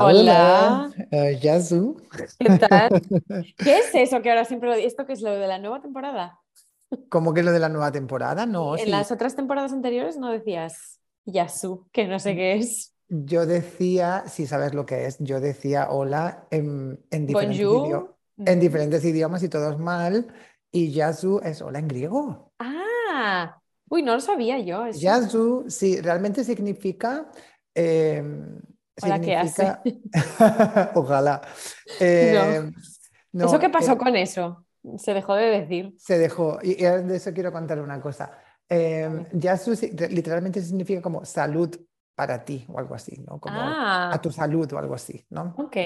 Hola, 0.00 0.86
Hola. 0.86 0.92
eh, 1.10 1.38
Yasu. 1.42 1.96
¿Qué 2.38 2.50
tal? 2.50 2.90
¿Qué 3.62 3.78
es 3.80 3.90
eso 3.94 4.22
que 4.22 4.30
ahora 4.30 4.44
siempre 4.44 4.68
lo 4.70 4.74
¿Esto 4.76 5.06
qué 5.06 5.12
es 5.14 5.22
lo 5.22 5.30
de 5.32 5.46
la 5.46 5.58
nueva 5.58 5.80
temporada? 5.82 6.40
¿Cómo 7.08 7.34
que 7.34 7.42
lo 7.42 7.52
de 7.52 7.58
la 7.58 7.68
nueva 7.68 7.92
temporada? 7.92 8.46
No, 8.46 8.76
En 8.76 8.84
sí. 8.84 8.90
las 8.90 9.12
otras 9.12 9.36
temporadas 9.36 9.72
anteriores 9.72 10.16
no 10.16 10.30
decías 10.30 11.00
Yasu, 11.24 11.88
que 11.92 12.06
no 12.06 12.18
sé 12.18 12.34
qué 12.34 12.54
es. 12.54 12.94
Yo 13.08 13.44
decía, 13.46 14.24
si 14.28 14.46
sabes 14.46 14.72
lo 14.74 14.86
que 14.86 15.06
es, 15.06 15.16
yo 15.18 15.40
decía 15.40 15.90
hola 15.90 16.46
en, 16.50 17.04
en 17.10 17.26
diferentes 17.26 17.68
en 18.44 18.60
diferentes 18.60 19.04
idiomas 19.04 19.42
y 19.42 19.48
todos 19.48 19.78
mal. 19.78 20.32
Y 20.72 20.92
Yasu 20.92 21.40
es 21.42 21.60
hola 21.62 21.80
en 21.80 21.88
griego. 21.88 22.52
Ah, 22.58 23.60
uy, 23.88 24.02
no 24.02 24.14
lo 24.14 24.20
sabía 24.20 24.58
yo. 24.58 24.84
Eso. 24.86 25.00
Yasu, 25.00 25.64
sí, 25.68 26.00
realmente 26.00 26.44
significa. 26.44 27.30
eh, 27.74 28.22
Hola, 29.02 29.20
¿qué 29.20 29.30
significa. 29.30 29.82
Ojalá. 30.94 31.42
Eh, 31.98 32.70
no, 33.32 33.46
¿Eso 33.46 33.58
qué 33.58 33.68
pasó 33.70 33.96
eh, 33.96 33.98
con 33.98 34.16
eso? 34.16 34.66
Se 34.98 35.14
dejó 35.14 35.34
de 35.34 35.46
decir. 35.46 35.94
Se 35.96 36.18
dejó. 36.18 36.58
Y, 36.62 36.72
y 36.72 36.84
de 36.84 37.16
eso 37.16 37.32
quiero 37.32 37.52
contar 37.52 37.80
una 37.80 38.00
cosa. 38.00 38.38
Eh. 38.68 39.26
Yasu 39.32 39.72
literalmente 40.10 40.62
significa 40.62 41.02
como 41.02 41.24
salud 41.24 41.76
para 42.14 42.44
ti 42.44 42.64
o 42.68 42.78
algo 42.78 42.94
así, 42.94 43.18
¿no? 43.26 43.40
Como 43.40 43.78
Ah, 43.78 44.10
a 44.10 44.20
tu 44.20 44.30
salud 44.30 44.70
o 44.72 44.78
algo 44.78 44.94
así, 44.94 45.26
¿no? 45.30 45.56
ok. 45.56 45.76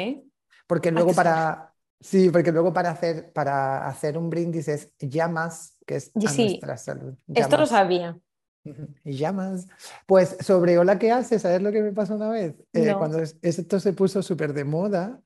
Porque 0.66 0.90
A 0.94 1.00
luego 1.00 1.14
para, 1.14 1.74
sí, 2.00 2.30
porque 2.30 2.52
luego 2.52 2.72
para 2.72 2.90
hacer, 2.90 3.32
para 3.32 3.86
hacer 3.86 4.18
un 4.18 4.30
brindis 4.30 4.68
es 4.68 4.92
llamas, 4.98 5.78
que 5.86 5.96
es 5.96 6.12
Y 6.14 6.26
a 6.26 6.28
sí, 6.28 6.60
nuestra 6.60 6.76
salud. 6.76 7.14
Esto 7.34 7.56
lo 7.56 7.66
sabía. 7.66 8.18
Y 9.04 9.16
llamas. 9.16 9.66
Pues 10.06 10.36
sobre 10.40 10.78
hola, 10.78 10.98
¿qué 10.98 11.10
haces? 11.12 11.42
¿Sabes 11.42 11.62
lo 11.62 11.72
que 11.72 11.82
me 11.82 11.92
pasó 11.92 12.14
una 12.16 12.30
vez? 12.30 12.54
Eh, 12.72 12.92
No. 12.92 12.98
cuando 12.98 13.18
es- 13.20 13.36
esto 13.42 13.80
se 13.80 13.92
puso 13.92 14.22
súper 14.22 14.52
de 14.54 14.64
moda 14.64 15.20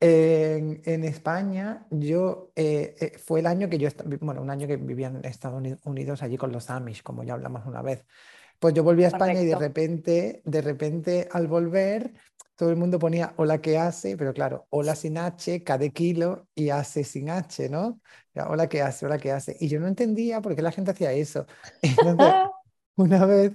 en, 0.00 0.82
en 0.84 1.04
España, 1.04 1.86
yo 1.90 2.52
eh, 2.56 2.96
eh, 3.00 3.18
fue 3.18 3.40
el 3.40 3.46
año 3.46 3.68
que 3.70 3.78
yo, 3.78 3.88
bueno, 4.20 4.42
un 4.42 4.50
año 4.50 4.66
que 4.66 4.76
vivía 4.76 5.08
en 5.08 5.24
Estados 5.24 5.58
Uni- 5.58 5.76
Unidos 5.84 6.22
allí 6.22 6.36
con 6.36 6.52
los 6.52 6.70
Amish, 6.70 7.02
como 7.02 7.24
ya 7.24 7.34
hablamos 7.34 7.66
una 7.66 7.82
vez. 7.82 8.04
Pues 8.58 8.74
yo 8.74 8.84
volví 8.84 9.04
a 9.04 9.08
España 9.08 9.42
y 9.42 9.46
de 9.46 9.56
repente, 9.56 10.42
de 10.44 10.60
repente 10.62 11.28
al 11.32 11.48
volver, 11.48 12.14
todo 12.56 12.70
el 12.70 12.76
mundo 12.76 12.98
ponía 12.98 13.34
hola, 13.36 13.60
¿qué 13.60 13.78
hace? 13.78 14.16
Pero 14.16 14.32
claro, 14.34 14.66
hola 14.70 14.94
sin 14.96 15.18
H, 15.18 15.60
de 15.78 15.92
kilo 15.92 16.48
y 16.54 16.70
hace 16.70 17.04
sin 17.04 17.30
H, 17.30 17.68
¿no? 17.68 18.00
Era, 18.34 18.48
Hola, 18.48 18.68
¿qué 18.68 18.82
hace? 18.82 19.06
Hola, 19.06 19.18
¿qué 19.18 19.32
hace? 19.32 19.56
Y 19.60 19.68
yo 19.68 19.80
no 19.80 19.88
entendía 19.88 20.40
por 20.40 20.54
qué 20.56 20.62
la 20.62 20.72
gente 20.72 20.92
hacía 20.92 21.12
eso. 21.12 21.46
Entonces, 21.82 22.36
una 22.96 23.26
vez 23.26 23.52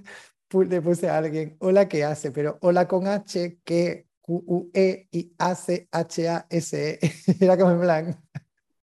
le 0.51 0.81
puse 0.81 1.09
a 1.09 1.17
alguien, 1.17 1.57
hola, 1.59 1.87
¿qué 1.87 2.03
hace? 2.03 2.31
Pero 2.31 2.57
hola 2.61 2.87
con 2.87 3.07
H, 3.07 3.59
que 3.63 4.07
Q-U-E 4.21 5.07
y 5.11 5.33
hace 5.37 5.87
H-A-S-E. 5.91 6.99
Era 7.39 7.57
como 7.57 7.71
en 7.71 7.81
plan, 7.81 8.23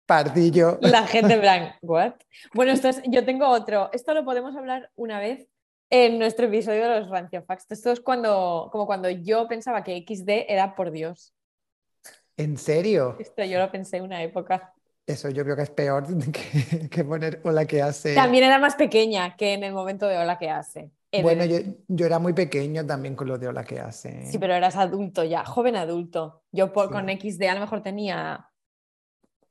pardillo. 0.06 0.78
La 0.82 1.08
gente 1.08 1.34
en 1.34 1.42
plan, 1.42 1.72
¿what? 1.82 2.14
Bueno, 2.54 2.72
esto 2.72 2.90
es, 2.90 3.02
yo 3.08 3.26
tengo 3.26 3.48
otro. 3.48 3.90
Esto 3.94 4.14
lo 4.14 4.26
podemos 4.26 4.56
hablar 4.56 4.92
una 4.96 5.20
vez 5.20 5.48
en 5.90 6.18
nuestro 6.20 6.48
episodio 6.48 6.88
de 6.88 7.00
los 7.00 7.10
Rancio 7.10 7.44
Facts. 7.44 7.68
Esto 7.70 7.92
es 7.92 8.00
cuando, 8.00 8.70
como 8.72 8.86
cuando 8.86 9.10
yo 9.10 9.48
pensaba 9.48 9.84
que 9.84 10.04
XD 10.08 10.46
era 10.48 10.76
por 10.76 10.92
Dios. 10.92 11.34
¿En 12.38 12.58
serio? 12.58 13.16
Esto 13.20 13.44
yo 13.44 13.60
lo 13.60 13.72
pensé 13.72 13.98
en 13.98 14.04
una 14.04 14.24
época. 14.24 14.74
Eso 15.06 15.30
yo 15.30 15.44
creo 15.44 15.56
que 15.56 15.64
es 15.64 15.70
peor 15.70 16.06
que, 16.32 16.90
que 16.90 17.04
poner 17.04 17.42
hola, 17.44 17.66
¿qué 17.66 17.82
hace? 17.82 18.16
También 18.16 18.44
era 18.46 18.58
más 18.60 18.76
pequeña 18.76 19.36
que 19.36 19.54
en 19.54 19.64
el 19.64 19.74
momento 19.74 20.08
de 20.08 20.18
hola 20.18 20.38
que 20.38 20.50
hace. 20.50 20.92
Bueno, 21.22 21.46
yo, 21.46 21.58
yo 21.88 22.06
era 22.06 22.20
muy 22.20 22.34
pequeño 22.34 22.86
también 22.86 23.16
con 23.16 23.28
lo 23.28 23.38
de 23.38 23.48
hola, 23.48 23.64
¿qué 23.64 23.80
hace? 23.80 24.32
Sí, 24.32 24.40
pero 24.40 24.54
eras 24.56 24.76
adulto 24.78 25.24
ya, 25.24 25.46
joven 25.46 25.76
adulto. 25.76 26.44
Yo 26.52 26.72
por, 26.74 26.88
Sí. 26.88 26.94
con 26.94 27.10
XD 27.10 27.50
a 27.50 27.54
lo 27.56 27.60
mejor 27.62 27.84
tenía 27.84 28.50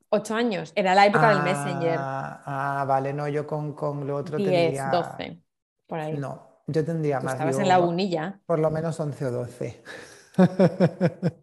ocho 0.09 0.35
años. 0.35 0.71
Era 0.75 0.95
la 0.95 1.05
época 1.05 1.29
del 1.29 1.43
Messenger. 1.43 1.97
Ah, 1.99 2.41
ah, 2.81 2.85
vale, 2.85 3.13
no, 3.13 3.27
yo 3.27 3.45
con, 3.47 3.73
con 3.73 4.05
lo 4.07 4.15
otro 4.17 4.37
10, 4.37 4.51
tendría... 4.51 4.91
12, 4.91 5.41
por 5.87 5.99
ahí. 5.99 6.17
No, 6.17 6.63
yo 6.67 6.85
tendría 6.85 7.19
Tú 7.19 7.25
más, 7.25 7.33
estabas 7.33 7.59
en 7.59 7.67
la 7.67 7.79
por- 7.79 7.89
uni 7.89 8.09
ya. 8.09 8.39
por 8.45 8.59
lo 8.59 8.69
menos 8.71 8.99
11 8.99 9.25
o 9.25 9.31
12. 9.31 9.83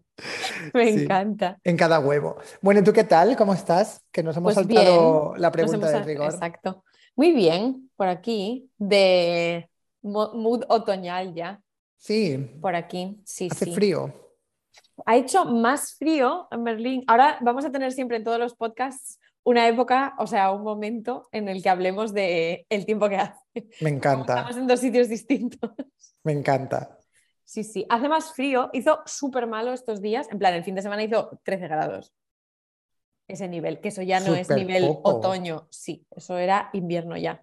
Me 0.75 0.93
Sí. 0.93 1.03
encanta. 1.05 1.59
En 1.65 1.77
cada 1.77 1.99
huevo. 2.01 2.37
Bueno, 2.61 2.81
¿y 2.81 2.85
tú 2.85 2.93
qué 2.93 3.05
tal? 3.05 3.37
¿Cómo 3.37 3.55
estás? 3.55 4.03
Que 4.13 4.23
nos 4.23 4.37
hemos 4.37 4.55
Pues 4.55 4.67
saltado 4.67 5.35
la 5.37 5.51
pregunta 5.51 5.77
hemos 5.89 5.93
de 5.93 6.03
rigor. 6.03 6.33
Exacto. 6.33 6.85
Muy 7.17 7.33
bien, 7.33 7.91
por 7.97 8.09
aquí, 8.09 8.71
de 8.79 9.69
mo- 10.03 10.33
mood 10.35 10.65
otoñal 10.69 11.35
ya, 11.35 11.61
Sí, 11.97 12.39
por 12.63 12.75
aquí. 12.75 13.21
Sí, 13.25 13.49
hace 13.51 13.67
sí. 13.67 13.75
frío. 13.75 14.15
Ha 15.05 15.17
hecho 15.17 15.45
más 15.45 15.95
frío 15.97 16.49
en 16.51 16.65
Berlín. 16.65 17.05
Ahora 17.07 17.37
vamos 17.43 17.65
a 17.65 17.71
tener 17.71 17.93
siempre 17.93 18.17
en 18.17 18.25
todos 18.25 18.39
los 18.39 18.55
podcasts 18.55 19.19
una 19.43 19.67
época, 19.69 20.15
o 20.19 20.27
sea, 20.27 20.51
un 20.53 20.63
momento 20.63 21.29
en 21.33 21.49
el 21.49 21.63
que 21.63 21.69
hablemos 21.71 22.13
de 22.15 22.65
el 22.69 22.87
tiempo 22.87 23.09
que 23.09 23.17
hace. 23.17 23.39
Me 23.81 23.91
encanta, 23.91 24.35
Estamos 24.35 24.57
en 24.59 24.67
dos 24.67 24.81
sitios 24.81 25.09
distintos. 25.09 25.71
me 26.23 26.33
encanta. 26.33 26.97
Sí, 27.51 27.65
sí. 27.65 27.85
Hace 27.89 28.09
más 28.09 28.33
frío. 28.33 28.71
Hizo 28.73 29.01
súper 29.07 29.49
malo 29.49 29.73
estos 29.73 30.01
días. 30.01 30.29
En 30.31 30.39
plan, 30.39 30.55
el 30.55 30.63
fin 30.63 30.77
de 30.77 30.83
semana 30.83 31.03
hizo 31.03 31.41
13 31.43 31.67
grados. 31.67 32.15
Ese 33.27 33.49
nivel, 33.49 33.81
que 33.81 33.89
eso 33.89 34.03
ya 34.03 34.21
no 34.21 34.37
es 34.37 34.49
nivel 34.51 34.87
poco. 34.87 35.17
otoño. 35.17 35.67
Sí, 35.69 36.07
eso 36.13 36.39
era 36.39 36.71
invierno 36.75 37.17
ya. 37.17 37.43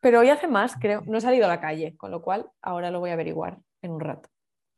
Pero 0.00 0.18
hoy 0.18 0.30
hace 0.30 0.48
más, 0.48 0.74
creo. 0.74 1.02
No 1.06 1.18
he 1.18 1.20
salido 1.20 1.44
a 1.44 1.48
la 1.48 1.60
calle, 1.60 1.96
con 1.96 2.10
lo 2.10 2.20
cual 2.20 2.50
ahora 2.62 2.90
lo 2.90 2.98
voy 2.98 3.10
a 3.10 3.12
averiguar 3.12 3.60
en 3.80 3.92
un 3.92 4.00
rato. 4.00 4.28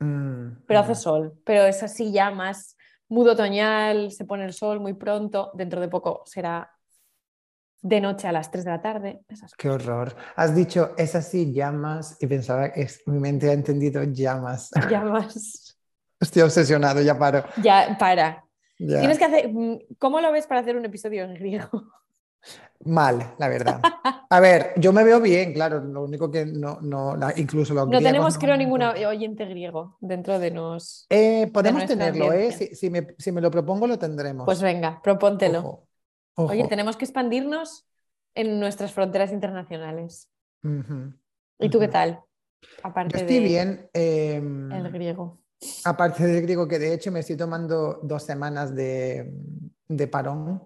Mm, 0.00 0.64
Pero 0.66 0.80
hace 0.80 0.92
mm. 0.92 0.96
sol. 0.96 1.40
Pero 1.46 1.62
es 1.64 1.82
así 1.82 2.12
ya 2.12 2.30
más 2.30 2.76
mudo 3.08 3.32
otoñal, 3.32 4.12
se 4.12 4.26
pone 4.26 4.44
el 4.44 4.52
sol 4.52 4.80
muy 4.80 4.92
pronto. 4.92 5.52
Dentro 5.54 5.80
de 5.80 5.88
poco 5.88 6.20
será 6.26 6.70
de 7.88 8.00
noche 8.00 8.26
a 8.26 8.32
las 8.32 8.50
3 8.50 8.64
de 8.64 8.70
la 8.72 8.82
tarde. 8.82 9.20
Esas 9.28 9.52
Qué 9.54 9.70
horror. 9.70 10.14
Has 10.34 10.54
dicho, 10.54 10.90
es 10.96 11.14
así, 11.14 11.52
llamas, 11.52 12.16
y 12.20 12.26
pensaba 12.26 12.72
que 12.72 12.88
mi 13.06 13.18
mente 13.18 13.48
ha 13.48 13.52
entendido 13.52 14.02
llamas. 14.04 14.70
más. 15.04 15.78
Estoy 16.20 16.42
obsesionado, 16.42 17.00
ya 17.02 17.18
paro. 17.18 17.44
Ya, 17.62 17.96
para. 17.98 18.44
Ya. 18.78 19.00
Tienes 19.00 19.18
que 19.18 19.24
hacer. 19.24 19.48
mm, 19.52 19.78
¿Cómo 19.98 20.20
lo 20.20 20.32
ves 20.32 20.46
para 20.46 20.60
hacer 20.60 20.76
un 20.76 20.84
episodio 20.84 21.24
en 21.24 21.34
griego? 21.34 21.84
Mal, 22.84 23.34
la 23.38 23.48
verdad. 23.48 23.80
A 24.28 24.40
ver, 24.40 24.72
yo 24.76 24.92
me 24.92 25.02
veo 25.02 25.20
bien, 25.20 25.52
claro, 25.52 25.80
lo 25.80 26.04
único 26.04 26.30
que 26.30 26.44
no, 26.46 26.78
no 26.82 27.16
la- 27.16 27.32
incluso 27.36 27.72
los 27.74 27.84
No 27.84 27.90
griegos 27.98 28.04
tenemos, 28.12 28.34
no- 28.34 28.40
creo, 28.40 28.56
ninguna 28.56 28.90
oyente 29.08 29.44
griego 29.46 29.96
dentro 30.00 30.38
de 30.38 30.50
nos. 30.50 31.06
Eh, 31.08 31.48
podemos 31.52 31.86
tenerlo, 31.86 32.32
¿eh? 32.32 32.52
Si, 32.52 32.74
si 32.74 32.90
me, 32.90 33.14
si 33.18 33.32
me 33.32 33.40
lo 33.40 33.50
propongo, 33.50 33.86
lo 33.86 33.98
tendremos. 33.98 34.44
Pues 34.44 34.60
venga, 34.60 35.00
propóntelo. 35.02 35.58
Ojo, 35.60 35.85
ojo. 36.36 36.52
Oye, 36.52 36.64
tenemos 36.68 36.96
que 36.96 37.04
expandirnos 37.04 37.86
en 38.34 38.60
nuestras 38.60 38.92
fronteras 38.92 39.32
internacionales. 39.32 40.30
Ujú, 40.64 41.12
¿Y 41.58 41.68
tú 41.70 41.78
qué 41.80 41.88
tal? 41.88 42.20
Yo 42.82 42.88
Aparte 42.88 43.16
estoy 43.20 43.40
de 43.40 43.48
bien. 43.48 43.90
em, 43.94 44.72
el 44.72 44.90
griego. 44.92 45.38
aparte 45.84 46.24
del 46.26 46.42
griego, 46.42 46.66
que 46.68 46.78
de 46.78 46.92
hecho 46.94 47.10
me 47.12 47.20
estoy 47.20 47.36
tomando 47.36 48.00
dos 48.02 48.22
semanas 48.24 48.74
de, 48.74 49.32
de 49.88 50.08
parón 50.08 50.62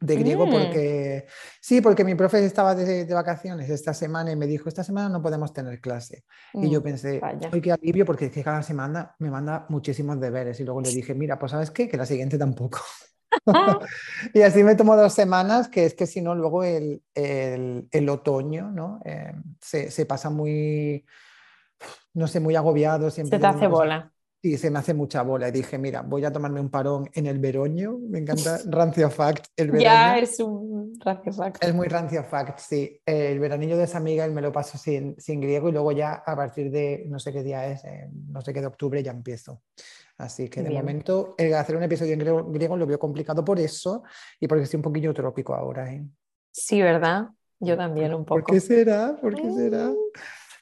de 0.00 0.16
griego 0.16 0.46
Mm. 0.46 0.50
porque 0.50 1.26
sí, 1.60 1.80
porque 1.80 2.04
mi 2.04 2.14
profe 2.14 2.44
estaba 2.44 2.74
de, 2.74 3.04
de 3.06 3.14
vacaciones 3.14 3.70
esta 3.70 3.94
semana 3.94 4.32
y 4.32 4.36
me 4.36 4.46
dijo, 4.46 4.68
esta 4.68 4.84
semana 4.84 5.08
no 5.08 5.22
podemos 5.22 5.52
tener 5.52 5.80
clase. 5.80 6.24
Y 6.60 6.70
yo 6.70 6.80
Mm, 6.80 6.84
pensé, 6.84 7.20
hoy 7.52 7.60
qué 7.62 7.72
alivio 7.72 8.04
porque 8.04 8.26
es 8.26 8.32
que 8.32 8.42
cada 8.44 8.62
semana 8.62 9.14
me 9.18 9.30
manda 9.30 9.66
muchísimos 9.70 10.20
deberes. 10.20 10.60
Y 10.60 10.64
luego 10.64 10.80
le 10.82 10.90
dije, 10.92 11.14
mira, 11.14 11.38
pues 11.38 11.52
sabes 11.52 11.70
qué, 11.70 11.88
que 11.88 11.96
la 11.96 12.06
siguiente 12.06 12.36
tampoco. 12.38 12.80
Y 14.34 14.42
así 14.42 14.62
me 14.64 14.74
tomo 14.74 14.96
dos 14.96 15.12
semanas, 15.14 15.68
que 15.68 15.84
es 15.86 15.94
que 15.94 16.06
si 16.06 16.20
no, 16.22 16.34
luego 16.34 16.64
el, 16.64 17.02
el- 17.14 17.88
el 17.90 18.08
otoño, 18.08 18.70
¿no? 18.70 19.00
Eh, 19.04 19.32
se, 19.60 19.90
se 19.90 20.06
pasa 20.06 20.30
muy, 20.30 21.04
no 22.14 22.28
sé, 22.28 22.40
muy 22.40 22.56
agobiado. 22.56 23.10
Siempre 23.10 23.38
Se 23.38 23.40
te 23.40 23.46
hace 23.46 23.66
bola. 23.66 24.10
Sí, 24.42 24.58
se 24.58 24.70
me 24.70 24.78
hace 24.78 24.92
mucha 24.92 25.22
bola. 25.22 25.48
Y 25.48 25.52
dije, 25.52 25.78
mira, 25.78 26.02
voy 26.02 26.22
a 26.24 26.30
tomarme 26.30 26.60
un 26.60 26.68
parón 26.70 27.08
en 27.14 27.26
el 27.26 27.38
veroño. 27.38 27.98
Me 27.98 28.18
encanta 28.18 28.58
Rancio 28.66 29.08
Fact, 29.10 29.46
el 29.56 29.70
veroño. 29.70 29.88
Ya 29.88 30.18
es 30.18 30.38
un 30.38 30.98
rancio 31.02 31.32
fact. 31.32 31.64
Es 31.64 31.74
muy 31.74 31.88
rancio 31.88 32.22
fact, 32.24 32.58
sí. 32.58 33.00
Eh, 33.06 33.32
el 33.32 33.38
veranillo 33.40 33.78
de 33.78 33.86
San 33.86 34.02
Miguel 34.04 34.32
me 34.32 34.42
lo 34.42 34.52
paso 34.52 34.76
sin, 34.76 35.18
sin 35.18 35.40
griego 35.40 35.70
y 35.70 35.72
luego 35.72 35.92
ya 35.92 36.12
a 36.26 36.36
partir 36.36 36.70
de 36.70 37.04
no 37.08 37.18
sé 37.18 37.32
qué 37.32 37.42
día 37.42 37.66
es, 37.66 37.84
eh, 37.84 38.08
no 38.28 38.42
sé 38.42 38.52
qué 38.52 38.60
de 38.60 38.66
octubre 38.66 39.02
ya 39.02 39.12
empiezo. 39.12 39.62
Así 40.16 40.48
que 40.48 40.62
de 40.62 40.68
Bien. 40.68 40.80
momento 40.82 41.34
eh, 41.38 41.54
hacer 41.54 41.76
un 41.76 41.82
episodio 41.82 42.12
en 42.12 42.20
griego, 42.20 42.44
griego 42.50 42.76
lo 42.76 42.86
veo 42.86 42.98
complicado 42.98 43.44
por 43.44 43.58
eso 43.58 44.04
y 44.38 44.46
porque 44.46 44.62
estoy 44.64 44.78
un 44.78 44.82
poquillo 44.82 45.12
trópico 45.12 45.54
ahora. 45.54 45.92
¿eh? 45.92 46.04
Sí, 46.52 46.80
¿verdad? 46.80 47.28
Yo 47.58 47.76
también 47.76 48.14
un 48.14 48.24
¿Por 48.24 48.40
poco. 48.42 48.52
qué 48.52 48.60
será? 48.60 49.16
¿Por 49.20 49.34
qué 49.34 49.50
será? 49.50 49.88
Mm. 49.88 49.96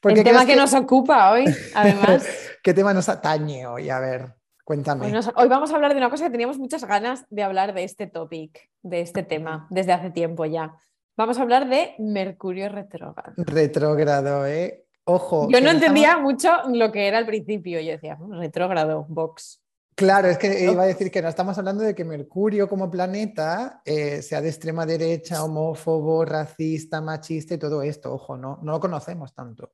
¿Por 0.01 0.15
qué 0.15 0.21
El 0.21 0.25
tema 0.25 0.47
que 0.47 0.57
nos 0.57 0.73
ocupa 0.75 1.33
hoy, 1.33 1.45
además. 1.75 2.27
¿Qué 2.63 2.73
tema 2.75 2.95
nos 2.95 3.09
atañe 3.09 3.67
hoy? 3.67 3.91
A 3.91 4.01
ver, 4.01 4.35
cuéntame. 4.65 5.07
Hoy, 5.07 5.13
nos- 5.13 5.31
hoy 5.37 5.49
vamos 5.49 5.71
a 5.71 5.75
hablar 5.75 5.93
de 5.93 5.99
una 5.99 6.11
cosa 6.11 6.25
que 6.25 6.31
teníamos 6.31 6.59
muchas 6.59 6.85
ganas 6.85 7.25
de 7.29 7.43
hablar 7.43 7.75
de 7.75 7.85
este 7.85 8.07
topic, 8.07 8.59
de 8.83 9.01
este 9.01 9.23
tema, 9.23 9.67
desde 9.71 9.93
hace 9.93 10.11
tiempo 10.11 10.45
ya. 10.47 10.75
Vamos 11.17 11.39
a 11.39 11.43
hablar 11.43 11.69
de 11.69 11.95
Mercurio 11.99 12.69
retrógrado. 12.71 13.35
Retrógrado, 13.37 14.47
¿eh? 14.47 14.82
Ojo. 15.05 15.49
Yo 15.51 15.61
no 15.61 15.71
estamos- 15.71 15.75
entendía 15.75 16.17
mucho 16.19 16.51
lo 16.73 16.93
que 16.93 17.07
era 17.09 17.19
al 17.19 17.27
principio. 17.27 17.81
Yo 17.81 17.93
decía, 17.93 18.17
"Mm, 18.17 18.39
retrógrado, 18.39 19.05
box. 19.09 19.61
Claro, 19.95 20.29
es 20.29 20.39
que 20.39 20.65
iba 20.65 20.83
a 20.83 20.87
decir 20.87 21.11
que 21.11 21.21
no 21.21 21.29
estamos 21.29 21.59
hablando 21.59 21.83
de 21.85 21.95
que 21.95 22.05
Mercurio 22.05 22.67
como 22.69 22.91
planeta 22.91 23.83
eh, 23.85 24.23
sea 24.23 24.41
de 24.41 24.49
extrema 24.49 24.87
derecha, 24.87 25.45
homófobo, 25.45 26.25
racista, 26.25 27.01
machista 27.03 27.55
y 27.55 27.59
todo 27.59 27.83
esto. 27.83 28.13
Ojo, 28.15 28.37
no, 28.39 28.59
no 28.63 28.73
lo 28.73 28.81
conocemos 28.81 29.35
tanto. 29.35 29.73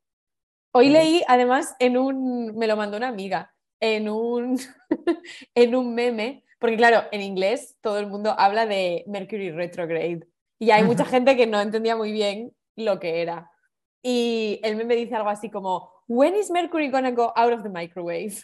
Hoy 0.75 0.89
leí, 0.89 1.23
además, 1.29 1.75
en 1.79 1.97
un, 1.97 2.57
me 2.57 2.67
lo 2.67 2.77
mandó 2.77 2.97
una 2.97 3.09
amiga, 3.09 3.55
en 3.81 4.09
un, 4.09 4.59
en 5.55 5.75
un 5.77 5.95
meme, 5.95 6.45
porque 6.59 6.77
claro, 6.77 7.05
en 7.13 7.21
inglés 7.21 7.77
todo 7.81 7.99
el 8.01 8.09
mundo 8.09 8.35
habla 8.37 8.67
de 8.67 9.05
Mercury 9.07 9.51
retrograde 9.53 10.27
y 10.59 10.73
hay 10.73 10.83
mucha 10.83 11.05
gente 11.05 11.37
que 11.37 11.47
no 11.47 11.61
entendía 11.61 11.95
muy 11.97 12.11
bien 12.13 12.53
lo 12.77 12.99
que 12.99 13.23
era. 13.23 13.51
Y 14.03 14.61
el 14.63 14.77
meme 14.77 14.95
dice 14.97 15.15
algo 15.17 15.29
así 15.29 15.51
como, 15.51 15.91
When 16.07 16.35
is 16.37 16.51
Mercury 16.51 16.91
gonna 16.91 17.11
go 17.11 17.33
out 17.37 17.53
of 17.53 17.63
the 17.63 17.69
microwave? 17.69 18.35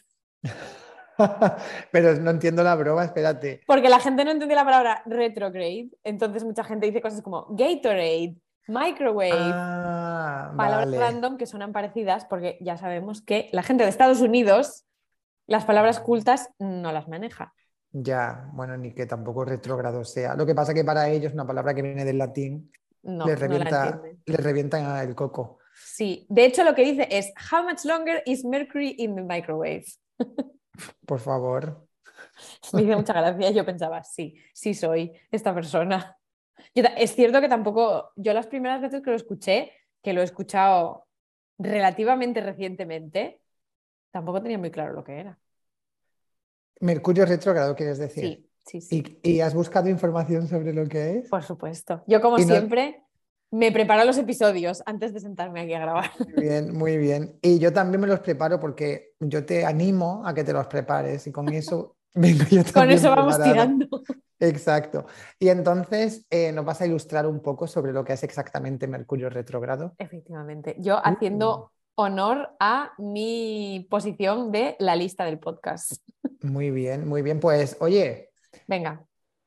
Pero 1.92 2.14
no 2.20 2.30
entiendo 2.30 2.62
la 2.62 2.74
broma, 2.74 3.04
espérate. 3.04 3.62
Porque 3.66 3.88
la 3.88 4.00
gente 4.00 4.24
no 4.24 4.32
entendía 4.32 4.56
la 4.56 4.64
palabra 4.64 5.02
retrograde, 5.06 5.90
entonces 6.02 6.44
mucha 6.44 6.64
gente 6.64 6.86
dice 6.86 7.00
cosas 7.00 7.22
como 7.22 7.46
Gatorade, 7.50 8.36
microwave, 8.66 9.30
Ah, 9.34 10.52
palabras 10.56 10.86
vale. 10.90 10.98
random 10.98 11.36
que 11.36 11.46
suenan 11.46 11.72
parecidas 11.72 12.24
porque 12.24 12.58
ya 12.60 12.76
sabemos 12.76 13.22
que 13.22 13.48
la 13.52 13.62
gente 13.62 13.84
de 13.84 13.90
Estados 13.90 14.20
Unidos 14.20 14.84
las 15.46 15.64
palabras 15.64 16.00
cultas 16.00 16.50
no 16.58 16.90
las 16.90 17.06
maneja. 17.08 17.52
Ya, 17.92 18.50
bueno, 18.54 18.76
ni 18.76 18.92
que 18.92 19.06
tampoco 19.06 19.44
retrógrado 19.44 20.02
sea. 20.04 20.34
Lo 20.34 20.46
que 20.46 20.54
pasa 20.54 20.74
que 20.74 20.84
para 20.84 21.08
ellos 21.10 21.32
una 21.32 21.46
palabra 21.46 21.74
que 21.74 21.82
viene 21.82 22.04
del 22.04 22.18
latín 22.18 22.72
No, 23.04 23.26
la 23.26 23.34
revienta, 23.34 24.02
les 24.26 24.40
revienta 24.40 25.02
el 25.02 25.14
coco. 25.14 25.58
Sí, 25.74 26.26
de 26.28 26.46
hecho 26.46 26.64
lo 26.64 26.74
que 26.74 26.82
dice 26.82 27.08
es 27.10 27.32
How 27.50 27.64
much 27.64 27.84
longer 27.84 28.22
is 28.26 28.44
mercury 28.44 28.94
in 28.98 29.14
the 29.16 29.22
microwave? 29.22 29.84
Por 31.06 31.20
favor. 31.20 31.86
Me 32.72 32.82
hizo 32.82 32.96
mucha 32.96 33.12
gracia. 33.12 33.50
Yo 33.50 33.64
pensaba, 33.64 34.02
sí, 34.02 34.36
sí 34.52 34.74
soy 34.74 35.12
esta 35.30 35.54
persona. 35.54 36.16
Yo 36.74 36.84
es 36.96 37.14
cierto 37.14 37.40
que 37.40 37.48
tampoco, 37.48 38.12
yo 38.16 38.32
las 38.32 38.46
primeras 38.46 38.80
veces 38.80 39.02
que 39.02 39.10
lo 39.10 39.16
escuché, 39.16 39.72
que 40.02 40.12
lo 40.12 40.20
he 40.20 40.24
escuchado 40.24 41.06
relativamente 41.58 42.40
recientemente, 42.40 43.40
tampoco 44.10 44.42
tenía 44.42 44.58
muy 44.58 44.70
claro 44.70 44.92
lo 44.92 45.04
que 45.04 45.18
era. 45.18 45.38
Mercurio 46.80 47.24
retrógrado, 47.26 47.74
quieres 47.74 47.98
decir. 47.98 48.24
Sí, 48.24 48.50
sí, 48.66 48.80
sí, 48.80 49.04
¿Y, 49.22 49.30
y 49.34 49.40
has 49.40 49.54
buscado 49.54 49.88
información 49.88 50.48
sobre 50.48 50.72
lo 50.72 50.86
que 50.86 51.18
es? 51.18 51.28
por 51.28 51.42
supuesto. 51.42 52.02
Yo 52.06 52.20
como 52.20 52.38
no- 52.38 52.44
siempre 52.44 53.00
me 53.50 53.70
preparo 53.70 54.04
los 54.04 54.18
episodios 54.18 54.82
antes 54.84 55.12
de 55.14 55.20
sentarme 55.20 55.60
aquí 55.60 55.74
a 55.74 55.78
grabar. 55.80 56.10
Muy 56.18 56.42
bien, 56.42 56.76
muy 56.76 56.96
bien. 56.96 57.38
Y 57.40 57.58
yo 57.60 57.72
también 57.72 58.00
me 58.00 58.06
los 58.08 58.18
preparo 58.20 58.58
porque 58.58 59.12
yo 59.20 59.44
te 59.46 59.64
animo 59.64 60.26
a 60.26 60.34
que 60.34 60.42
te 60.42 60.52
los 60.52 60.66
prepares 60.66 61.26
y 61.28 61.32
con 61.32 61.48
eso 61.50 61.96
vengo 62.14 62.44
yo 62.50 62.64
Con 62.64 62.72
también 62.72 62.98
eso 62.98 63.10
vamos 63.10 63.36
preparada. 63.36 63.64
tirando. 63.66 64.02
Exacto. 64.40 65.06
Y 65.38 65.48
entonces 65.50 66.26
eh, 66.30 66.50
nos 66.52 66.64
vas 66.64 66.80
a 66.80 66.86
ilustrar 66.86 67.26
un 67.26 67.40
poco 67.40 67.66
sobre 67.68 67.92
lo 67.92 68.04
que 68.04 68.14
es 68.14 68.22
exactamente 68.24 68.86
Mercurio 68.88 69.30
retrógrado. 69.30 69.94
Efectivamente. 69.98 70.74
Yo 70.80 70.98
haciendo 71.04 71.70
honor 71.96 72.50
a 72.58 72.92
mi 72.98 73.86
posición 73.88 74.50
de 74.50 74.74
la 74.80 74.96
lista 74.96 75.24
del 75.24 75.38
podcast. 75.38 75.92
Muy 76.42 76.70
bien, 76.72 77.06
muy 77.08 77.22
bien. 77.22 77.38
Pues 77.38 77.76
oye, 77.78 78.30
Venga, 78.66 79.04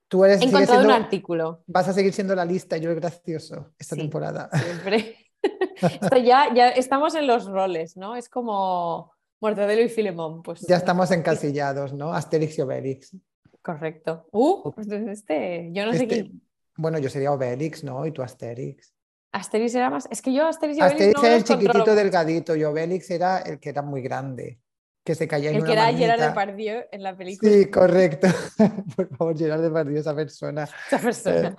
tú 0.07 0.23
eres 0.25 0.41
he 0.41 0.45
encontrado 0.45 0.83
un 0.85 0.91
artículo. 0.91 1.63
vas 1.67 1.87
a 1.87 1.93
seguir 1.93 2.13
siendo 2.13 2.35
la 2.35 2.45
lista 2.45 2.77
yo 2.77 2.89
el 2.91 2.95
gracioso 2.97 3.71
esta 3.77 3.95
Sí. 3.95 4.01
temporada. 4.01 4.49
Siempre. 4.53 5.15
Esto 6.01 6.17
ya, 6.17 6.53
ya 6.53 6.69
estamos 6.69 7.13
en 7.15 7.27
los 7.27 7.45
roles, 7.45 7.95
¿no? 7.97 8.15
Es 8.15 8.27
como 8.29 9.11
Mortadelo 9.39 9.81
y 9.83 9.89
Filemón. 9.89 10.41
Pues, 10.41 10.61
Ya 10.61 10.77
estamos 10.77 11.11
encasillados, 11.11 11.93
¿no? 11.93 12.13
Asterix 12.13 12.57
y 12.57 12.61
Obelix. 12.61 13.15
Correcto. 13.61 14.27
Uh, 14.31 14.71
pues 14.71 14.87
este, 14.89 15.69
yo 15.73 15.85
no 15.85 15.91
sé 15.93 16.03
Este- 16.03 16.07
quién. 16.07 16.41
Bueno, 16.77 16.99
yo 16.99 17.09
sería 17.09 17.31
Obelix, 17.31 17.83
¿no? 17.83 18.05
Y 18.05 18.11
tú 18.11 18.21
Asterix. 18.21 18.93
Asterix 19.31 19.75
era 19.75 19.89
más. 19.89 20.07
Es 20.09 20.21
que 20.21 20.31
yo 20.33 20.47
Asterix 20.47 20.77
y 20.77 20.81
Obelix 20.81 20.93
Asterix 20.95 21.21
no 21.21 21.27
era 21.27 21.35
el 21.35 21.43
chiquitito 21.43 21.95
delgadito 21.95 22.55
y 22.55 22.63
Obelix 22.63 23.09
era 23.11 23.39
el 23.39 23.59
que 23.59 23.69
era 23.69 23.81
muy 23.81 24.01
grande, 24.01 24.59
que 25.07 25.15
se 25.15 25.25
caía 25.25 25.51
en 25.51 25.55
El 25.55 25.61
una 25.61 25.67
que 25.67 25.73
era 25.73 25.93
Gerard. 25.93 26.19
Depardieu 26.19 26.81
en 26.91 27.01
la 27.01 27.15
película. 27.15 27.49
Sí, 27.49 27.71
correcto. 27.71 28.27
Por 28.97 29.07
favor, 29.15 29.37
Gerard 29.37 29.61
Depardieu, 29.61 29.97
esa 29.97 30.13
persona. 30.13 30.63
Esa 30.87 30.99
persona. 30.99 31.55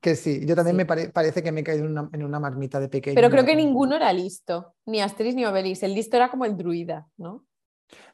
Que 0.00 0.14
sí, 0.14 0.46
yo 0.46 0.54
también 0.54 0.74
Sí. 0.76 0.78
me 0.78 0.86
pare- 0.86 1.08
parece 1.08 1.42
que 1.42 1.50
me 1.50 1.62
he 1.62 1.64
caído 1.64 1.86
en 1.86 1.90
una, 1.90 2.08
en 2.12 2.22
una 2.22 2.38
marmita 2.38 2.78
de 2.78 2.88
pequeño. 2.88 3.16
Pero 3.16 3.30
creo 3.30 3.44
que 3.44 3.56
ninguno 3.56 3.96
era 3.96 4.12
listo. 4.12 4.76
Ni 4.86 5.00
Asterix 5.00 5.34
ni 5.34 5.44
Obelix. 5.44 5.82
El 5.82 5.92
listo 5.92 6.16
era 6.16 6.30
como 6.30 6.44
el 6.44 6.56
druida, 6.56 7.08
¿no? 7.16 7.44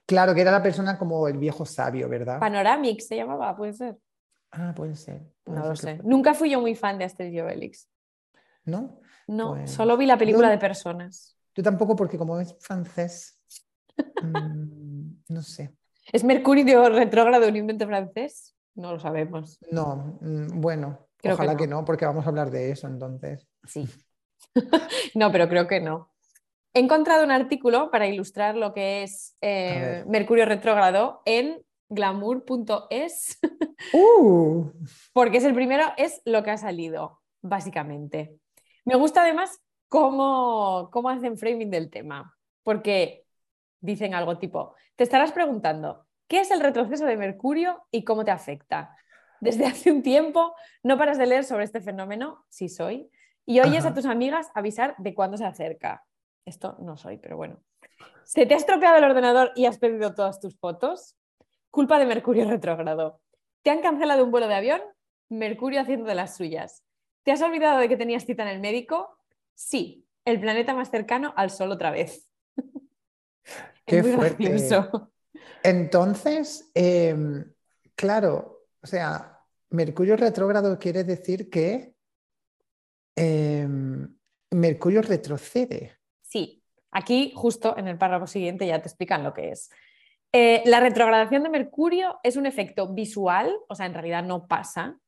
Claro, 0.07 0.35
que 0.35 0.41
era 0.41 0.51
la 0.51 0.63
persona 0.63 0.99
como 0.99 1.29
el 1.29 1.37
viejo 1.37 1.67
sabio, 1.67 2.09
¿verdad? 2.09 2.41
Panoramix 2.41 3.07
se 3.07 3.17
llamaba, 3.17 3.55
puede 3.55 3.75
ser. 3.75 3.99
Ah, 4.51 4.73
puede 4.75 4.97
ser. 4.97 5.31
puede 5.43 5.59
No 5.61 5.67
lo 5.69 5.77
ser 5.77 5.91
sé. 5.91 5.97
fue- 6.01 6.09
Nunca 6.11 6.33
fui 6.33 6.49
yo 6.49 6.61
muy 6.63 6.75
fan 6.75 6.97
de 6.97 7.05
Asterix 7.05 7.35
y 7.35 7.41
Obelix. 7.41 7.89
¿No? 8.65 8.99
No, 9.27 9.57
Pues, 9.57 9.71
solo 9.71 9.99
vi 9.99 10.07
la 10.07 10.17
película 10.17 10.47
yo- 10.49 10.53
de 10.53 10.59
personas. 10.59 11.37
Yo 11.55 11.63
tampoco, 11.63 11.95
porque 11.95 12.17
como 12.17 12.41
es 12.41 12.57
francés, 12.61 13.34
no 15.29 15.43
sé. 15.43 15.75
¿Es 16.13 16.25
Mercurio 16.25 16.89
retrógrado 16.89 17.49
un 17.49 17.57
invento 17.57 17.87
francés? 17.87 18.55
No 18.75 18.93
lo 18.93 19.01
sabemos. 19.01 19.59
No, 19.71 20.19
mm, 20.21 20.61
bueno, 20.61 21.07
Creo 21.17 21.37
que 21.37 21.43
ojalá 21.43 21.53
no. 21.53 21.59
que 21.59 21.67
no, 21.67 21.85
porque 21.85 22.05
vamos 22.05 22.27
a 22.27 22.29
hablar 22.29 22.51
de 22.51 22.71
eso 22.71 22.87
entonces. 22.87 23.49
Sí. 23.65 23.89
no, 25.15 25.33
pero 25.33 25.49
creo 25.49 25.67
que 25.67 25.81
no. 25.81 26.11
He 26.75 26.81
encontrado 26.81 27.25
un 27.25 27.31
artículo 27.31 27.91
para 27.91 28.09
ilustrar 28.09 28.57
lo 28.57 28.75
que 28.75 29.05
es 29.05 29.37
eh. 29.41 30.05
Mercurio 30.09 30.45
retrógrado 30.45 31.23
en 31.25 31.65
glamour.es, 31.89 33.39
¡Uh! 33.93 34.71
porque 35.13 35.39
es 35.39 35.45
el 35.45 35.55
primero, 35.55 35.85
es 35.97 36.21
lo 36.25 36.43
que 36.43 36.51
ha 36.51 36.57
salido, 36.57 37.21
básicamente. 37.43 38.39
Me 38.85 38.97
gusta 38.97 39.23
además 39.23 39.61
cómo, 39.89 40.89
cómo 40.93 41.09
hacen 41.11 41.39
framing 41.39 41.71
del 41.71 41.91
tema, 41.91 42.37
porque 42.63 43.24
dicen 43.85 44.15
algo 44.15 44.39
tipo, 44.39 44.75
te 44.97 45.05
estarás 45.05 45.33
preguntando, 45.33 46.07
¿qué 46.27 46.41
es 46.41 46.51
el 46.51 46.61
retroceso 46.61 47.05
de 47.05 47.19
Mercurio 47.19 47.87
y 47.91 48.03
cómo 48.03 48.25
te 48.25 48.31
afecta? 48.31 48.97
Desde 49.41 49.67
hace 49.67 49.93
un 49.93 50.03
tiempo 50.03 50.55
no 50.83 50.97
paras 50.97 51.19
de 51.19 51.27
leer 51.27 51.45
sobre 51.45 51.65
este 51.65 51.83
fenómeno, 51.83 52.47
sí 52.49 52.69
soy, 52.69 53.11
y 53.45 53.61
oyes 53.61 53.85
Ajá. 53.85 53.89
a 53.91 53.95
tus 53.95 54.07
amigas 54.07 54.51
avisar 54.55 54.95
de 54.97 55.15
cuándo 55.15 55.37
se 55.37 55.45
acerca. 55.45 56.03
Esto 56.47 56.77
no 56.81 56.97
soy, 56.97 57.19
pero 57.19 57.37
bueno. 57.37 57.63
¿Se 58.25 58.47
te 58.47 58.55
ha 58.55 58.57
estropeado 58.57 58.97
el 58.97 59.05
ordenador 59.05 59.53
y 59.55 59.67
has 59.67 59.79
perdido 59.79 60.15
todas 60.15 60.41
tus 60.41 60.59
fotos? 60.59 61.19
Culpa 61.71 61.99
de 61.99 62.07
Mercurio 62.07 62.49
retrógrado. 62.49 63.21
¿Te 63.63 63.71
han 63.71 63.83
cancelado 63.83 64.25
un 64.25 64.31
vuelo 64.31 64.49
de 64.49 64.55
avión? 64.55 64.81
Mercurio 65.29 65.83
haciendo 65.83 66.07
de 66.07 66.15
las 66.15 66.37
suyas. 66.37 66.85
¿Te 67.23 67.33
has 67.33 67.43
olvidado 67.43 67.79
de 67.79 67.89
que 67.91 67.99
tenías 67.99 68.25
cita 68.25 68.45
en 68.45 68.49
el 68.49 68.61
médico? 68.61 69.19
Sí, 69.55 70.07
el 70.25 70.41
planeta 70.41 70.75
más 70.75 70.91
cercano 70.91 71.35
al 71.37 71.51
Sol 71.51 71.71
otra 71.71 71.91
vez. 71.91 72.31
Qué 73.87 73.99
es 73.99 74.07
muy 74.07 74.15
fuerte. 74.15 74.45
gracioso. 74.45 75.13
Entonces, 75.63 76.71
em, 76.75 77.53
claro, 77.95 78.67
o 78.83 78.87
sea, 78.87 79.41
Mercurio 79.71 80.17
retrógrado 80.17 80.79
quiere 80.79 81.05
decir 81.05 81.51
que 81.51 81.95
em, 83.17 84.17
Mercurio 84.51 85.03
retrocede. 85.03 85.99
Sí, 86.23 86.63
aquí 86.91 87.33
justo 87.35 87.77
en 87.77 87.89
el 87.89 87.99
párrafo 87.99 88.27
siguiente 88.27 88.67
ya 88.67 88.81
te 88.81 88.89
explican 88.89 89.25
lo 89.25 89.35
que 89.35 89.51
es. 89.51 89.71
Eh, 90.33 90.63
la 90.67 90.81
retrogradación 90.81 91.45
de 91.45 91.49
Mercurio 91.49 92.19
es 92.25 92.37
un 92.37 92.47
efecto 92.47 92.93
visual, 92.93 93.57
o 93.69 93.75
sea, 93.75 93.87
en 93.87 93.95
realidad 93.95 94.25
no 94.25 94.49
pasa, 94.49 94.99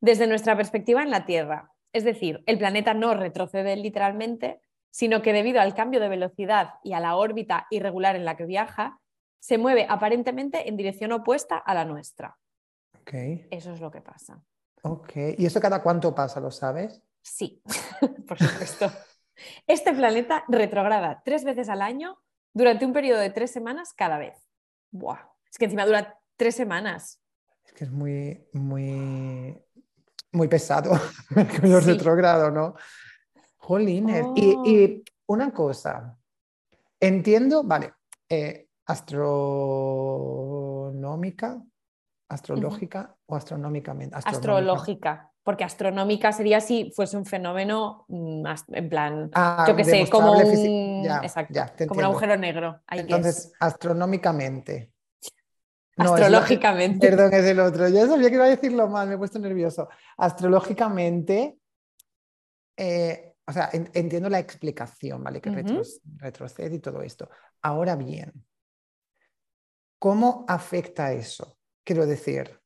desde 0.00 0.26
nuestra 0.26 0.56
perspectiva 0.56 1.02
en 1.02 1.10
la 1.10 1.26
Tierra. 1.26 1.70
Es 1.92 2.02
decir, 2.02 2.42
el 2.46 2.58
planeta 2.58 2.92
no 2.92 3.14
retrocede 3.14 3.76
literalmente, 3.76 4.60
sino 4.96 5.22
que 5.22 5.32
debido 5.32 5.60
al 5.60 5.74
cambio 5.74 5.98
de 5.98 6.08
velocidad 6.08 6.74
y 6.84 6.92
a 6.92 7.00
la 7.00 7.16
órbita 7.16 7.66
irregular 7.70 8.14
en 8.14 8.24
la 8.24 8.36
que 8.36 8.44
viaja, 8.46 9.00
se 9.40 9.58
mueve 9.58 9.88
aparentemente 9.90 10.68
en 10.68 10.76
dirección 10.76 11.10
opuesta 11.10 11.56
a 11.56 11.74
la 11.74 11.84
nuestra. 11.84 12.38
Ok, 13.00 13.12
Eso 13.50 13.72
es 13.72 13.80
lo 13.80 13.90
que 13.90 14.00
pasa. 14.00 14.40
ok. 14.82 15.10
¿Y 15.36 15.46
eso 15.46 15.60
cada 15.60 15.82
cuánto 15.82 16.14
pasa, 16.14 16.38
lo 16.38 16.52
sabes? 16.52 17.02
Sí, 17.22 17.60
por 18.28 18.38
supuesto. 18.38 18.88
Este 19.66 19.92
planeta 19.92 20.44
retrograda 20.46 21.22
tres 21.24 21.42
veces 21.42 21.68
al 21.68 21.82
año 21.82 22.20
durante 22.52 22.86
un 22.86 22.92
periodo 22.92 23.18
de 23.18 23.30
tres 23.30 23.50
semanas 23.50 23.92
cada 23.94 24.16
vez. 24.18 24.38
Buah, 24.92 25.18
es 25.50 25.58
que 25.58 25.64
encima 25.64 25.86
dura 25.86 26.20
tres 26.36 26.54
semanas. 26.54 27.20
Es 27.66 27.72
que 27.72 27.82
es 27.84 27.90
muy, 27.90 28.46
muy, 28.52 29.60
muy 30.30 30.46
pesado 30.46 30.92
Mercurio 31.30 31.80
Sí. 31.80 31.90
retrógrado, 31.94 32.52
¿no? 32.52 32.76
Jolines. 33.64 34.26
Y, 34.36 34.54
Oh. 34.56 34.62
y 34.66 35.02
una 35.26 35.52
cosa, 35.52 36.16
entiendo, 37.00 37.62
vale, 37.64 37.92
eh, 38.28 38.68
astronómica, 40.54 41.62
astrológica 42.28 43.16
o 43.26 43.36
astronómicamente. 43.36 44.16
Astronómica. 44.16 44.38
Astrológica, 44.38 45.30
porque 45.42 45.64
astronómica 45.64 46.32
sería 46.32 46.60
si 46.60 46.90
fuese 46.94 47.16
un 47.16 47.24
fenómeno 47.26 48.04
mm, 48.08 48.44
en 48.72 48.88
plan, 48.88 49.30
Ah, 49.34 49.64
yo 49.68 49.76
qué 49.76 49.84
sé, 49.84 50.08
como 50.10 50.32
un, 50.32 51.04
Ya, 51.04 51.18
exacto, 51.22 51.54
ya, 51.54 51.72
como 51.88 52.00
un 52.00 52.04
agujero 52.06 52.36
negro. 52.36 52.80
que. 52.88 52.98
Entonces, 53.00 53.52
astronómicamente. 53.60 54.90
No, 55.96 56.04
es 56.04 56.10
lo- 56.10 56.14
Astrológicamente. 56.38 57.08
Perdón, 57.08 57.32
es 57.34 57.44
el 57.44 57.60
otro. 57.60 57.88
Yo 57.88 58.06
sabía 58.08 58.28
que 58.28 58.34
iba 58.34 58.44
a 58.46 58.48
decirlo 58.48 58.88
mal, 58.88 59.06
me 59.08 59.14
he 59.14 59.18
puesto 59.18 59.38
nervioso. 59.38 59.88
Astrológicamente, 60.16 61.56
eh, 62.76 63.33
o 63.46 63.52
sea, 63.52 63.68
en- 63.72 63.90
entiendo 63.94 64.28
la 64.28 64.38
explicación, 64.38 65.22
¿vale? 65.22 65.40
Que 65.40 65.50
retrocede 66.18 66.74
y 66.76 66.78
todo 66.78 67.02
esto. 67.02 67.28
Ahora 67.62 67.96
bien, 67.96 68.32
¿cómo 69.98 70.44
afecta 70.48 71.12
eso? 71.12 71.58
Quiero 71.84 72.06
decir, 72.06 72.58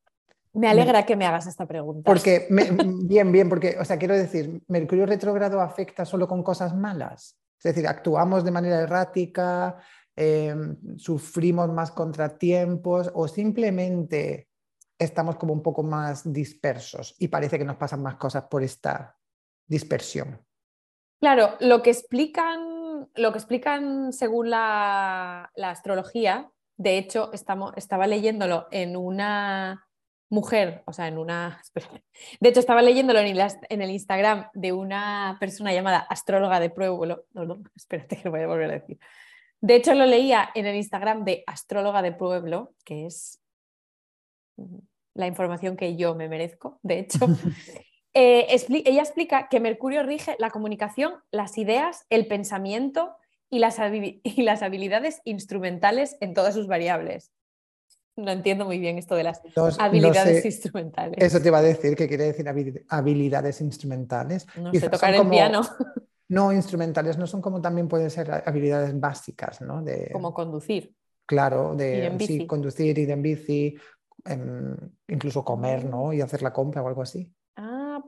Me 0.54 0.68
alegra 0.68 1.04
que 1.04 1.14
me 1.16 1.26
hagas 1.26 1.47
esta 1.47 1.66
pregunta. 1.66 2.11
porque, 2.11 2.47
me- 2.50 2.70
bien, 3.04 3.30
bien, 3.32 3.49
porque, 3.49 3.76
o 3.78 3.85
sea, 3.85 3.99
quiero 3.99 4.14
decir, 4.16 4.62
¿Mercurio 4.68 5.06
retrógrado 5.06 5.61
afecta 5.61 6.04
solo 6.04 6.26
con 6.26 6.42
cosas 6.42 6.75
malas? 6.75 7.38
Es 7.58 7.62
decir, 7.75 7.87
actuamos 7.88 8.44
de 8.44 8.50
manera 8.52 8.80
errática, 8.80 9.78
eh, 10.16 10.54
sufrimos 10.97 11.68
más 11.73 11.90
contratiempos 11.90 13.11
o 13.14 13.26
simplemente 13.28 14.49
estamos 14.99 15.37
como 15.37 15.52
un 15.52 15.62
poco 15.62 15.82
más 15.82 16.32
dispersos 16.32 17.14
y 17.18 17.28
parece 17.28 17.58
que 17.58 17.64
nos 17.64 17.76
pasan 17.76 18.02
más 18.02 18.16
cosas 18.16 18.44
por 18.44 18.62
esta 18.62 19.16
dispersión. 19.66 20.40
Claro, 21.20 21.56
lo 21.60 21.82
que 21.82 21.90
explican, 21.90 23.08
lo 23.14 23.32
que 23.32 23.38
explican 23.38 24.12
según 24.12 24.50
la, 24.50 25.50
la 25.56 25.70
astrología, 25.70 26.50
de 26.76 26.96
hecho, 26.96 27.32
estamos, 27.32 27.72
estaba 27.76 28.06
leyéndolo 28.06 28.68
en 28.70 28.96
una 28.96 29.88
mujer, 30.30 30.82
o 30.87 30.92
sea, 30.92 31.08
en 31.08 31.18
una. 31.18 31.60
De 32.40 32.48
hecho, 32.48 32.60
estaba 32.60 32.82
leyéndolo 32.82 33.18
en 33.18 33.26
el, 33.82 33.90
Instagram 33.90 34.48
de 34.54 34.72
una 34.72 35.37
persona 35.40 35.72
llamada 35.72 35.98
astróloga 35.98 36.60
de 36.60 36.70
pueblo. 36.70 37.25
Espérate 37.75 38.16
que 38.18 38.25
lo 38.25 38.30
voy 38.30 38.42
a 38.42 38.46
volver 38.46 38.70
a 38.70 38.75
decir. 38.75 38.98
De 39.60 39.75
hecho, 39.75 39.94
lo 39.94 40.06
leía 40.06 40.50
en 40.54 40.66
el 40.66 40.76
Instagram 40.76 41.25
de 41.25 41.42
astróloga 41.46 42.00
de 42.00 42.12
pueblo, 42.12 42.75
que 42.84 43.06
es 43.06 43.40
mm, 44.56 44.78
la 45.14 45.26
información 45.26 45.76
que 45.76 45.96
yo 45.96 46.14
me 46.14 46.28
merezco, 46.28 46.78
de 46.82 47.00
hecho. 47.00 47.18
Eh, 48.15 48.47
expli- 48.50 48.83
ella 48.87 49.03
explica 49.03 49.49
que 49.49 49.61
Mercurio 49.61 50.03
rige 50.03 50.35
la 50.38 50.50
comunicación, 50.50 51.15
las 51.31 51.59
ideas, 51.59 52.07
el 52.11 52.27
pensamiento 52.27 53.17
y 53.50 53.59
las, 53.59 53.79
y 54.25 54.43
las 54.43 54.62
habilidades 54.62 55.21
instrumentales 55.25 56.17
en 56.21 56.35
todas 56.35 56.55
sus 56.55 56.67
variables. 56.67 57.33
No 58.17 58.33
entiendo 58.33 58.65
muy 58.65 58.79
bien 58.81 58.99
esto 58.99 59.15
de 59.15 59.23
las 59.23 59.43
No- 59.57 59.69
no 59.69 59.75
habilidades 59.79 60.43
sé, 60.43 60.49
instrumentales. 60.49 61.17
Eso 61.23 61.41
te 61.41 61.49
iba 61.49 61.59
a 61.59 61.62
decir, 61.62 61.95
que 61.95 62.09
quiere 62.09 62.25
decir 62.25 62.47
habi- 62.47 62.85
habilidades 62.88 63.61
instrumentales. 63.61 64.47
no 64.57 64.73
sé, 64.73 64.79
Quizás 64.79 64.91
tocar 64.91 65.12
el 65.15 65.19
como- 65.19 65.31
piano, 65.31 65.61
No, 66.31 66.53
instrumentales 66.53 67.17
no 67.17 67.27
son 67.27 67.41
como 67.41 67.61
también 67.62 67.88
pueden 67.88 68.11
ser 68.11 68.31
habilidades 68.45 68.99
básicas, 68.99 69.61
¿no? 69.62 69.83
De, 69.83 70.11
como 70.12 70.35
conducir. 70.35 70.95
Claro, 71.25 71.75
de 71.77 72.17
sí, 72.21 72.47
conducir, 72.47 72.99
ir 72.99 73.11
en 73.11 73.23
bici, 73.23 73.77
em, 74.25 74.77
incluso 75.09 75.45
comer, 75.45 75.85
¿no? 75.85 76.12
Y 76.12 76.21
hacer 76.21 76.43
la 76.43 76.53
compra 76.53 76.83
o 76.83 76.88
algo 76.88 77.03
así. 77.03 77.33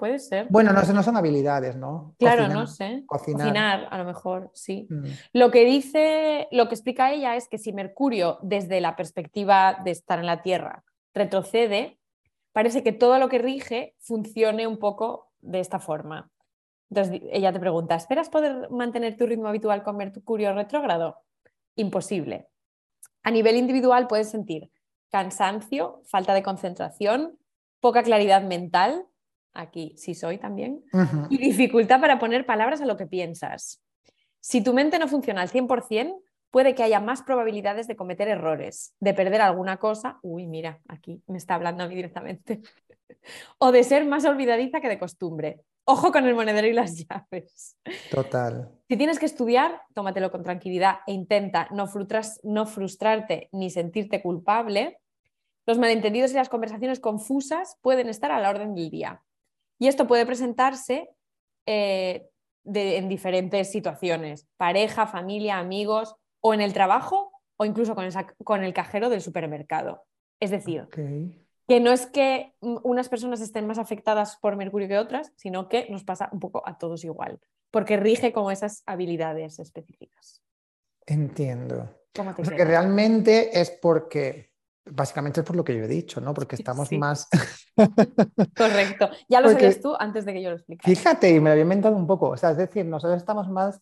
Puede 0.00 0.18
ser. 0.18 0.46
Bueno, 0.50 0.72
no, 0.72 0.82
sé, 0.82 0.92
no 0.94 1.02
son 1.02 1.16
habilidades, 1.16 1.76
¿no? 1.76 2.14
claro, 2.18 2.44
Cocinar, 2.44 2.58
no 2.58 2.66
sé. 2.66 3.04
cocinar. 3.06 3.40
Cocinar, 3.46 3.88
a 3.90 3.98
lo 3.98 4.04
mejor, 4.04 4.50
sí. 4.54 4.88
mm, 4.90 5.04
Lo 5.34 5.50
que 5.50 5.64
dice, 5.66 6.48
lo 6.50 6.68
que 6.68 6.74
explica 6.74 7.12
ella 7.12 7.36
es 7.36 7.48
que 7.48 7.58
si 7.58 7.72
Mercurio, 7.72 8.38
desde 8.42 8.80
la 8.80 8.96
perspectiva 8.96 9.78
de 9.84 9.90
estar 9.90 10.18
en 10.18 10.26
la 10.26 10.40
Tierra, 10.42 10.82
retrocede, 11.14 11.98
parece 12.52 12.82
que 12.82 12.92
todo 12.92 13.18
lo 13.18 13.28
que 13.28 13.38
rige 13.38 13.94
funcione 13.98 14.66
un 14.66 14.78
poco 14.78 15.30
de 15.40 15.60
esta 15.60 15.78
forma. 15.78 16.30
Entonces 16.90 17.20
ella 17.30 17.52
te 17.52 17.60
pregunta, 17.60 17.94
¿esperas 17.94 18.30
poder 18.30 18.70
mantener 18.70 19.16
tu 19.16 19.26
ritmo 19.26 19.48
habitual 19.48 19.82
con 19.82 19.96
Mercurio 19.96 20.54
retrógrado? 20.54 21.18
Imposible. 21.76 22.48
A 23.22 23.30
nivel 23.30 23.56
individual 23.56 24.06
puedes 24.06 24.30
sentir 24.30 24.70
cansancio, 25.10 26.02
falta 26.06 26.34
de 26.34 26.42
concentración, 26.42 27.38
poca 27.80 28.02
claridad 28.02 28.42
mental, 28.42 29.06
aquí 29.52 29.94
sí 29.96 30.14
soy 30.14 30.38
también, 30.38 30.84
y 31.28 31.38
dificultad 31.38 32.00
para 32.00 32.18
poner 32.18 32.46
palabras 32.46 32.80
a 32.80 32.86
lo 32.86 32.96
que 32.96 33.06
piensas. 33.06 33.82
Si 34.40 34.62
tu 34.62 34.72
mente 34.72 34.98
no 34.98 35.08
funciona 35.08 35.42
al 35.42 35.50
100%, 35.50 36.20
puede 36.50 36.74
que 36.74 36.82
haya 36.82 37.00
más 37.00 37.22
probabilidades 37.22 37.86
de 37.86 37.96
cometer 37.96 38.28
errores, 38.28 38.94
de 39.00 39.14
perder 39.14 39.40
alguna 39.40 39.76
cosa, 39.76 40.18
uy, 40.22 40.46
mira, 40.46 40.80
aquí 40.88 41.22
me 41.26 41.38
está 41.38 41.54
hablando 41.54 41.84
a 41.84 41.88
mí 41.88 41.94
directamente, 41.94 42.60
o 43.58 43.70
de 43.72 43.84
ser 43.84 44.04
más 44.06 44.24
olvidadiza 44.24 44.80
que 44.80 44.88
de 44.88 44.98
costumbre. 44.98 45.60
Ojo 45.84 46.12
con 46.12 46.26
el 46.26 46.34
monedero 46.34 46.66
y 46.68 46.72
las 46.72 46.96
llaves. 47.08 47.76
Total. 48.10 48.70
Si 48.88 48.96
tienes 48.96 49.18
que 49.18 49.26
estudiar, 49.26 49.82
tómatelo 49.94 50.30
con 50.30 50.42
tranquilidad 50.42 50.98
e 51.06 51.12
intenta 51.12 51.68
no, 51.72 51.86
frustras- 51.86 52.40
no 52.42 52.66
frustrarte 52.66 53.48
ni 53.52 53.70
sentirte 53.70 54.22
culpable. 54.22 55.00
Los 55.66 55.78
malentendidos 55.78 56.32
y 56.32 56.34
las 56.34 56.48
conversaciones 56.48 57.00
confusas 57.00 57.76
pueden 57.82 58.08
estar 58.08 58.30
a 58.32 58.40
la 58.40 58.50
orden 58.50 58.74
del 58.74 58.90
día. 58.90 59.22
Y 59.80 59.88
esto 59.88 60.06
puede 60.06 60.24
presentarse 60.26 61.10
eh, 61.66 62.28
de- 62.64 62.96
en 62.98 63.08
diferentes 63.08 63.70
situaciones, 63.72 64.46
pareja, 64.56 65.06
familia, 65.06 65.58
amigos, 65.58 66.14
o 66.40 66.54
en 66.54 66.60
el 66.60 66.72
trabajo, 66.72 67.32
o 67.56 67.64
incluso 67.64 67.94
con 67.94 68.04
el, 68.04 68.12
sac- 68.12 68.34
con 68.44 68.62
el 68.62 68.72
cajero 68.72 69.08
del 69.08 69.20
supermercado. 69.20 70.04
Es 70.40 70.50
decir, 70.50 70.86
que 71.68 71.80
no 71.80 71.92
es 71.92 72.06
que 72.06 72.54
unas 72.60 73.08
personas 73.08 73.40
estén 73.40 73.66
más 73.66 73.78
afectadas 73.78 74.36
por 74.40 74.56
Mercurio 74.56 74.88
que 74.88 74.98
otras, 74.98 75.32
sino 75.36 75.68
que 75.68 75.86
nos 75.90 76.02
pasa 76.04 76.28
un 76.32 76.40
poco 76.40 76.62
a 76.66 76.78
todos 76.78 77.04
igual, 77.04 77.38
porque 77.70 77.96
rige 77.96 78.32
como 78.32 78.50
esas 78.50 78.82
habilidades 78.86 79.58
específicas. 79.58 80.42
Entiendo. 81.06 81.88
¿Cómo 82.14 82.34
te 82.34 82.42
O 82.42 82.44
sea 82.44 82.56
que 82.56 82.64
realmente 82.64 83.60
es 83.60 83.70
porque, 83.70 84.49
básicamente 84.92 85.40
es 85.40 85.46
por 85.46 85.56
lo 85.56 85.64
que 85.64 85.76
yo 85.76 85.84
he 85.84 85.88
dicho, 85.88 86.20
¿no? 86.20 86.32
Porque 86.34 86.56
estamos 86.56 86.88
Sí. 86.88 86.98
más... 86.98 87.28
Correcto. 88.56 89.10
Ya 89.28 89.40
lo 89.40 89.48
Porque- 89.48 89.62
sabías 89.64 89.80
tú 89.80 89.94
antes 89.98 90.24
de 90.24 90.32
que 90.32 90.42
yo 90.42 90.50
lo 90.50 90.56
explicara. 90.56 90.88
Fíjate, 90.94 91.30
y 91.30 91.40
me 91.40 91.50
lo 91.50 91.52
había 91.52 91.62
inventado 91.62 91.96
un 91.96 92.06
poco. 92.06 92.30
O 92.30 92.36
sea, 92.36 92.50
es 92.50 92.56
decir, 92.56 92.84
nosotros 92.86 93.16
estamos 93.18 93.48
más 93.48 93.80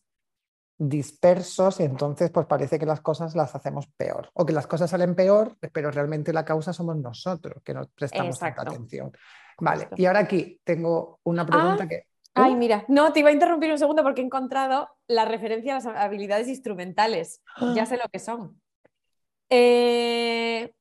dispersos 0.81 1.81
y 1.81 1.83
entonces 1.83 2.31
pues 2.31 2.47
parece 2.47 2.79
que 2.79 2.87
las 2.87 3.01
cosas 3.01 3.35
las 3.35 3.55
hacemos 3.55 3.89
peor. 3.97 4.31
O 4.35 4.47
que 4.47 4.53
las 4.53 4.67
cosas 4.67 4.91
salen 4.91 5.15
peor, 5.15 5.57
pero 5.73 5.91
realmente 5.91 6.33
la 6.33 6.45
causa 6.45 6.73
somos 6.73 6.97
nosotros, 6.97 7.63
que 7.65 7.75
no 7.75 7.89
prestamos 7.95 8.39
tanta 8.39 8.63
atención. 8.63 9.11
Vale, 9.61 9.89
y 9.97 10.05
ahora 10.07 10.21
aquí 10.21 10.61
tengo 10.63 11.19
una 11.25 11.45
pregunta 11.45 11.85
Ah, 11.85 11.89
que... 11.89 12.05
Ay, 12.35 12.53
Uh, 12.53 12.57
mira, 12.57 12.85
no, 12.87 13.13
te 13.13 13.19
iba 13.19 13.31
a 13.31 13.33
interrumpir 13.33 13.73
un 13.73 13.79
segundo 13.79 14.05
porque 14.05 14.21
he 14.21 14.25
encontrado 14.25 14.89
la 15.09 15.25
referencia 15.25 15.73
a 15.73 15.81
las 15.83 15.87
habilidades 15.87 16.47
instrumentales. 16.47 17.43
Ya 17.75 17.85
sé 17.85 17.97
lo 17.97 18.05
que 18.13 18.21
son. 18.21 18.61
Eh, 19.51 20.73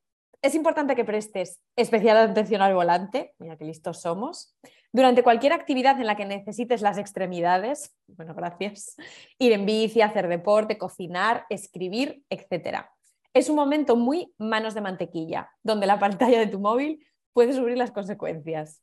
es 0.41 0.55
importante 0.55 0.95
que 0.95 1.05
prestes 1.05 1.59
especial 1.75 2.17
atención 2.17 2.61
al 2.61 2.73
volante, 2.73 3.33
mira 3.39 3.57
qué 3.57 3.65
listos 3.65 4.01
somos, 4.01 4.55
durante 4.93 5.23
cualquier 5.23 5.53
actividad 5.53 5.99
en 5.99 6.07
la 6.07 6.15
que 6.15 6.25
necesites 6.25 6.81
las 6.81 6.97
extremidades, 6.97 7.95
bueno, 8.07 8.33
gracias, 8.33 8.95
ir 9.37 9.51
en 9.51 9.65
bici, 9.65 10.01
hacer 10.01 10.27
deporte, 10.27 10.77
cocinar, 10.77 11.45
escribir, 11.49 12.23
etc. 12.29 12.85
Es 13.33 13.49
un 13.49 13.55
momento 13.55 13.95
muy 13.95 14.33
manos 14.37 14.73
de 14.73 14.81
mantequilla, 14.81 15.49
donde 15.61 15.87
la 15.87 15.99
pantalla 15.99 16.39
de 16.39 16.47
tu 16.47 16.59
móvil 16.59 17.05
puede 17.33 17.53
sufrir 17.53 17.77
las 17.77 17.91
consecuencias. 17.91 18.81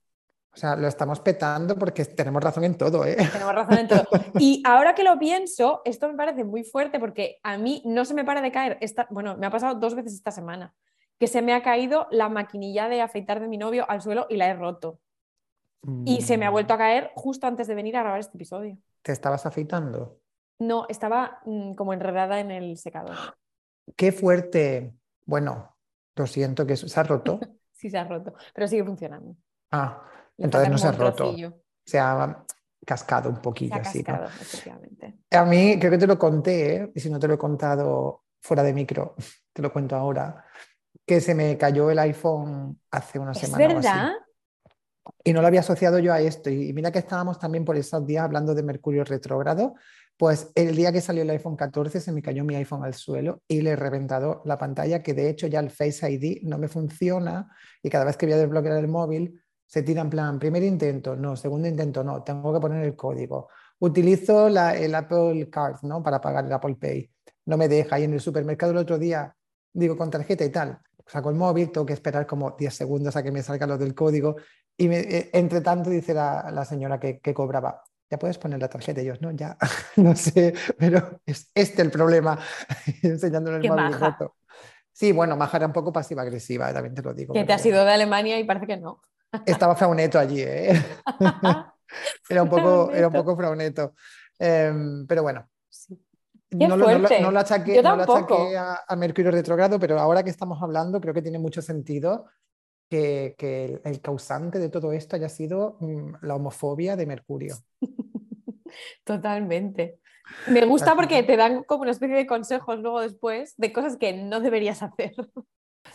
O 0.53 0.57
sea, 0.57 0.77
lo 0.77 0.87
estamos 0.87 1.19
petando 1.19 1.77
porque 1.77 2.05
tenemos 2.05 2.41
razón 2.43 2.63
en 2.63 2.77
todo, 2.77 3.05
¿eh? 3.05 3.17
Tenemos 3.33 3.55
razón 3.55 3.79
en 3.79 3.89
todo. 3.89 4.05
Y 4.39 4.63
ahora 4.65 4.95
que 4.95 5.03
lo 5.03 5.19
pienso, 5.19 5.83
esto 5.85 6.07
me 6.07 6.15
parece 6.15 6.45
muy 6.45 6.63
fuerte 6.63 7.01
porque 7.01 7.39
a 7.43 7.59
mí 7.59 7.83
no 7.85 8.05
se 8.05 8.15
me 8.15 8.25
para 8.25 8.41
de 8.41 8.53
caer. 8.53 8.79
Esta, 8.81 9.09
bueno, 9.11 9.37
me 9.37 9.47
ha 9.47 9.51
pasado 9.51 9.75
dos 9.75 9.97
veces 9.97 10.15
esta 10.15 10.31
semana 10.31 10.73
que 11.19 11.27
se 11.27 11.43
me 11.43 11.55
ha 11.55 11.63
caído 11.63 12.07
la 12.11 12.29
maquinilla 12.29 12.89
de 12.89 13.01
afeitar 13.01 13.41
de 13.41 13.49
mi 13.49 13.59
novio 13.59 13.89
al 13.89 14.03
suelo 14.03 14.27
y 14.29 14.37
la 14.37 14.49
he 14.49 14.55
roto. 14.55 15.01
Y 16.07 16.23
se 16.23 16.39
me 16.39 16.47
ha 16.47 16.51
vuelto 16.51 16.73
a 16.73 16.79
caer 16.79 17.11
justo 17.15 17.47
antes 17.47 17.67
de 17.67 17.75
venir 17.75 17.97
a 17.97 18.01
grabar 18.01 18.19
este 18.21 18.39
episodio. 18.39 18.79
¿Te 19.03 19.13
estabas 19.13 19.45
afeitando? 19.45 20.19
No, 20.59 20.87
estaba 20.89 21.41
mm, 21.45 21.75
como 21.75 21.93
enredada 21.93 22.41
en 22.41 22.51
el 22.51 22.79
secador. 22.79 23.17
Qué 23.95 24.11
fuerte. 24.11 24.95
Bueno, 25.27 25.77
lo 26.17 26.27
siento 26.27 26.67
que 26.67 26.77
se 26.77 26.99
ha 27.01 27.03
roto. 27.03 27.39
Sí, 27.77 27.91
se 27.91 27.99
ha 27.99 28.05
roto, 28.05 28.33
pero 28.55 28.67
sigue 28.67 28.83
funcionando. 28.83 29.37
Ah, 29.71 30.03
Le 30.39 30.45
entonces 30.47 30.71
no 30.71 30.79
se 30.79 30.87
ha 30.87 30.93
roto. 30.93 31.17
trocillo. 31.25 31.53
Se 31.85 31.99
ha 31.99 32.43
cascado 32.87 33.29
un 33.29 33.35
Se 33.35 33.43
poquillo 33.43 33.75
ha 33.75 33.79
así, 33.81 33.99
¿no? 33.99 34.05
cascado, 34.05 34.27
efectivamente. 34.27 35.15
A 35.33 35.45
mí, 35.45 35.77
creo 35.79 35.91
que 35.91 35.99
te 35.99 36.07
lo 36.07 36.19
conté, 36.19 36.77
¿eh? 36.77 36.93
y 36.95 37.01
si 37.01 37.11
no 37.11 37.19
te 37.19 37.29
lo 37.29 37.35
he 37.35 37.39
contado 37.39 38.23
fuera 38.41 38.63
de 38.63 38.73
micro, 38.73 39.17
te 39.53 39.61
lo 39.61 39.71
cuento 39.71 39.97
ahora, 39.97 40.47
que 41.07 41.21
se 41.21 41.35
me 41.35 41.57
cayó 41.59 41.91
el 41.91 41.99
iPhone 41.99 42.81
hace 42.91 43.19
una 43.19 43.33
¿Es 43.33 43.39
semana. 43.39 43.65
o 43.75 43.79
así. 43.79 43.89
verdad? 43.89 44.13
Y 45.23 45.33
no 45.33 45.41
lo 45.43 45.47
había 45.47 45.61
asociado 45.61 45.99
yo 45.99 46.13
a 46.13 46.21
esto. 46.21 46.49
Y 46.51 46.73
mira 46.73 46.91
que 46.91 46.99
estábamos 46.99 47.39
también 47.39 47.65
por 47.65 47.77
esos 47.77 48.07
días 48.07 48.25
hablando 48.25 48.55
de 48.55 48.63
Mercurio 48.63 49.05
retrógrado. 49.05 49.75
Pues 50.17 50.51
el 50.55 50.77
día 50.77 50.93
que 50.93 51.01
salió 51.01 51.23
el 51.23 51.31
iPhone 51.31 51.57
14 51.57 52.01
se 52.01 52.13
me 52.13 52.23
cayó 52.23 52.45
mi 52.45 52.55
iPhone 52.55 52.85
al 52.85 52.95
suelo 52.95 53.43
y 53.49 53.61
le 53.63 53.71
he 53.71 53.77
reventado 53.77 54.43
la 54.45 54.57
pantalla, 54.57 55.03
que 55.03 55.13
de 55.13 55.29
hecho 55.29 55.47
ya 55.49 55.59
el 55.61 55.71
Face 55.71 56.09
ID 56.11 56.43
no 56.45 56.57
me 56.57 56.69
funciona 56.69 57.49
y 57.83 57.91
cada 57.91 58.05
vez 58.05 58.17
que 58.17 58.27
voy 58.27 58.35
a 58.35 58.39
desbloquear 58.39 58.79
el 58.79 58.89
móvil 58.89 59.43
se 59.67 59.83
tira 59.83 60.03
en 60.03 60.11
plan, 60.11 60.39
primer 60.39 60.63
intento, 60.63 61.17
no, 61.17 61.35
segundo 61.37 61.67
intento, 61.67 62.05
no, 62.05 62.23
tengo 62.23 62.55
que 62.55 62.61
poner 62.61 62.85
el 62.85 62.95
código. 62.95 63.49
Utilizo 63.81 64.49
la- 64.49 64.77
el 64.77 64.95
Apple 64.95 65.51
Card, 65.51 65.79
¿no? 65.83 66.01
Para 66.03 66.21
pagar 66.21 66.45
el 66.47 66.53
Apple 66.53 66.77
Pay. 66.81 67.11
No 67.47 67.57
me 67.57 67.67
deja. 67.69 67.99
Y 67.99 68.05
en 68.05 68.13
el 68.15 68.21
supermercado 68.21 68.71
el 68.73 68.79
otro 68.79 68.99
día, 68.99 69.35
digo, 69.73 69.97
con 69.97 70.11
tarjeta 70.11 70.45
y 70.45 70.51
tal. 70.51 70.79
Saco 71.07 71.31
el 71.31 71.37
móvil, 71.37 71.71
tengo 71.71 71.87
que 71.87 71.93
esperar 71.93 72.27
como 72.27 72.53
10 72.53 72.75
segundos 72.75 73.17
a 73.17 73.23
que 73.23 73.31
me 73.31 73.43
salga 73.43 73.67
lo 73.67 73.79
del 73.79 73.95
código 73.95 74.37
y 74.77 74.89
eh, 74.93 75.31
entre 75.33 75.61
tanto 75.61 75.91
dice 75.91 76.15
la, 76.15 76.65
señora 76.65 76.99
que, 76.99 77.21
cobraba, 77.35 77.83
ya 78.11 78.19
puedes 78.19 78.39
poner 78.39 78.61
la 78.61 78.69
tarjeta. 78.69 79.01
Y 79.03 79.07
yo, 79.07 79.15
no, 79.21 79.31
ya, 79.31 79.57
no 79.97 80.17
sé, 80.17 80.55
pero 80.79 81.21
es 81.27 81.51
este 81.55 81.83
el 81.83 81.91
problema, 81.91 82.39
enseñándole 83.03 83.59
el 83.59 83.69
móvil 83.69 83.99
roto. 83.99 84.37
Sí, 84.93 85.13
bueno, 85.13 85.37
Maja 85.37 85.57
era 85.57 85.67
un 85.67 85.73
poco 85.73 85.93
pasiva-agresiva, 85.93 86.73
también 86.73 86.95
te 86.95 87.03
lo 87.03 87.13
digo. 87.13 87.35
Que 87.35 87.45
te 87.45 87.53
has 87.53 87.67
ido 87.67 87.85
de 87.85 87.93
Alemania 87.93 88.39
y 88.39 88.45
parece 88.45 88.67
que 88.67 88.77
no. 88.77 89.01
Estaba 89.47 89.75
frauneto 89.75 90.19
allí, 90.19 90.41
¿eh? 90.41 90.81
era, 92.29 92.43
un 92.43 92.49
poco, 92.49 92.93
era 92.93 93.09
un 93.09 93.13
poco 93.13 93.37
frauneto. 93.37 93.95
Em, 94.39 95.07
pero 95.07 95.23
bueno, 95.23 95.49
no, 96.51 96.77
lo, 96.77 96.87
no, 96.87 97.39
achaqué, 97.39 97.81
a, 97.81 98.97
Mercurio 98.97 99.31
retrogrado, 99.31 99.79
pero 99.79 99.99
ahora 99.99 100.23
que 100.23 100.31
estamos 100.31 100.63
hablando, 100.63 101.01
creo 101.01 101.15
que 101.15 101.23
tiene 101.23 101.39
mucho 101.39 101.63
sentido 101.63 102.27
que, 102.89 103.81
el, 103.85 104.01
causante 104.01 104.59
de 104.59 104.69
todo 104.69 104.93
esto 104.93 105.17
haya 105.17 105.29
sido 105.29 105.77
mm, 105.81 106.17
la 106.23 106.37
homofobia 106.37 106.97
de 106.97 107.07
Mercurio. 107.07 107.57
Totalmente. 109.05 109.99
Me 110.49 110.65
gusta 110.65 110.95
porque 110.95 111.23
te 111.23 111.37
dan 111.37 111.65
como 111.65 111.83
una 111.83 111.91
especie 111.91 112.17
de 112.17 112.27
consejos 112.27 112.79
luego 112.79 113.01
después 113.01 113.55
de 113.57 113.73
cosas 113.73 113.97
que 113.97 114.13
no 114.13 114.41
deberías 114.41 114.83
hacer. 114.83 115.15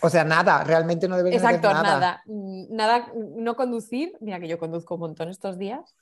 O 0.01 0.09
sea, 0.09 0.23
nada, 0.23 0.63
realmente 0.63 1.07
no 1.07 1.17
deberías 1.17 1.43
hacer 1.43 1.61
nada. 1.61 1.83
nada. 1.83 2.23
Mm, 2.25 2.75
nada, 2.75 3.11
no 3.15 3.55
conducir, 3.55 4.13
mira 4.21 4.39
que 4.39 4.47
yo 4.47 4.59
conduzco 4.59 4.95
un 4.95 5.01
montón 5.01 5.29
estos 5.29 5.57
días. 5.57 5.95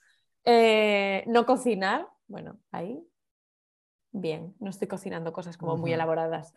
Eh, 0.44 1.24
no 1.26 1.46
cocinar, 1.46 2.06
bueno, 2.26 2.58
ahí 2.70 3.02
bien, 4.12 4.54
no 4.58 4.70
estoy 4.70 4.88
cocinando 4.88 5.32
cosas 5.32 5.56
como 5.56 5.76
muy 5.76 5.92
elaboradas. 5.92 6.54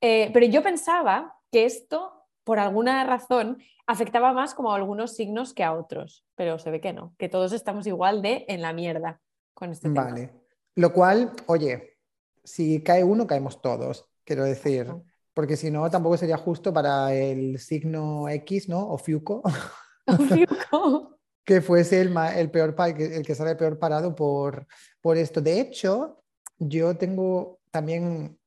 Eh, 0.00 0.30
pero 0.32 0.46
yo 0.46 0.62
pensaba 0.62 1.36
que 1.50 1.64
esto, 1.64 2.24
por 2.44 2.58
alguna 2.58 3.04
razón, 3.04 3.58
afectaba 3.86 4.32
más 4.32 4.54
como 4.54 4.72
a 4.72 4.76
algunos 4.76 5.14
signos 5.14 5.54
que 5.54 5.64
a 5.64 5.72
otros, 5.72 6.24
pero 6.34 6.58
se 6.58 6.70
ve 6.70 6.80
que 6.80 6.92
no, 6.92 7.14
que 7.18 7.28
todos 7.28 7.52
estamos 7.52 7.86
igual 7.86 8.22
de 8.22 8.44
en 8.48 8.62
la 8.62 8.72
mierda 8.72 9.20
con 9.54 9.70
este 9.70 9.88
tema. 9.88 10.04
Vale. 10.04 10.32
Lo 10.74 10.92
cual, 10.92 11.32
oye, 11.46 11.98
si 12.42 12.82
cae 12.82 13.04
uno, 13.04 13.26
caemos 13.26 13.62
todos, 13.62 14.10
quiero 14.24 14.44
decir, 14.44 14.92
porque 15.32 15.56
si 15.56 15.70
no, 15.70 15.88
tampoco 15.90 16.16
sería 16.16 16.36
justo 16.36 16.72
para 16.72 17.14
el 17.14 17.58
signo 17.58 18.28
X, 18.28 18.68
¿no? 18.68 18.88
O 18.88 18.98
Fiuco. 18.98 19.42
que 21.44 21.60
fuese 21.60 22.00
el, 22.00 22.16
el 22.36 22.50
peor 22.50 22.74
el 22.98 23.24
que 23.24 23.34
sale 23.34 23.54
peor 23.54 23.78
parado 23.78 24.14
por, 24.14 24.66
por 25.00 25.16
esto. 25.16 25.40
De 25.40 25.60
hecho, 25.60 26.23
yo 26.68 26.96
tengo 26.96 27.60
también 27.70 28.38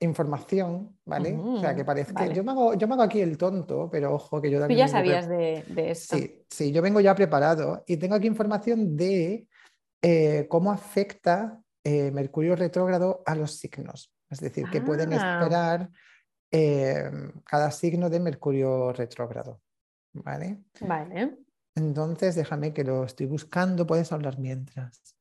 información, 0.00 0.98
¿vale? 1.04 1.34
o 1.34 1.58
sea, 1.60 1.74
que 1.74 1.84
parece 1.84 2.12
que 2.14 2.34
yo 2.34 2.44
me, 2.44 2.52
hago, 2.52 2.74
yo 2.74 2.86
me 2.86 2.94
hago 2.94 3.02
aquí 3.02 3.20
el 3.20 3.38
tonto, 3.38 3.88
pero 3.90 4.14
ojo 4.14 4.40
que 4.40 4.50
yo 4.50 4.58
también... 4.58 4.78
Tú 4.78 4.80
ya 4.80 4.88
sabías 4.88 5.28
de, 5.28 5.64
de, 5.68 5.90
esto. 5.90 6.16
Sí, 6.16 6.44
sí, 6.48 6.72
yo 6.72 6.82
vengo 6.82 7.00
ya 7.00 7.14
preparado 7.14 7.84
y 7.86 7.96
tengo 7.96 8.14
aquí 8.14 8.26
información 8.26 8.96
de 8.96 9.46
eh, 10.02 10.46
cómo 10.48 10.70
afecta 10.70 11.62
eh, 11.82 12.10
Mercurio 12.10 12.56
retrógrado 12.56 13.22
a 13.24 13.34
los 13.34 13.56
signos. 13.56 14.12
Es 14.28 14.40
decir, 14.40 14.68
que 14.70 14.80
pueden 14.80 15.12
ah. 15.12 15.38
esperar 15.40 15.90
eh, 16.50 17.10
cada 17.44 17.70
signo 17.70 18.10
de 18.10 18.20
Mercurio 18.20 18.92
retrógrado. 18.92 19.60
¿Vale? 20.12 20.62
Vale. 20.80 21.38
Entonces, 21.74 22.34
déjame 22.34 22.72
que 22.72 22.84
lo 22.84 23.04
estoy 23.04 23.26
buscando, 23.26 23.86
puedes 23.86 24.12
hablar 24.12 24.38
mientras. 24.38 25.13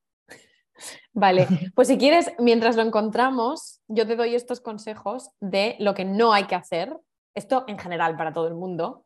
Vale, 1.14 1.48
pues 1.76 1.88
si 1.88 1.98
quieres, 1.98 2.32
mientras 2.40 2.76
lo 2.76 2.82
encontramos, 2.82 3.82
yo 3.88 4.08
te 4.08 4.16
doy 4.16 4.36
estos 4.36 4.62
consejos 4.62 5.32
de 5.40 5.76
lo 5.80 5.94
que 5.94 6.06
no 6.06 6.34
hay 6.34 6.46
que 6.46 6.56
hacer, 6.56 6.96
esto 7.36 7.66
en 7.68 7.80
general 7.80 8.16
para 8.16 8.34
todo 8.34 8.48
el 8.48 8.56
mundo, 8.56 9.06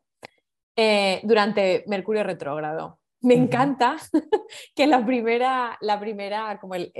eh, 0.76 1.20
durante 1.24 1.84
Mercurio 1.86 2.24
retrógrado. 2.24 2.98
Me 3.20 3.34
encanta 3.34 3.96
que 4.74 4.86
la 4.86 5.04
primera, 5.04 5.76
la 5.80 5.98
primera, 5.98 6.58
como 6.60 6.74
el, 6.74 6.92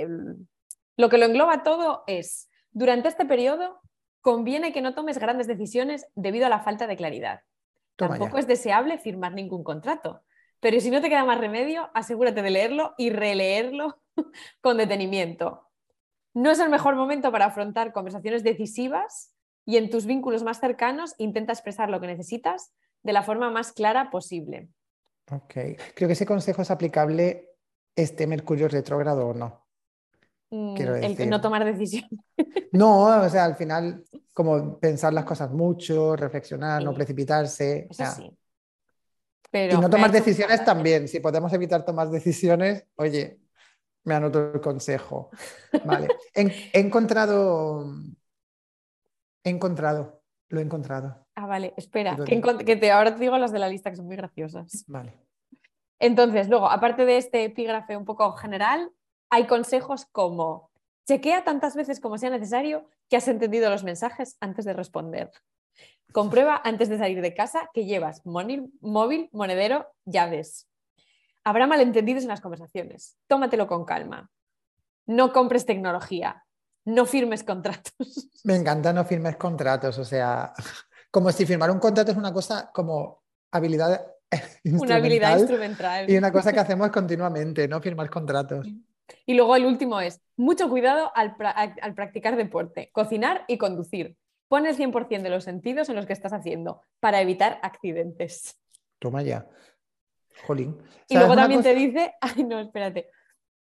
lo 0.97 1.09
que 1.09 1.17
lo 1.17 1.25
engloba 1.25 1.63
todo 1.63 2.03
es, 2.07 2.49
durante 2.71 3.07
este 3.07 3.25
periodo 3.25 3.79
conviene 4.21 4.73
que 4.73 4.81
no 4.81 4.93
tomes 4.93 5.17
grandes 5.17 5.47
decisiones 5.47 6.05
debido 6.15 6.45
a 6.45 6.49
la 6.49 6.59
falta 6.59 6.87
de 6.87 6.97
claridad. 6.97 7.41
Tampoco 7.95 8.37
es 8.37 8.47
deseable 8.47 8.97
firmar 8.97 9.33
ningún 9.33 9.63
contrato. 9.63 10.21
Pero 10.59 10.79
si 10.79 10.91
no 10.91 11.01
te 11.01 11.09
queda 11.09 11.25
más 11.25 11.39
remedio, 11.39 11.89
asegúrate 11.93 12.41
de 12.41 12.49
leerlo 12.49 12.93
y 12.97 13.09
releerlo 13.09 14.01
con 14.61 14.77
detenimiento. 14.77 15.67
No 16.33 16.51
es 16.51 16.59
el 16.59 16.69
mejor 16.69 16.95
momento 16.95 17.31
para 17.31 17.45
afrontar 17.45 17.91
conversaciones 17.93 18.43
decisivas 18.43 19.33
y 19.65 19.77
en 19.77 19.89
tus 19.89 20.05
vínculos 20.05 20.43
más 20.43 20.59
cercanos 20.59 21.15
intenta 21.17 21.53
expresar 21.53 21.89
lo 21.89 21.99
que 21.99 22.07
necesitas 22.07 22.71
de 23.03 23.13
la 23.13 23.23
forma 23.23 23.49
más 23.49 23.71
clara 23.71 24.09
posible. 24.09 24.69
Ok, 25.31 25.53
creo 25.95 26.07
que 26.07 26.13
ese 26.13 26.25
consejo 26.25 26.61
es 26.61 26.71
aplicable 26.71 27.49
este 27.95 28.27
Mercurio 28.27 28.67
retrógrado 28.67 29.27
o 29.27 29.33
no. 29.33 29.65
Mm, 30.51 30.75
el 30.77 31.29
no 31.29 31.41
tomar 31.41 31.65
decisiones. 31.65 32.09
No, 32.71 33.07
o 33.07 33.29
sea, 33.29 33.45
al 33.45 33.55
final, 33.55 34.03
como 34.31 34.77
pensar 34.77 35.11
las 35.11 35.25
cosas 35.25 35.49
mucho, 35.49 36.15
reflexionar, 36.15 36.83
no 36.83 36.93
precipitarse. 36.93 37.87
Eso 37.89 38.05
sí. 38.15 38.37
Y 39.51 39.77
no 39.77 39.89
tomar 39.89 40.11
decisiones 40.11 40.63
también. 40.63 41.07
Si 41.07 41.19
podemos 41.19 41.51
evitar 41.53 41.85
tomar 41.85 42.09
decisiones, 42.09 42.85
oye, 42.95 43.39
me 44.03 44.15
anoto 44.15 44.51
el 44.53 44.61
consejo. 44.61 45.29
Vale. 45.83 46.07
he, 46.33 46.69
encontrado. 46.73 47.93
He 49.43 49.49
encontrado. 49.49 50.21
Lo 50.49 50.59
he 50.59 50.63
encontrado. 50.63 51.27
Ah, 51.35 51.45
vale, 51.45 51.73
espera. 51.77 52.17
Que, 52.25 52.75
te, 52.75 52.91
ahora 52.91 53.13
te 53.13 53.21
digo 53.21 53.37
las 53.37 53.51
de 53.51 53.59
la 53.59 53.69
lista 53.69 53.89
que 53.89 53.95
son 53.95 54.07
muy 54.07 54.15
graciosas. 54.15 54.83
Vale. 54.87 55.13
Entonces, 55.99 56.49
luego, 56.49 56.69
aparte 56.69 57.05
de 57.05 57.17
este 57.17 57.43
epígrafe 57.43 57.97
un 57.97 58.05
poco 58.05 58.31
general, 58.33 58.91
hay 59.29 59.47
consejos 59.47 60.05
como 60.11 60.71
chequea 61.07 61.43
tantas 61.43 61.75
veces 61.75 61.99
como 61.99 62.17
sea 62.17 62.29
necesario 62.29 62.87
que 63.09 63.17
has 63.17 63.27
entendido 63.27 63.69
los 63.69 63.83
mensajes 63.83 64.37
antes 64.39 64.65
de 64.65 64.73
responder. 64.73 65.31
Comprueba 66.11 66.59
antes 66.63 66.89
de 66.89 66.97
salir 66.97 67.21
de 67.21 67.33
casa 67.33 67.69
que 67.73 67.85
llevas 67.85 68.25
móvil, 68.25 69.29
monedero, 69.31 69.87
llaves. 70.05 70.67
Habrá 71.43 71.67
malentendidos 71.67 72.23
en 72.23 72.29
las 72.29 72.41
conversaciones. 72.41 73.17
Tómatelo 73.27 73.67
con 73.67 73.85
calma. 73.85 74.29
No 75.05 75.33
compres 75.33 75.65
tecnología. 75.65 76.43
No 76.85 77.05
firmes 77.05 77.43
contratos. 77.43 78.29
Me 78.43 78.55
encanta 78.55 78.91
no 78.93 79.05
firmes 79.05 79.37
contratos. 79.37 79.97
O 79.99 80.05
sea, 80.05 80.53
como 81.11 81.31
si 81.31 81.45
firmar 81.45 81.69
un 81.71 81.79
contrato 81.79 82.11
es 82.11 82.17
una 82.17 82.33
cosa 82.33 82.71
como 82.73 83.23
habilidad 83.51 84.01
una 84.63 84.95
habilidad 84.95 85.37
instrumental. 85.37 86.09
Y 86.09 86.17
una 86.17 86.31
cosa 86.31 86.53
que 86.53 86.59
hacemos 86.59 86.89
continuamente, 86.91 87.67
no 87.67 87.81
firmar 87.81 88.09
contratos. 88.09 88.67
Y 89.25 89.33
luego 89.33 89.55
el 89.55 89.65
último 89.65 89.99
es, 89.99 90.21
mucho 90.37 90.69
cuidado 90.69 91.11
al, 91.15 91.35
al 91.81 91.95
practicar 91.95 92.35
deporte, 92.35 92.91
cocinar 92.93 93.43
y 93.47 93.57
conducir. 93.57 94.15
Pon 94.49 94.65
el 94.65 94.75
100% 94.75 95.21
de 95.21 95.29
los 95.29 95.45
sentidos 95.45 95.87
en 95.87 95.95
los 95.95 96.05
que 96.05 96.13
estás 96.13 96.33
haciendo 96.33 96.81
para 96.99 97.21
evitar 97.21 97.59
accidentes. 97.61 98.59
Toma 98.99 99.21
ya. 99.21 99.47
Y 101.07 101.15
luego 101.15 101.35
también 101.35 101.63
te 101.63 101.73
dice, 101.75 102.13
ay 102.21 102.43
no, 102.43 102.59
espérate. 102.59 103.09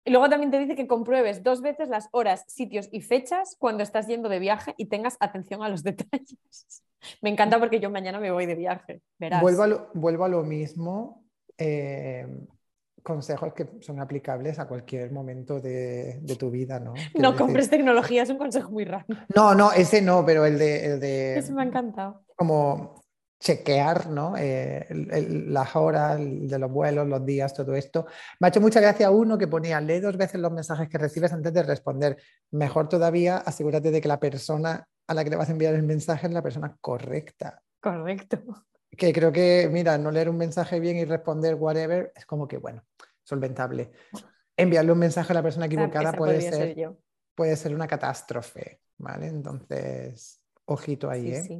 Y 0.04 0.10
luego 0.10 0.28
también 0.30 0.50
te 0.50 0.58
dice 0.58 0.74
que 0.74 0.86
compruebes 0.86 1.42
dos 1.42 1.60
veces 1.60 1.90
las 1.90 2.08
horas, 2.12 2.44
sitios 2.48 2.88
y 2.90 3.02
fechas 3.02 3.56
cuando 3.58 3.82
estás 3.82 4.06
yendo 4.06 4.30
de 4.30 4.38
viaje 4.38 4.74
y 4.78 4.86
tengas 4.86 5.18
atención 5.20 5.62
a 5.62 5.68
los 5.68 5.82
detalles. 5.84 6.82
Me 7.20 7.30
encanta 7.30 7.58
porque 7.60 7.78
yo 7.78 7.90
mañana 7.90 8.18
me 8.18 8.30
voy 8.30 8.46
de 8.46 8.54
viaje. 8.54 9.02
Vuelvo, 9.40 9.62
a 9.62 9.66
lo, 9.66 9.90
vuelvo 9.92 10.24
a 10.24 10.28
lo 10.28 10.42
mismo. 10.42 11.24
Eh, 11.58 12.26
consejos 13.02 13.52
que 13.54 13.68
son 13.80 14.00
aplicables 14.00 14.58
a 14.58 14.66
cualquier 14.66 15.12
momento 15.12 15.60
de, 15.60 16.20
tu 16.38 16.50
vida, 16.50 16.80
¿no? 16.80 16.94
no 17.14 17.36
compres 17.36 17.70
tecnología, 17.70 18.22
es 18.22 18.30
un 18.30 18.38
consejo 18.38 18.70
muy 18.70 18.84
raro. 18.84 19.06
No, 19.34 19.54
no, 19.54 19.72
ese 19.72 20.02
no, 20.02 20.24
pero 20.24 20.44
el 20.44 20.58
de... 20.58 20.86
El 20.86 21.00
de 21.00 21.38
Eso 21.38 21.52
me 21.52 21.62
ha 21.62 21.64
encantado. 21.64 22.22
Como 22.36 22.98
chequear 23.40 24.08
¿no? 24.08 24.34
Eh, 24.36 24.86
las 25.48 25.76
horas 25.76 26.18
de 26.18 26.58
los 26.58 26.70
vuelos, 26.70 27.06
los 27.06 27.24
días, 27.24 27.54
todo 27.54 27.74
esto. 27.74 28.06
Me 28.40 28.46
ha 28.46 28.48
hecho 28.48 28.60
mucha 28.60 28.80
gracia 28.80 29.10
uno 29.10 29.38
que 29.38 29.48
ponía, 29.48 29.80
lee 29.80 30.00
dos 30.00 30.16
veces 30.16 30.40
los 30.40 30.52
mensajes 30.52 30.88
que 30.88 30.98
recibes 30.98 31.32
antes 31.32 31.52
de 31.52 31.62
responder. 31.62 32.16
Mejor 32.50 32.88
todavía, 32.88 33.38
asegúrate 33.38 33.90
de 33.90 34.00
que 34.00 34.08
la 34.08 34.20
persona 34.20 34.86
a 35.06 35.14
la 35.14 35.24
que 35.24 35.30
le 35.30 35.36
vas 35.36 35.48
a 35.48 35.52
enviar 35.52 35.74
el 35.74 35.84
mensaje 35.84 36.26
es 36.26 36.32
la 36.32 36.42
persona 36.42 36.76
correcta. 36.80 37.62
Correcto. 37.80 38.38
Que 38.96 39.12
creo 39.12 39.32
que, 39.32 39.68
mira, 39.70 39.98
no 39.98 40.10
leer 40.10 40.28
un 40.28 40.36
mensaje 40.36 40.80
bien 40.80 40.96
y 40.96 41.04
responder 41.04 41.54
whatever 41.54 42.12
es 42.16 42.26
como 42.26 42.48
que, 42.48 42.56
bueno, 42.56 42.84
solventable. 43.22 43.92
Enviarle 44.56 44.92
un 44.92 44.98
mensaje 44.98 45.32
a 45.32 45.34
la 45.34 45.42
persona 45.42 45.66
equivocada 45.66 46.12
puede 46.12 46.40
ser, 46.40 46.96
puede 47.34 47.56
ser 47.56 47.74
una 47.74 47.86
catástrofe, 47.86 48.80
¿vale? 48.96 49.28
Entonces, 49.28 50.40
ojito 50.64 51.10
ahí, 51.10 51.32
¿eh? 51.32 51.58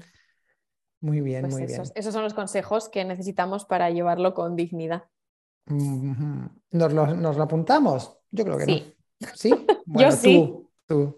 Muy 1.01 1.21
bien, 1.21 1.43
pues 1.43 1.55
muy 1.55 1.67
bien. 1.67 1.83
Esos 1.95 2.13
son 2.13 2.25
los 2.25 2.35
consejos 2.35 2.89
que 2.89 3.05
necesitamos 3.05 3.65
para 3.65 3.91
llevarlo 3.91 4.35
con 4.35 4.57
dignidad. 4.57 5.05
¿Nos 5.67 6.93
lo, 6.93 7.43
apuntamos? 7.43 8.19
Yo 8.31 8.45
creo 8.45 8.59
que 8.59 8.65
sí. 8.65 8.97
¿Sí? 9.35 9.67
Yo 9.87 10.11
sí. 10.11 10.35
Tú, 10.35 10.68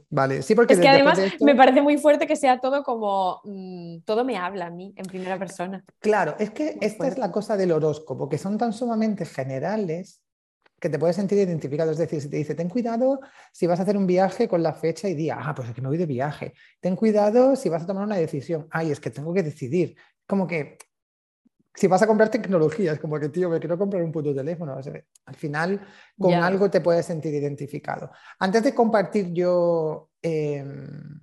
vale. 0.09 0.43
Sí, 0.43 0.55
porque 0.55 0.75
Es 0.75 0.81
que 0.81 0.89
además 0.89 1.19
esto- 1.19 1.45
me 1.45 1.55
parece 1.55 1.83
muy 1.83 1.97
fuerte 1.99 2.27
que 2.27 2.37
sea 2.37 2.59
todo 2.61 2.83
como, 2.83 3.41
mm, 3.45 4.01
todo 4.05 4.25
me 4.25 4.37
habla 4.37 4.67
a 4.67 4.71
mí 4.71 4.93
en 4.97 5.07
primera 5.07 5.39
persona. 5.39 5.85
Claro, 6.01 6.37
es 6.39 6.51
que 6.51 6.75
Muy 6.77 6.87
esta 6.87 7.07
es 7.09 7.19
la 7.19 7.31
cosa 7.31 7.57
del 7.57 7.73
horóscopo, 7.73 8.29
que 8.29 8.39
son 8.39 8.59
tan 8.59 8.73
sumamente 8.73 9.25
generales 9.25 10.23
que 10.81 10.89
te 10.89 10.99
puedes 10.99 11.17
sentir 11.17 11.39
identificado. 11.39 11.91
Es 11.93 11.99
decir, 11.99 12.21
si 12.23 12.31
te 12.31 12.39
dice, 12.39 12.55
ten 12.55 12.69
cuidado 12.71 13.21
si 13.53 13.67
vas 13.67 13.79
a 13.81 13.83
hacer 13.83 13.97
un 13.97 14.07
viaje 14.07 14.49
con 14.49 14.63
la 14.63 14.73
fecha 14.73 15.09
y 15.09 15.15
día, 15.15 15.37
ah, 15.39 15.55
pues 15.55 15.69
es 15.69 15.75
que 15.75 15.83
me 15.83 15.89
voy 15.89 15.99
de 15.99 16.07
viaje. 16.07 16.55
Ten 16.81 16.97
cuidado 16.97 17.55
si 17.55 17.69
vas 17.69 17.83
a 17.83 17.87
tomar 17.87 18.05
una 18.05 18.17
decisión, 18.17 18.67
ay, 18.71 18.91
es 18.91 18.99
que 18.99 19.11
tengo 19.11 19.35
que 19.35 19.43
decidir. 19.43 19.95
Como 20.27 20.47
que 20.47 20.79
si 21.75 21.87
vas 21.87 22.03
a 22.03 22.07
comprar 22.07 22.31
tecnología, 22.31 22.93
es 22.93 23.01
como 23.01 23.19
que, 23.19 23.29
tío, 23.29 23.49
me 23.49 23.61
quiero 23.61 23.79
comprar 23.79 24.03
un 24.03 24.13
puto 24.13 24.35
teléfono. 24.35 24.77
O 24.77 24.83
sea, 24.83 25.01
al 25.27 25.35
final, 25.35 25.81
con 26.19 26.35
algo 26.35 26.71
te 26.71 26.81
puedes 26.81 27.07
sentir 27.07 27.33
identificado. 27.35 28.11
Antes 28.39 28.63
de 28.65 28.75
compartir 28.75 29.33
yo 29.33 30.11
em, 30.21 31.21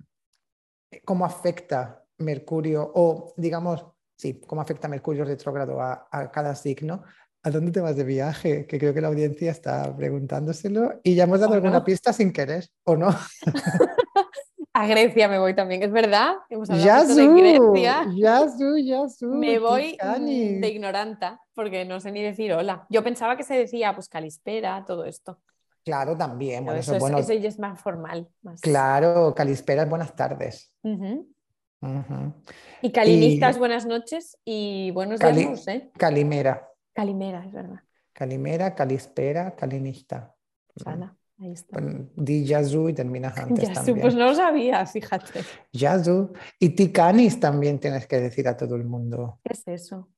cómo 1.04 1.24
afecta 1.24 2.02
Mercurio, 2.18 2.90
o 2.94 3.34
digamos, 3.36 3.84
sí, 4.16 4.40
cómo 4.46 4.60
afecta 4.60 4.88
Mercurio 4.88 5.24
retrógrado 5.24 5.80
a, 5.80 6.08
a 6.10 6.30
cada 6.30 6.54
signo, 6.54 7.04
¿a 7.42 7.50
dónde 7.50 7.70
te 7.70 7.80
vas 7.80 7.96
de 7.96 8.04
viaje? 8.04 8.66
Que 8.66 8.78
creo 8.78 8.94
que 8.94 9.00
la 9.00 9.08
audiencia 9.08 9.50
está 9.50 9.94
preguntándoselo 9.96 11.00
y 11.02 11.14
ya 11.14 11.24
hemos 11.24 11.40
dado 11.40 11.52
¿O 11.52 11.54
alguna 11.54 11.78
no? 11.78 11.84
pista 11.84 12.12
sin 12.12 12.32
querer, 12.32 12.66
¿o 12.84 12.96
no? 12.96 13.08
A 14.78 14.86
Grecia 14.86 15.26
me 15.26 15.40
voy 15.40 15.56
también, 15.56 15.82
es 15.82 15.90
verdad. 15.90 16.36
Hemos 16.48 16.70
hablado 16.70 17.12
de 17.12 17.26
Grecia. 17.26 18.06
¡Yasu, 18.14 18.76
yasu! 18.76 19.26
Me 19.26 19.58
voy 19.58 19.98
mm, 20.00 20.60
de 20.60 20.68
ignoranta 20.68 21.40
porque 21.52 21.84
no 21.84 21.98
sé 21.98 22.12
ni 22.12 22.22
decir 22.22 22.52
hola. 22.52 22.86
Yo 22.88 23.02
pensaba 23.02 23.36
que 23.36 23.42
se 23.42 23.54
decía 23.54 23.92
pues 23.92 24.08
calispera, 24.08 24.84
todo 24.86 25.04
esto. 25.04 25.40
Claro, 25.84 26.16
también. 26.16 26.64
Bueno, 26.64 26.78
eso, 26.78 26.92
eso, 26.92 26.96
es, 26.96 27.00
bueno, 27.00 27.18
eso 27.18 27.32
ya 27.32 27.48
es 27.48 27.58
más 27.58 27.80
formal. 27.80 28.28
más- 28.42 28.60
claro, 28.60 29.34
Calispera, 29.34 29.84
buenas 29.84 30.14
tardes. 30.14 30.72
Y 32.80 32.92
calinistas, 32.92 33.56
Y- 33.56 33.58
buenas 33.58 33.84
noches 33.84 34.38
y 34.44 34.92
buenos 34.92 35.18
Cali- 35.18 35.40
días, 35.46 35.64
sé. 35.64 35.90
Calimera, 35.98 36.68
Calimera, 36.92 37.44
es 37.44 37.52
verdad. 37.52 37.80
Calimera, 38.12 38.76
Calispera, 38.76 39.56
Calinista. 39.56 40.36
Sala, 40.76 41.16
ahí 41.40 41.52
está. 41.52 41.80
Di 42.16 42.44
Yazoo 42.44 42.88
y 42.88 42.94
terminas 42.94 43.36
antes 43.38 43.68
Ya, 43.68 43.74
también. 43.74 44.00
pues 44.00 44.14
no 44.14 44.26
lo 44.26 44.34
sabía, 44.34 44.84
fíjate. 44.86 45.40
Yazoo. 45.72 46.32
Y 46.58 46.70
Tikanis 46.70 47.38
también 47.40 47.78
tienes 47.78 48.06
que 48.06 48.20
decir 48.20 48.48
a 48.48 48.56
todo 48.56 48.76
el 48.76 48.84
mundo. 48.84 49.40
¿Qué 49.44 49.52
es 49.54 49.62
eso? 49.66 50.08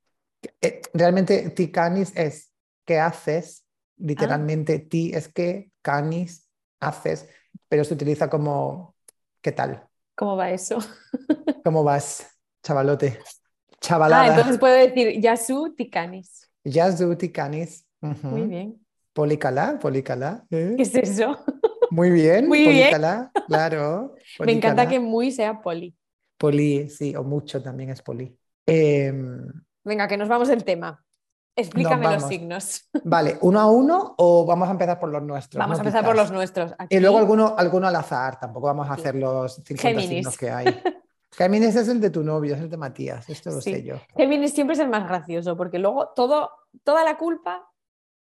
Eh, 0.63 0.81
realmente 0.95 1.51
Tikanis 1.51 2.17
es 2.17 2.53
¿qué 2.85 2.99
haces? 2.99 3.65
Ah. 3.65 3.67
Literalmente 3.99 4.79
ti 4.79 5.13
es 5.15 5.29
que, 5.29 5.71
canis, 5.83 6.49
haces, 6.81 7.29
pero 7.69 7.85
se 7.85 7.93
utiliza 7.95 8.31
como 8.31 8.95
¿qué 9.43 9.53
tal? 9.53 9.87
¿Cómo 10.17 10.37
va 10.37 10.51
eso? 10.51 10.79
¿Cómo 11.65 11.85
vas, 11.85 12.27
chavalote? 12.63 13.19
Ah, 13.21 13.77
Chavalada. 13.81 14.27
entonces 14.29 14.59
puedo 14.59 14.75
decir 14.75 15.21
Yasu 15.21 15.75
Tikanis. 15.75 16.51
Yazoo, 16.65 17.17
Tikanis. 17.17 17.87
Muy 18.01 18.43
bien. 18.43 18.81
Policalá, 19.13 19.79
policalá. 19.79 20.45
¿eh? 20.51 20.75
¿Qué 20.77 20.83
es 20.83 20.95
eso? 20.95 21.37
Muy 21.91 22.11
bien, 22.11 22.47
Muy 22.47 22.61
bien. 22.61 22.79
policalá, 22.91 23.31
claro. 23.49 24.15
Me 24.39 24.53
encanta 24.53 24.89
que 24.89 25.01
muy 25.01 25.33
sea 25.33 25.61
poli. 25.61 25.97
Poli, 26.39 26.89
sí, 26.89 27.15
o 27.17 27.23
mucho 27.25 27.63
también 27.63 27.91
es 27.91 28.01
poli. 28.03 28.35
Em, 28.67 29.47
Venga, 29.85 30.07
que 30.07 30.17
nos 30.17 30.29
vamos 30.29 30.49
del 30.49 30.65
tema. 30.65 31.05
Explícame 31.57 32.05
los 32.13 32.23
signos. 32.29 32.89
vale, 33.05 33.37
uno 33.43 33.61
a 33.61 33.67
uno 33.71 34.15
o 34.17 34.47
vamos 34.47 34.69
a 34.69 34.73
empezar 34.73 34.99
por 35.01 35.11
los 35.11 35.23
nuestros. 35.23 35.59
Vamos 35.59 35.79
¿no? 35.79 35.83
a 35.83 35.87
empezar 35.87 36.05
por 36.05 36.17
los 36.17 36.31
nuestros. 36.31 36.73
Y 36.89 37.01
luego 37.01 37.19
alguno, 37.19 37.55
alguno 37.59 37.89
al 37.89 37.97
azar, 37.97 38.39
tampoco 38.39 38.69
vamos 38.69 38.89
a 38.89 38.95
hacer 38.95 39.17
los 39.17 39.57
50 39.57 39.83
Géminis. 39.83 40.09
signos 40.09 40.39
que 40.39 40.51
hay. 40.51 40.81
Géminis 41.33 41.75
es 41.77 41.89
el 41.89 42.01
de 42.01 42.11
tu 42.11 42.23
novio, 42.23 42.55
es 42.55 42.61
el 42.61 42.71
de 42.71 42.77
Matías, 42.77 43.29
esto 43.29 43.51
lo 43.51 43.61
Sí. 43.61 43.73
sé 43.73 43.83
yo. 43.83 43.97
Géminis 44.17 44.53
siempre 44.53 44.75
es 44.75 44.81
el 44.81 44.89
más 44.89 45.07
gracioso, 45.09 45.57
porque 45.57 45.79
luego 45.79 46.09
todo, 46.15 46.51
toda 46.85 47.05
la 47.05 47.19
culpa 47.19 47.69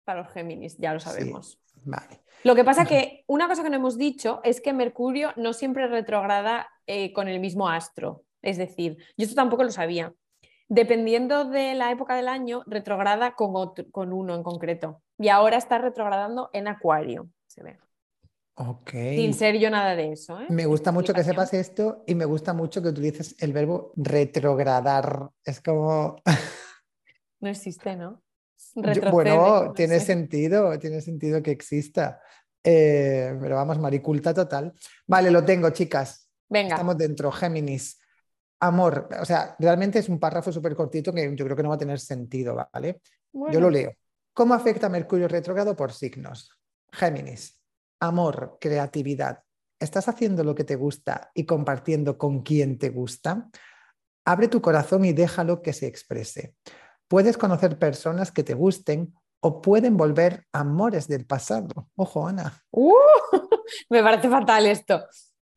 para 0.07 0.23
los 0.23 0.33
Géminis, 0.33 0.79
ya 0.79 0.95
lo 0.95 1.01
Sí. 1.01 1.09
sabemos. 1.11 1.61
Vale. 1.85 2.23
Lo 2.45 2.55
que 2.55 2.65
pasa 2.65 2.85
que 2.87 3.25
una 3.27 3.49
cosa 3.49 3.63
que 3.63 3.71
no 3.71 3.77
hemos 3.77 3.99
dicho 3.99 4.41
es 4.45 4.61
que 4.61 4.73
Mercurio 4.73 5.33
no 5.37 5.53
siempre 5.53 5.87
retrograda 5.89 6.69
eh, 6.87 7.13
con 7.13 7.29
el 7.29 7.41
mismo 7.41 7.69
astro. 7.69 8.23
Es 8.41 8.57
decir, 8.57 8.97
yo 9.17 9.25
esto 9.25 9.35
tampoco 9.35 9.65
lo 9.65 9.71
sabía. 9.71 10.15
Dependiendo 10.69 11.45
de 11.45 11.75
la 11.75 11.91
época 11.91 12.15
del 12.17 12.29
año, 12.29 12.63
retrograda 12.67 13.35
con, 13.35 13.51
otro- 13.55 13.85
con 13.91 14.13
uno 14.13 14.35
en 14.35 14.43
concreto. 14.43 15.03
Y 15.19 15.29
ahora 15.29 15.57
está 15.57 15.79
retrogradando 15.79 16.51
en 16.53 16.69
Acuario, 16.69 17.29
se 17.47 17.63
ve. 17.63 17.79
Ok. 18.55 18.91
Sin 18.91 19.35
ser 19.35 19.59
yo 19.59 19.69
nada 19.71 19.95
de 19.97 20.13
eso. 20.13 20.41
¿eh? 20.41 20.47
Me 20.49 20.67
gusta 20.67 20.91
mucho 20.93 21.13
que 21.15 21.23
sepas 21.25 21.53
esto 21.55 22.03
y 22.07 22.15
me 22.15 22.25
gusta 22.25 22.53
mucho 22.55 22.81
que 22.83 22.89
utilices 22.89 23.37
el 23.43 23.53
verbo 23.53 23.93
retrogradar. 23.97 25.31
Es 25.45 25.61
como... 25.61 26.17
No 27.41 27.49
existe, 27.51 27.97
¿no? 27.97 28.23
Yo- 28.75 29.11
bueno, 29.11 29.65
no 29.67 29.73
tiene 29.73 30.01
sé. 30.01 30.07
sentido, 30.07 30.79
tiene 30.79 31.01
sentido 31.01 31.43
que 31.43 31.51
exista. 31.51 32.21
Eh, 32.63 33.37
pero 33.41 33.57
vamos, 33.57 33.79
mariculta 33.79 34.35
total. 34.35 34.73
Vale, 35.07 35.31
lo 35.31 35.45
tengo, 35.45 35.71
chicas. 35.71 36.29
Venga, 36.49 36.75
Estamos 36.75 36.97
dentro, 36.99 37.31
Géminis. 37.31 37.99
Amor, 38.61 39.09
o 39.21 39.25
sea, 39.25 39.55
realmente 39.59 39.99
es 39.99 40.09
un 40.09 40.19
párrafo 40.19 40.51
súper 40.51 40.75
cortito 40.75 41.13
que 41.13 41.35
yo 41.37 41.45
creo 41.45 41.57
que 41.57 41.63
no 41.63 41.69
va 41.69 41.75
a 41.75 41.79
tener 41.79 42.01
sentido, 42.01 42.57
¿vale? 42.73 43.01
Yo 43.33 43.61
lo 43.61 43.71
leo. 43.71 43.93
¿Cómo 44.33 44.55
afecta 44.55 44.89
Mercurio 44.89 45.29
retrógrado 45.29 45.77
por 45.77 45.93
signos? 45.93 46.51
Géminis. 46.91 47.63
Amor, 48.01 48.59
creatividad. 48.61 49.43
¿Estás 49.79 50.09
haciendo 50.09 50.43
lo 50.43 50.55
que 50.55 50.65
te 50.65 50.75
gusta 50.77 51.31
y 51.35 51.45
compartiendo 51.45 52.17
con 52.17 52.43
quien 52.43 52.79
te 52.79 52.89
gusta? 52.89 53.49
Abre 54.25 54.49
tu 54.49 54.61
corazón 54.61 55.05
y 55.05 55.13
déjalo 55.13 55.61
que 55.63 55.73
se 55.73 55.87
exprese. 55.87 56.55
Puedes 57.09 57.37
conocer 57.37 57.79
personas 57.79 58.33
que 58.33 58.43
te 58.43 58.55
gusten 58.55 59.15
o 59.41 59.61
pueden 59.63 59.97
volver 59.97 60.45
amores 60.53 61.07
del 61.09 61.27
pasado. 61.27 61.89
Ojo, 61.95 62.27
Ana. 62.27 62.63
¡Uh! 62.71 62.93
me 63.91 64.03
parece 64.03 64.29
fatal 64.29 64.67
esto. 64.67 65.05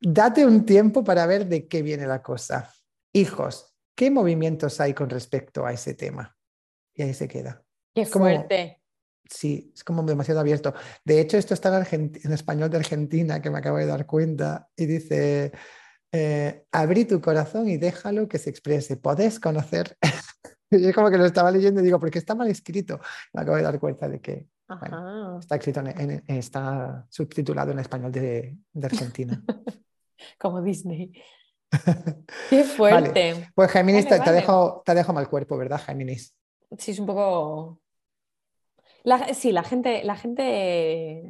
Date 0.00 0.46
un 0.46 0.64
tiempo 0.64 1.02
para 1.04 1.26
ver 1.26 1.46
de 1.46 1.66
qué 1.66 1.82
viene 1.82 2.06
la 2.06 2.22
cosa. 2.22 2.72
Hijos, 3.12 3.74
¿qué 3.96 4.10
movimientos 4.10 4.80
hay 4.80 4.94
con 4.94 5.10
respecto 5.10 5.66
a 5.66 5.72
ese 5.72 5.94
tema? 5.94 6.36
Y 6.94 7.02
ahí 7.02 7.14
se 7.14 7.28
queda. 7.28 7.62
Qué 7.94 8.06
como- 8.08 8.26
fuerte. 8.26 8.76
Sí, 9.28 9.70
es 9.74 9.84
como 9.84 10.02
demasiado 10.02 10.40
abierto. 10.40 10.74
De 11.04 11.20
hecho, 11.20 11.36
esto 11.38 11.54
está 11.54 11.68
en, 11.68 11.74
Argent- 11.84 12.24
en 12.24 12.32
español 12.32 12.68
de 12.68 12.78
Argentina, 12.78 13.40
que 13.40 13.48
me 13.50 13.58
acabo 13.58 13.76
de 13.78 13.86
dar 13.86 14.04
cuenta, 14.04 14.68
y 14.74 14.86
dice, 14.86 15.52
eh, 16.10 16.64
abrí 16.72 17.04
tu 17.04 17.20
corazón 17.20 17.68
y 17.68 17.76
déjalo 17.76 18.26
que 18.28 18.38
se 18.38 18.50
exprese. 18.50 18.96
Podés 18.96 19.38
conocer. 19.38 19.96
y 20.82 20.86
es 20.86 20.94
como 20.94 21.10
que 21.10 21.18
lo 21.18 21.24
estaba 21.26 21.50
leyendo 21.50 21.80
y 21.80 21.84
digo, 21.84 21.98
¿por 21.98 22.10
qué 22.10 22.18
está 22.18 22.34
mal 22.34 22.48
escrito? 22.48 23.00
Me 23.32 23.42
acabo 23.42 23.56
de 23.56 23.62
dar 23.62 23.78
cuenta 23.78 24.08
de 24.08 24.20
que 24.20 24.46
está 25.40 25.56
escrito 25.56 25.80
en, 25.80 26.00
en- 26.00 26.24
está 26.26 27.06
subtitulado 27.08 27.72
en 27.72 27.80
español 27.80 28.12
de, 28.12 28.56
de 28.72 28.86
Argentina. 28.86 29.42
Como 30.38 30.62
Disney. 30.62 31.12
Qué 32.50 32.64
fuerte. 32.64 33.48
Pues 33.54 33.70
Géminis, 33.70 34.04
Vale, 34.04 34.18
te, 34.18 34.24
te 34.24 34.30
vale. 34.30 34.40
dejo, 34.40 34.82
te 34.84 34.94
dejo 34.94 35.12
mal 35.12 35.28
cuerpo, 35.28 35.56
¿verdad, 35.56 35.80
Géminis? 35.80 36.34
Sí, 36.78 36.92
es 36.92 36.98
un 36.98 37.06
poco. 37.06 37.80
La- 39.02 39.32
sí, 39.34 39.50
la 39.52 39.62
gente, 39.62 40.04
la 40.04 40.14
gente 40.16 41.22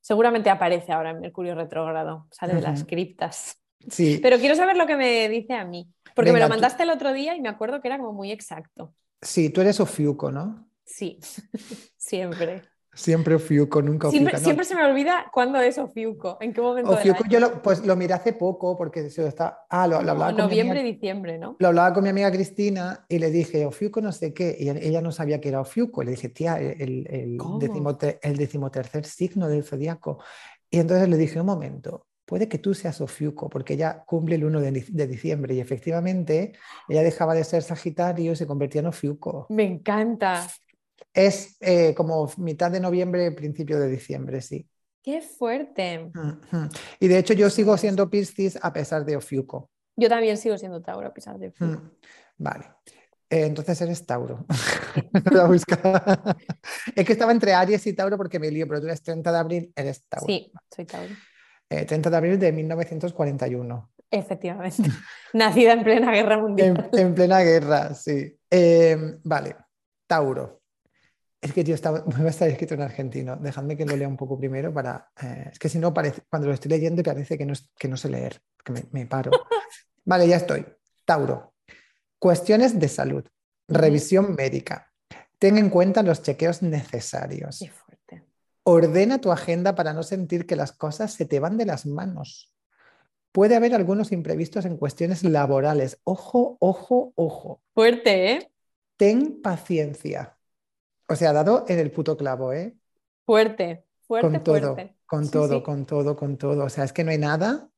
seguramente 0.00 0.48
aparece 0.50 0.92
ahora 0.92 1.10
en 1.10 1.20
Mercurio 1.20 1.54
retrógrado, 1.54 2.28
sale 2.30 2.54
de 2.54 2.60
las 2.62 2.84
criptas. 2.84 3.60
Sí, 3.90 4.20
Pero 4.22 4.38
quiero 4.38 4.54
saber 4.54 4.76
lo 4.76 4.86
que 4.86 4.96
me 4.96 5.28
dice 5.28 5.54
a 5.54 5.64
mí, 5.64 5.88
porque 6.16 6.32
me 6.32 6.40
lo 6.40 6.46
tú- 6.46 6.50
mandaste 6.50 6.82
el 6.82 6.90
otro 6.90 7.12
día 7.12 7.36
y 7.36 7.40
me 7.40 7.48
acuerdo 7.48 7.80
que 7.80 7.86
era 7.88 7.98
como 7.98 8.12
muy 8.12 8.32
exacto. 8.32 8.92
sí, 9.22 9.50
tú 9.50 9.60
eres 9.60 9.78
Ofiuco, 9.80 10.30
¿no? 10.32 10.68
Sí, 10.84 11.20
siempre. 11.96 12.62
Siempre 12.94 13.34
Ofiuco, 13.34 13.82
nunca 13.82 14.08
Ofiuco. 14.08 14.22
Siempre, 14.30 14.38
siempre 14.42 14.64
se 14.64 14.74
me 14.74 14.82
olvida 14.86 15.26
cuándo 15.30 15.60
es 15.60 15.76
Ofiuco, 15.76 16.38
en 16.40 16.54
qué 16.54 16.62
momento. 16.62 16.92
Ofiuco, 16.92 17.24
yo 17.28 17.40
lo, 17.40 17.60
pues 17.60 17.84
lo 17.84 17.94
miré 17.94 18.14
hace 18.14 18.32
poco 18.32 18.74
porque 18.74 19.10
se 19.10 19.20
lo 19.20 19.28
está. 19.28 19.66
Ah, 19.68 19.86
lo, 19.86 20.00
lo 20.00 20.12
hablaba 20.12 20.32
Como 20.32 20.36
con 20.36 20.36
mi 20.36 20.42
noviembre, 20.42 20.80
amiga, 20.80 20.94
diciembre, 20.94 21.38
¿no? 21.38 21.56
lo 21.58 21.68
hablaba 21.68 21.92
con 21.92 22.04
mi 22.04 22.08
amiga 22.08 22.32
Cristina 22.32 23.04
y 23.06 23.18
le 23.18 23.30
dije, 23.30 23.66
Ofiuco 23.66 24.00
no 24.00 24.12
sé 24.12 24.32
qué, 24.32 24.56
y 24.58 24.70
ella 24.70 25.02
no 25.02 25.12
sabía 25.12 25.42
que 25.42 25.50
era 25.50 25.60
Ofiuco. 25.60 26.02
Le 26.04 26.12
dije, 26.12 26.30
tía, 26.30 26.58
el, 26.58 27.06
el, 27.10 27.38
el 28.22 28.36
decimotercer 28.38 29.04
signo 29.04 29.48
del 29.48 29.62
zodiaco. 29.62 30.18
Y 30.70 30.78
entonces 30.78 31.06
le 31.08 31.18
dije, 31.18 31.38
un 31.38 31.46
momento, 31.46 32.06
puede 32.26 32.48
que 32.48 32.58
tú 32.58 32.74
seas 32.74 33.00
Ofiuco, 33.00 33.48
porque 33.48 33.74
ella 33.74 34.02
cumple 34.04 34.34
el 34.34 34.44
1 34.44 34.60
de, 34.60 34.72
dic- 34.72 34.90
de 34.90 35.06
diciembre 35.06 35.54
y 35.54 35.60
efectivamente 35.60 36.52
ella 36.88 37.02
dejaba 37.02 37.34
de 37.34 37.44
ser 37.44 37.62
Sagitario 37.62 38.32
y 38.32 38.36
se 38.36 38.46
convertía 38.46 38.80
en 38.80 38.88
Ofiuco. 38.88 39.46
Me 39.48 39.64
encanta. 39.64 40.46
Es 41.14 41.56
eh, 41.60 41.94
como 41.94 42.30
mitad 42.36 42.70
de 42.70 42.80
noviembre, 42.80 43.30
principio 43.32 43.78
de 43.78 43.88
diciembre, 43.88 44.42
sí. 44.42 44.68
Qué 45.02 45.22
fuerte. 45.22 46.10
Y 46.98 47.06
de 47.06 47.18
hecho 47.18 47.32
yo 47.32 47.48
sigo 47.48 47.76
siendo 47.76 48.10
Piscis 48.10 48.58
a 48.60 48.72
pesar 48.72 49.04
de 49.04 49.16
Ofiuco. 49.16 49.70
Yo 49.94 50.08
también 50.08 50.36
sigo 50.36 50.58
siendo 50.58 50.82
Tauro 50.82 51.06
a 51.06 51.14
pesar 51.14 51.38
de 51.38 51.48
Ofiuco. 51.48 51.92
Vale. 52.38 52.66
Eh, 53.30 53.46
entonces 53.46 53.80
eres 53.80 54.04
Tauro. 54.04 54.44
Es 56.96 57.04
que 57.06 57.12
estaba 57.12 57.32
entre 57.32 57.54
Aries 57.54 57.86
y 57.86 57.92
Tauro 57.92 58.16
porque 58.16 58.38
me 58.38 58.50
lío, 58.50 58.66
pero 58.66 58.80
tú 58.80 58.86
eres 58.86 59.02
30 59.02 59.32
de 59.32 59.38
abril, 59.38 59.72
eres 59.76 60.06
Tauro. 60.08 60.26
Sí, 60.26 60.52
soy 60.74 60.84
Tauro. 60.84 61.14
Eh, 61.70 61.84
30 61.84 62.10
de 62.10 62.16
abril 62.16 62.38
de 62.38 62.52
1941. 62.52 63.90
Efectivamente. 64.10 64.82
Nacida 65.32 65.72
en 65.72 65.82
plena 65.84 66.12
guerra 66.12 66.38
mundial. 66.38 66.88
En, 66.92 66.98
en 67.06 67.14
plena 67.14 67.40
guerra, 67.40 67.94
sí. 67.94 68.38
Eh, 68.50 69.18
vale, 69.24 69.56
Tauro. 70.06 70.60
Es 71.40 71.52
que, 71.52 71.62
tío, 71.64 71.74
estaba, 71.74 72.04
me 72.06 72.20
va 72.20 72.26
a 72.26 72.30
estar 72.30 72.48
escrito 72.48 72.74
en 72.74 72.82
argentino. 72.82 73.36
Dejadme 73.36 73.76
que 73.76 73.84
lo 73.84 73.96
lea 73.96 74.08
un 74.08 74.16
poco 74.16 74.38
primero 74.38 74.72
para... 74.72 75.10
eh, 75.22 75.48
es 75.52 75.58
que 75.58 75.68
si 75.68 75.78
no, 75.78 75.92
parece, 75.92 76.22
cuando 76.30 76.48
lo 76.48 76.54
estoy 76.54 76.70
leyendo 76.70 77.02
parece 77.02 77.36
que 77.36 77.44
no, 77.46 77.52
es- 77.52 77.70
que 77.78 77.88
no 77.88 77.96
sé 77.96 78.08
leer, 78.08 78.40
que 78.64 78.72
me, 78.72 78.84
me 78.92 79.06
paro. 79.06 79.30
Vale, 80.04 80.28
ya 80.28 80.36
estoy. 80.36 80.64
Tauro. 81.04 81.54
Cuestiones 82.18 82.78
de 82.78 82.88
salud. 82.88 83.24
Revisión 83.68 84.34
médica. 84.36 84.92
Ten 85.38 85.58
en 85.58 85.68
cuenta 85.70 86.02
los 86.02 86.22
chequeos 86.22 86.62
necesarios. 86.62 87.60
Ordena 88.68 89.20
tu 89.20 89.30
agenda 89.30 89.76
para 89.76 89.92
no 89.92 90.02
sentir 90.02 90.44
que 90.44 90.56
las 90.56 90.72
cosas 90.72 91.12
se 91.12 91.24
te 91.24 91.38
van 91.38 91.56
de 91.56 91.66
las 91.66 91.86
manos. 91.86 92.52
Puede 93.30 93.54
haber 93.54 93.74
algunos 93.74 94.10
imprevistos 94.10 94.64
en 94.64 94.76
cuestiones 94.76 95.22
laborales. 95.22 96.00
Ojo, 96.02 96.56
ojo, 96.58 97.12
ojo. 97.14 97.62
Fuerte, 97.74 98.32
¿eh? 98.32 98.50
Ten 98.96 99.40
paciencia. 99.40 100.36
O 101.08 101.14
sea, 101.14 101.32
dado 101.32 101.64
en 101.68 101.78
el 101.78 101.92
puto 101.92 102.16
clavo, 102.16 102.52
¿eh? 102.52 102.74
Fuerte, 103.24 103.84
fuerte, 104.08 104.28
Con 104.28 104.42
todo, 104.42 104.74
fuerte. 104.74 104.96
con 105.06 105.24
Sí, 105.26 105.30
todo, 105.30 105.56
sí. 105.58 105.62
con 105.62 105.86
todo, 105.86 106.16
con 106.16 106.36
todo. 106.36 106.64
O 106.64 106.68
sea, 106.68 106.82
es 106.82 106.92
que 106.92 107.04
no 107.04 107.12
hay 107.12 107.18
nada, 107.18 107.68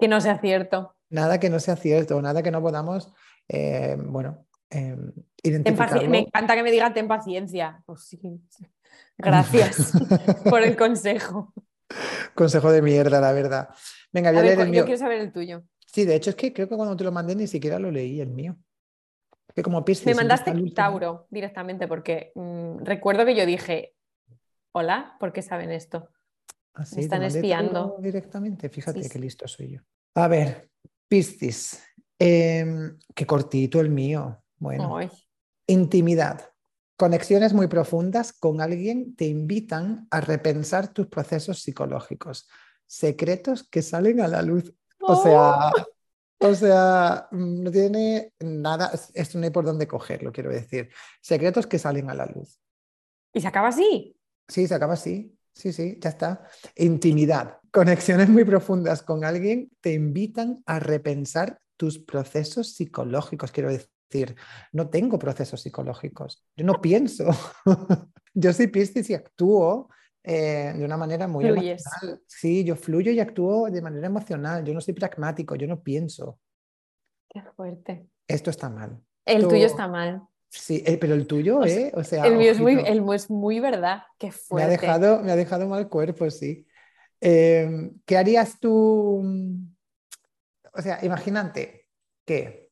Que 0.00 0.08
no 0.08 0.22
sea 0.22 0.38
cierto. 0.38 0.96
nada 1.10 1.38
que 1.38 1.50
no 1.50 1.60
sea 1.60 1.76
cierto, 1.76 2.22
nada 2.22 2.42
que 2.42 2.50
no 2.50 2.62
podamos, 2.62 3.12
eh, 3.48 3.98
bueno, 4.00 4.46
eh, 4.70 4.96
identificarlo. 5.42 6.08
Me 6.08 6.20
encanta 6.20 6.54
que 6.54 6.62
me 6.62 6.70
diga 6.70 6.94
ten 6.94 7.08
paciencia. 7.08 7.82
Pues 7.84 8.04
sí. 8.04 8.18
Gracias 9.18 9.92
por 10.48 10.62
el 10.62 10.76
consejo. 10.76 11.52
Consejo 12.34 12.70
de 12.70 12.82
mierda, 12.82 13.20
la 13.20 13.32
verdad. 13.32 13.68
Venga, 14.12 14.30
voy 14.30 14.38
a, 14.38 14.40
A 14.40 14.42
ver, 14.44 14.56
leer 14.56 14.60
el 14.60 14.66
yo 14.66 14.72
mío. 14.72 14.84
quiero 14.84 14.98
saber 14.98 15.20
el 15.20 15.32
tuyo. 15.32 15.62
Sí, 15.86 16.04
de 16.04 16.14
hecho 16.14 16.30
es 16.30 16.36
que 16.36 16.52
creo 16.52 16.68
que 16.68 16.76
cuando 16.76 16.96
te 16.96 17.04
lo 17.04 17.12
mandé 17.12 17.34
ni 17.34 17.46
siquiera 17.46 17.78
lo 17.78 17.90
leí 17.90 18.20
el 18.20 18.30
mío. 18.30 18.56
Que 19.54 19.62
como 19.62 19.84
Piscis 19.84 20.06
Me 20.06 20.14
mandaste. 20.14 20.52
Tauro 20.74 21.26
directamente 21.30 21.88
porque 21.88 22.30
mm, 22.36 22.78
recuerdo 22.84 23.24
que 23.24 23.34
yo 23.34 23.44
dije, 23.44 23.96
hola, 24.72 25.16
¿por 25.18 25.32
qué 25.32 25.42
saben 25.42 25.72
esto? 25.72 26.08
Ah, 26.74 26.84
Me 26.94 27.00
están 27.02 27.22
espiando. 27.24 27.96
Directamente. 27.98 28.68
Fíjate 28.68 29.02
Sí, 29.02 29.08
qué 29.10 29.18
listo 29.18 29.48
soy 29.48 29.72
yo. 29.72 29.80
A 30.14 30.28
ver, 30.28 30.70
Piscis. 31.08 31.82
Em, 32.16 32.96
qué 33.14 33.26
cortito 33.26 33.80
el 33.80 33.90
mío. 33.90 34.40
Bueno, 34.58 34.98
Ay, 34.98 35.10
intimidad. 35.66 36.48
Conexiones 37.00 37.54
muy 37.54 37.66
profundas 37.66 38.34
con 38.34 38.60
alguien 38.60 39.16
te 39.16 39.24
invitan 39.24 40.06
a 40.10 40.20
repensar 40.20 40.92
tus 40.92 41.06
procesos 41.06 41.62
psicológicos. 41.62 42.46
Secretos 42.86 43.66
que 43.66 43.80
salen 43.80 44.20
a 44.20 44.28
la 44.28 44.42
luz. 44.42 44.74
O 45.00 45.16
sea, 45.16 45.72
o 46.38 46.54
sea, 46.54 47.26
mm, 47.30 47.62
no 47.62 47.70
tiene 47.70 48.34
nada, 48.40 48.90
es- 48.92 49.10
esto 49.14 49.38
no 49.38 49.44
hay 49.44 49.50
por 49.50 49.64
dónde 49.64 49.88
cogerlo, 49.88 50.30
quiero 50.30 50.50
decir. 50.50 50.90
Secretos 51.22 51.66
que 51.66 51.78
salen 51.78 52.10
a 52.10 52.14
la 52.14 52.26
luz. 52.26 52.60
Y 53.32 53.40
se 53.40 53.48
acaba 53.48 53.68
así. 53.68 54.14
Sí, 54.46 54.68
se 54.68 54.74
acaba 54.74 54.92
así. 54.92 55.34
Sí, 55.54 55.72
sí, 55.72 55.96
ya 55.98 56.10
está. 56.10 56.44
Intimidad. 56.76 57.60
Conexiones 57.72 58.28
muy 58.28 58.44
profundas 58.44 59.00
con 59.02 59.24
alguien 59.24 59.70
te 59.80 59.94
invitan 59.94 60.62
a 60.66 60.78
repensar 60.80 61.62
tus 61.78 61.98
procesos 61.98 62.74
psicológicos. 62.74 63.52
Quiero 63.52 63.70
decir, 63.70 63.88
no 64.72 64.88
tengo 64.90 65.18
procesos 65.18 65.60
psicológicos. 65.60 66.44
Yo 66.56 66.64
no 66.64 66.80
pienso. 66.80 67.24
Yo 68.34 68.52
soy 68.52 68.68
Piscis 68.68 69.10
y 69.10 69.14
actúo 69.14 69.88
eh, 70.22 70.72
de 70.76 70.84
una 70.84 70.96
manera 70.96 71.26
muy 71.26 71.44
Fluyes. 71.44 71.82
emocional. 71.86 72.22
Sí, 72.26 72.62
yo 72.64 72.76
fluyo 72.76 73.10
y 73.10 73.20
actúo 73.20 73.70
de 73.70 73.82
manera 73.82 74.06
emocional. 74.06 74.64
Yo 74.64 74.72
no 74.74 74.80
soy 74.80 74.94
pragmático, 74.94 75.54
yo 75.56 75.66
no 75.66 75.82
pienso. 75.82 76.38
Qué 77.28 77.42
fuerte. 77.56 78.06
Esto 78.28 78.50
está 78.50 78.68
mal. 78.68 79.00
El 79.24 79.42
Tú- 79.42 79.48
tuyo 79.48 79.66
está 79.66 79.88
mal. 79.88 80.22
Sí, 80.48 80.82
eh, 80.84 80.98
pero 80.98 81.14
el 81.14 81.26
tuyo, 81.28 81.58
O 81.60 81.66
sea, 81.66 81.76
¿eh? 81.78 81.92
O 81.94 82.02
sea, 82.04 82.26
El 82.26 82.36
mío 82.36 82.50
es 82.50 82.58
muy, 82.60 82.74
el 82.84 83.02
mío 83.02 83.14
es 83.14 83.30
muy 83.30 83.60
verdad. 83.60 84.02
Qué 84.18 84.26
Me 84.26 84.30
ha 84.30 84.32
fuerte. 84.32 84.70
dejado, 84.72 85.22
me 85.22 85.30
ha 85.32 85.36
dejado 85.36 85.68
mal 85.68 85.88
cuerpo, 85.88 86.28
sí. 86.30 86.66
Eh, 87.20 87.90
¿qué 88.04 88.16
harías 88.18 88.58
tú? 88.58 89.22
O 90.72 90.82
sea, 90.82 90.98
imagínate 91.04 91.86
que 92.24 92.69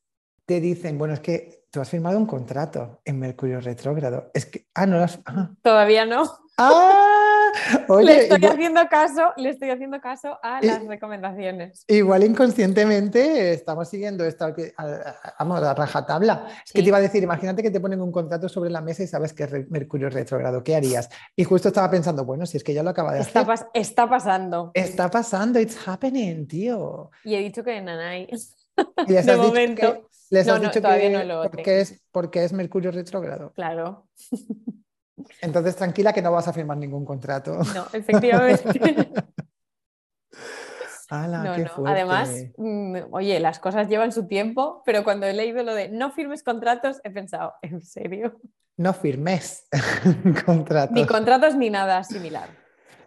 te 0.49 0.59
dicen, 0.59 0.97
bueno, 0.97 1.13
es 1.13 1.19
que 1.19 1.65
tú 1.69 1.79
has 1.79 1.87
firmado 1.89 2.17
un 2.17 2.25
contrato 2.25 3.01
en 3.05 3.19
Mercurio 3.19 3.61
retrógrado. 3.61 4.31
Es 4.33 4.47
que, 4.47 4.65
ah, 4.73 4.87
no 4.87 4.97
lo 4.97 5.03
has. 5.03 5.19
Ah, 5.27 5.51
Todavía 5.61 6.07
no. 6.07 6.23
¡Ah! 6.57 7.51
le 7.87 7.93
Oye, 7.93 8.21
estoy 8.23 8.37
igual, 8.39 8.53
haciendo 8.53 8.81
caso, 8.89 9.21
le 9.37 9.49
estoy 9.49 9.69
haciendo 9.69 9.99
caso 10.01 10.37
a 10.41 10.59
las 10.61 10.83
recomendaciones. 10.85 11.83
igual 11.87 12.23
inconscientemente 12.23 13.53
estamos 13.53 13.87
siguiendo 13.89 14.23
esto 14.25 14.53
que- 14.55 14.73
a, 14.77 14.83
a- 14.83 15.35
vamos, 15.39 15.61
a 15.63 15.73
rajatabla. 15.73 16.47
Es 16.65 16.71
que 16.73 16.81
te 16.81 16.87
iba 16.87 16.97
a 16.97 17.01
decir, 17.01 17.21
imagínate 17.23 17.61
que 17.63 17.71
te 17.71 17.79
ponen 17.79 18.01
un 18.01 18.11
contrato 18.11 18.49
sobre 18.49 18.69
la 18.71 18.81
mesa 18.81 19.03
y 19.03 19.07
sabes 19.07 19.33
que 19.33 19.43
es 19.43 19.69
Mercurio 19.69 20.09
retrógrado. 20.09 20.63
¿Qué 20.63 20.75
harías? 20.75 21.09
Y 21.35 21.43
justo 21.43 21.67
estaba 21.69 21.89
pensando, 21.91 22.25
bueno, 22.25 22.45
si 22.47 22.57
es 22.57 22.63
que 22.63 22.73
ya 22.73 22.83
lo 22.83 22.89
acaba 22.89 23.13
de 23.13 23.21
Está, 23.21 23.41
hacer. 23.41 23.53
pas- 23.53 23.69
está 23.73 24.09
pasando. 24.09 24.71
Está 24.73 25.09
pasando, 25.09 25.59
it's 25.59 25.77
happening, 25.87 26.47
tío. 26.47 27.11
Y 27.23 27.35
he 27.35 27.39
dicho 27.39 27.63
que 27.63 27.79
Nanay. 27.81 28.27
Y 29.07 29.11
les 29.13 29.25
De 29.25 29.31
has 29.31 29.37
dicho 29.37 29.47
momento. 29.47 29.81
que, 29.93 30.03
les 30.31 30.47
No, 30.47 30.53
has 30.53 30.61
no, 30.61 30.67
dicho 30.67 30.81
todavía 30.81 31.09
que 31.09 31.17
no 31.17 31.23
lo 31.23 31.43
porque, 31.43 31.63
tengo. 31.63 31.77
es, 31.79 32.01
porque 32.11 32.43
es 32.43 32.53
Mercurio 32.53 32.91
retrógrado. 32.91 33.51
Claro. 33.53 34.07
Entonces, 35.41 35.75
tranquila 35.75 36.13
que 36.13 36.21
no 36.21 36.31
vas 36.31 36.47
a 36.47 36.53
firmar 36.53 36.77
ningún 36.77 37.03
contrato. 37.05 37.57
No, 37.75 37.85
efectivamente. 37.93 38.63
¡Hala, 41.11 41.43
No, 41.43 41.55
qué 41.55 41.63
no. 41.63 41.87
Además, 41.87 42.29
mm, 42.57 42.97
oye, 43.11 43.39
las 43.39 43.57
cosas 43.59 43.87
llevan 43.89 44.11
su 44.11 44.27
tiempo, 44.27 44.83
pero 44.85 45.03
cuando 45.03 45.25
he 45.25 45.33
leído 45.33 45.63
lo 45.63 45.73
de 45.73 45.89
no 45.89 46.11
firmes 46.11 46.43
contratos, 46.43 47.01
he 47.03 47.09
pensado, 47.09 47.53
¿en 47.63 47.81
serio? 47.83 48.39
No 48.77 48.93
firmes 48.93 49.67
contratos. 50.45 50.93
Ni 50.93 51.05
contratos 51.07 51.55
ni 51.55 51.69
nada 51.71 52.03
similar. 52.03 52.47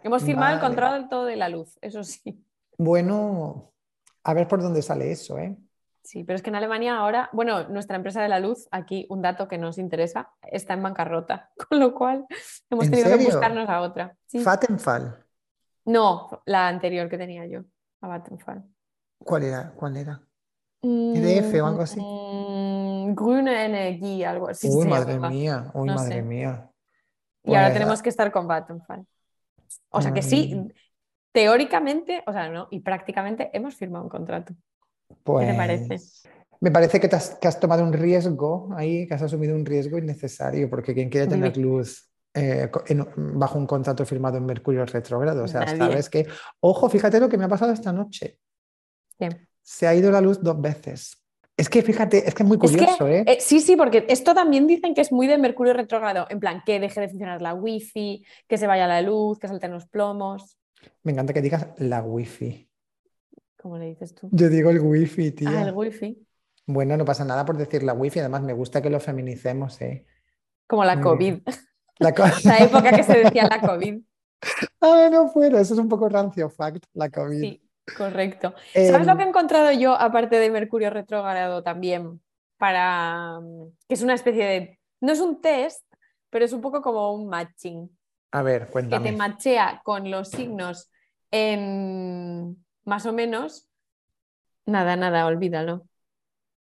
Hemos 0.03 0.23
firmado 0.23 0.53
el 0.55 0.59
contrato 0.61 1.23
de 1.23 1.37
la 1.37 1.47
luz, 1.47 1.77
eso 1.81 2.03
sí. 2.03 2.45
Bueno, 2.77 3.72
a 4.23 4.33
ver 4.33 4.47
por 4.47 4.61
dónde 4.61 4.81
sale 4.81 5.11
eso, 5.11 5.37
¿eh? 5.37 5.57
Sí, 6.03 6.23
pero 6.25 6.35
es 6.35 6.41
que 6.43 6.49
en 6.49 6.55
Alemania 6.57 6.97
ahora, 6.97 7.29
bueno, 7.31 7.67
nuestra 7.69 7.95
empresa 7.95 8.21
de 8.21 8.27
la 8.27 8.39
luz, 8.39 8.67
aquí 8.71 9.05
un 9.09 9.21
dato 9.21 9.47
que 9.47 9.57
nos 9.57 9.77
interesa, 9.77 10.31
está 10.41 10.73
en 10.73 10.83
bancarrota, 10.83 11.51
con 11.69 11.79
lo 11.79 11.93
cual 11.95 12.25
hemos 12.69 12.85
¿En 12.85 12.91
tenido 12.91 13.17
que 13.17 13.23
buscarnos 13.25 13.69
a 13.69 13.81
otra. 13.81 14.15
Sí. 14.27 14.43
Vattenfall. 14.43 15.17
No, 15.85 16.41
la 16.45 16.67
anterior 16.67 17.09
que 17.09 17.17
tenía 17.17 17.45
yo, 17.45 17.61
a 18.01 18.07
Vattenfall. 18.07 18.63
¿Cuál 19.19 19.43
era? 19.43 19.71
¿Cuál 19.75 19.97
era? 19.97 20.21
EDF 20.81 21.61
o 21.61 21.65
algo 21.67 21.81
así. 21.81 21.99
Mm, 22.01 23.15
Grüne 23.15 23.65
Energie, 23.65 24.25
algo 24.25 24.49
así. 24.49 24.67
Uy, 24.69 24.85
madre 24.85 25.17
mía, 25.17 25.71
uy, 25.73 25.87
No 25.87 25.95
madre 25.95 26.15
sé. 26.15 26.21
mía. 26.21 26.69
Y 27.45 27.51
ahora 27.55 27.67
Pues, 27.67 27.73
tenemos 27.73 28.01
que 28.01 28.09
estar 28.09 28.31
con 28.33 28.47
Vattenfall. 28.47 29.05
O 29.89 30.01
sea 30.01 30.13
que 30.13 30.21
sí, 30.21 30.53
Mm. 30.55 30.67
Teóricamente, 31.33 32.23
o 32.25 32.31
sea, 32.31 32.47
no, 32.49 32.67
y 32.71 32.79
prácticamente 32.79 33.49
hemos 33.53 33.75
firmado 33.75 34.05
un 34.05 34.09
contrato. 34.09 34.53
pues, 35.23 35.47
te 35.47 35.53
parece? 35.55 35.97
Me 36.61 36.71
parece 36.71 36.99
que, 37.01 37.09
te 37.09 37.17
has, 37.17 37.31
que 37.41 37.47
has 37.49 37.59
tomado 37.59 37.83
un 37.83 37.91
riesgo 37.91 38.69
ahí, 38.77 39.05
que 39.05 39.15
has 39.15 39.21
asumido 39.21 39.53
un 39.53 39.65
riesgo 39.65 39.97
innecesario, 39.97 40.69
porque 40.69 40.93
quien 40.93 41.09
quiere 41.09 41.27
tener 41.27 41.57
luz 41.57 42.09
eh, 42.33 42.69
en- 42.87 43.05
bajo 43.37 43.57
un 43.59 43.67
contrato 43.67 44.05
firmado 44.05 44.37
en 44.37 44.45
Mercurio 44.45 44.85
retrógrado, 44.85 45.43
o 45.43 45.47
sea, 45.47 45.61
Nadie. 45.65 45.77
sabes 45.77 46.09
que, 46.09 46.25
ojo, 46.61 46.87
fíjate 46.89 47.19
lo 47.19 47.27
que 47.27 47.37
me 47.37 47.43
ha 47.43 47.49
pasado 47.49 47.73
esta 47.73 47.91
noche. 47.91 48.39
¿Qué? 49.19 49.29
Se 49.61 49.87
ha 49.87 49.93
ido 49.93 50.09
la 50.11 50.21
luz 50.21 50.41
dos 50.41 50.59
veces. 50.61 51.17
Es 51.55 51.69
que 51.69 51.81
fíjate, 51.83 52.27
es 52.27 52.33
que 52.33 52.43
es 52.43 52.47
muy 52.49 52.57
Es 52.61 52.71
que, 52.71 52.77
curioso, 52.79 53.07
¿eh? 53.07 53.23
eh, 53.27 53.37
sí, 53.39 53.59
sí, 53.59 53.75
porque 53.75 54.05
esto 54.09 54.33
también 54.33 54.65
dicen 54.65 54.95
que 54.95 55.01
es 55.01 55.11
muy 55.11 55.27
de 55.27 55.37
Mercurio 55.37 55.73
retrógrado, 55.73 56.25
en 56.29 56.39
plan, 56.39 56.63
que 56.65 56.79
deje 56.79 56.99
de 57.01 57.09
funcionar 57.09 57.41
la 57.41 57.53
wifi, 57.53 58.25
que 58.47 58.57
se 58.57 58.65
vaya 58.67 58.87
la 58.87 59.01
luz, 59.01 59.37
que 59.37 59.47
salten 59.47 59.71
los 59.71 59.85
plomos. 59.85 60.57
Me 61.03 61.11
encanta 61.11 61.33
que 61.33 61.41
digas 61.41 61.67
la 61.77 62.01
wifi. 62.01 62.69
¿Cómo 63.57 63.77
le 63.77 63.85
dices 63.87 64.13
tú? 64.13 64.29
Yo 64.31 64.49
digo 64.49 64.69
el 64.71 64.79
wifi, 64.79 65.31
tía. 65.31 65.49
Ah, 65.49 65.63
el 65.69 65.73
wifi. 65.73 66.17
Bueno, 66.65 66.95
no 66.97 67.05
pasa 67.05 67.25
nada 67.25 67.45
por 67.45 67.57
decir 67.57 67.83
la 67.83 67.93
wifi, 67.93 68.19
además 68.19 68.41
me 68.41 68.53
gusta 68.53 68.81
que 68.81 68.89
lo 68.89 68.99
feminicemos, 68.99 69.81
¿eh? 69.81 70.05
Como 70.67 70.83
la 70.85 70.95
Muy 70.95 71.03
COVID. 71.03 71.41
La, 71.99 72.13
co- 72.13 72.23
La 72.45 72.57
época 72.59 72.91
que 72.95 73.03
se 73.03 73.17
decía 73.17 73.47
la 73.47 73.61
COVID. 73.61 74.01
Ah, 74.81 75.09
no 75.11 75.31
puedo, 75.31 75.57
eso 75.57 75.73
es 75.73 75.79
un 75.79 75.89
poco 75.89 76.09
rancio, 76.09 76.49
fact, 76.49 76.85
la 76.93 77.09
COVID. 77.09 77.41
Sí, 77.41 77.61
correcto. 77.97 78.53
¿Sabes 78.81 79.07
lo 79.07 79.13
Em, 79.13 79.17
que 79.17 79.23
he 79.23 79.27
encontrado 79.27 79.71
yo, 79.71 79.93
aparte 79.93 80.37
de 80.37 80.49
Mercurio 80.49 80.89
retrógrado 80.89 81.63
también? 81.63 82.21
Para. 82.57 83.39
mm, 83.39 83.71
que 83.87 83.93
es 83.95 84.01
una 84.01 84.13
especie 84.15 84.45
de. 84.45 84.79
No 85.01 85.11
es 85.11 85.19
un 85.19 85.41
test, 85.41 85.85
pero 86.29 86.45
es 86.45 86.53
un 86.53 86.61
poco 86.61 86.81
como 86.81 87.13
un 87.13 87.27
matching. 87.27 87.89
A 88.33 88.41
ver, 88.41 88.65
Que 88.65 88.71
cuéntame. 88.71 89.11
te 89.11 89.17
machea 89.17 89.81
con 89.83 90.09
los 90.11 90.29
signos 90.29 90.89
en. 91.31 92.57
más 92.85 93.05
o 93.05 93.13
menos. 93.13 93.67
Nada, 94.65 94.95
nada, 94.95 95.25
olvídalo. 95.25 95.87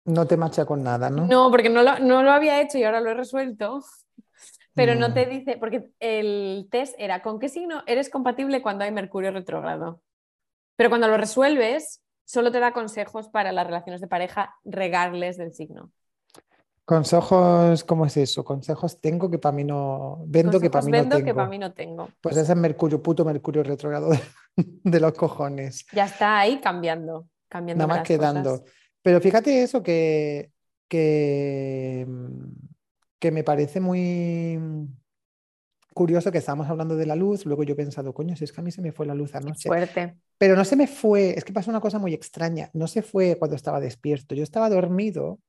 No 0.06 0.26
te 0.26 0.38
macha 0.38 0.66
con 0.66 0.84
nada, 0.84 1.10
¿no? 1.10 1.28
No, 1.28 1.52
porque 1.52 1.70
no 1.70 1.84
lo, 1.84 2.00
no 2.00 2.24
lo 2.24 2.32
había 2.32 2.60
hecho 2.62 2.78
y 2.78 2.84
ahora 2.84 3.02
lo 3.02 3.12
he 3.12 3.14
resuelto. 3.14 3.84
Pero 4.74 4.96
no 4.96 5.10
Mm. 5.10 5.14
te 5.14 5.26
dice, 5.26 5.58
porque 5.58 5.92
el 6.00 6.68
test 6.72 6.96
era 6.98 7.22
con 7.22 7.40
qué 7.40 7.50
signo 7.50 7.84
eres 7.86 8.10
compatible 8.10 8.62
cuando 8.62 8.84
hay 8.86 8.92
Mercurio 8.92 9.32
retrógrado. 9.32 10.02
Pero 10.78 10.90
cuando 10.90 11.08
lo 11.10 11.18
resuelves, 11.18 12.02
solo 12.26 12.52
te 12.52 12.60
da 12.60 12.72
consejos 12.72 13.28
para 13.30 13.52
las 13.52 13.68
relaciones 13.68 14.02
de 14.02 14.08
pareja, 14.08 14.56
regarles 14.64 15.38
del 15.38 15.54
signo. 15.54 15.92
Consejos, 16.86 17.84
¿cómo 17.84 18.06
es 18.06 18.18
eso? 18.18 18.44
Consejos 18.44 19.00
tengo 19.00 19.30
que 19.30 19.38
para 19.38 19.56
mí 19.56 19.64
no. 19.64 20.24
Vendo 20.26 20.60
que 20.60 20.70
para 20.70 20.86
mí 20.86 20.92
no 20.92 21.08
tengo. 21.08 21.26
que 21.26 21.34
para 21.34 21.48
mí 21.48 21.58
no 21.58 21.74
tengo. 21.74 22.10
Pues 22.22 22.36
ese 22.38 22.52
es 22.52 22.58
Mercurio, 22.58 23.02
puto 23.02 23.24
Mercurio 23.24 23.64
retrógrado 23.64 24.10
de, 24.10 24.20
de 24.84 25.00
los 25.00 25.14
cojones. 25.14 25.86
Ya 25.94 26.06
está 26.06 26.40
ahí 26.40 26.60
cambiando, 26.60 27.28
cambiando 27.48 27.88
Nada 27.88 28.00
más 28.00 28.08
quedando. 28.08 28.64
Pero 29.02 29.22
fíjate 29.22 29.64
eso 29.64 29.82
que, 29.82 30.52
que, 30.88 32.08
que 33.20 33.32
me 33.32 33.44
parece 33.44 33.80
muy 33.80 34.60
curioso 35.94 36.32
que 36.32 36.38
estábamos 36.38 36.70
hablando 36.70 36.96
de 36.96 37.06
la 37.06 37.16
luz, 37.16 37.46
luego 37.46 37.64
yo 37.64 37.74
he 37.74 37.78
pensado, 37.78 38.14
coño, 38.14 38.36
si 38.36 38.44
es 38.44 38.52
que 38.52 38.62
a 38.62 38.64
mí 38.64 38.72
se 38.72 38.82
me 38.82 38.92
fue 38.92 39.06
la 39.06 39.16
luz 39.16 39.36
anoche. 39.36 39.68
Fuerte. 39.68 40.16
Pero 40.38 40.56
no 40.56 40.66
se 40.66 40.76
me 40.76 40.88
fue, 40.88 41.38
es 41.38 41.44
que 41.44 41.54
pasó 41.54 41.70
una 41.70 41.82
cosa 41.82 42.00
muy 42.00 42.14
extraña, 42.14 42.70
no 42.74 42.88
se 42.88 43.02
fue 43.02 43.38
cuando 43.38 43.56
estaba 43.56 43.80
despierto, 43.80 44.36
yo 44.36 44.44
estaba 44.44 44.70
dormido 44.70 45.40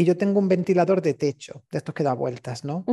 y 0.00 0.04
yo 0.04 0.16
tengo 0.16 0.38
un 0.38 0.48
ventilador 0.48 1.02
de 1.02 1.14
techo, 1.14 1.64
de 1.70 1.78
estos 1.78 1.94
que 1.94 2.02
da 2.02 2.14
vueltas, 2.14 2.64
¿no? 2.64 2.84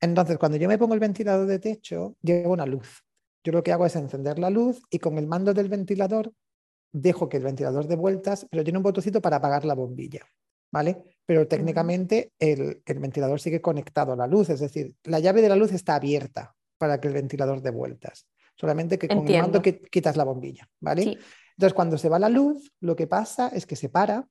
Entonces, 0.00 0.36
cuando 0.38 0.58
yo 0.58 0.68
me 0.68 0.76
pongo 0.78 0.94
el 0.94 1.00
ventilador 1.00 1.46
de 1.46 1.58
techo, 1.58 2.16
lleva 2.22 2.50
una 2.50 2.66
luz. 2.66 3.02
Yo 3.42 3.52
lo 3.52 3.62
que 3.62 3.72
hago 3.72 3.86
es 3.86 3.96
encender 3.96 4.38
la 4.38 4.50
luz 4.50 4.82
y 4.90 4.98
con 4.98 5.16
el 5.18 5.26
mando 5.26 5.54
del 5.54 5.68
ventilador 5.68 6.32
dejo 6.92 7.28
que 7.28 7.38
el 7.38 7.44
ventilador 7.44 7.86
dé 7.86 7.96
vueltas, 7.96 8.46
pero 8.50 8.62
tiene 8.62 8.78
un 8.78 8.82
botoncito 8.82 9.20
para 9.20 9.36
apagar 9.36 9.64
la 9.64 9.74
bombilla, 9.74 10.20
¿vale? 10.72 11.02
Pero 11.26 11.48
técnicamente 11.48 12.32
el, 12.38 12.82
el 12.84 12.98
ventilador 12.98 13.40
sigue 13.40 13.60
conectado 13.60 14.12
a 14.12 14.16
la 14.16 14.26
luz, 14.26 14.50
es 14.50 14.60
decir, 14.60 14.94
la 15.04 15.18
llave 15.20 15.40
de 15.42 15.48
la 15.48 15.56
luz 15.56 15.72
está 15.72 15.94
abierta 15.96 16.54
para 16.78 17.00
que 17.00 17.08
el 17.08 17.14
ventilador 17.14 17.62
dé 17.62 17.70
vueltas. 17.70 18.26
Solamente 18.56 18.98
que 18.98 19.08
con 19.08 19.26
el 19.36 19.40
mando 19.42 19.60
qui- 19.62 19.88
quitas 19.90 20.16
la 20.16 20.24
bombilla, 20.24 20.68
¿vale? 20.80 21.02
Sí. 21.02 21.18
Entonces, 21.56 21.74
cuando 21.74 21.96
se 21.98 22.08
va 22.08 22.18
la 22.18 22.28
luz, 22.28 22.72
lo 22.80 22.94
que 22.94 23.06
pasa 23.06 23.48
es 23.48 23.64
que 23.66 23.76
se 23.76 23.88
para 23.88 24.28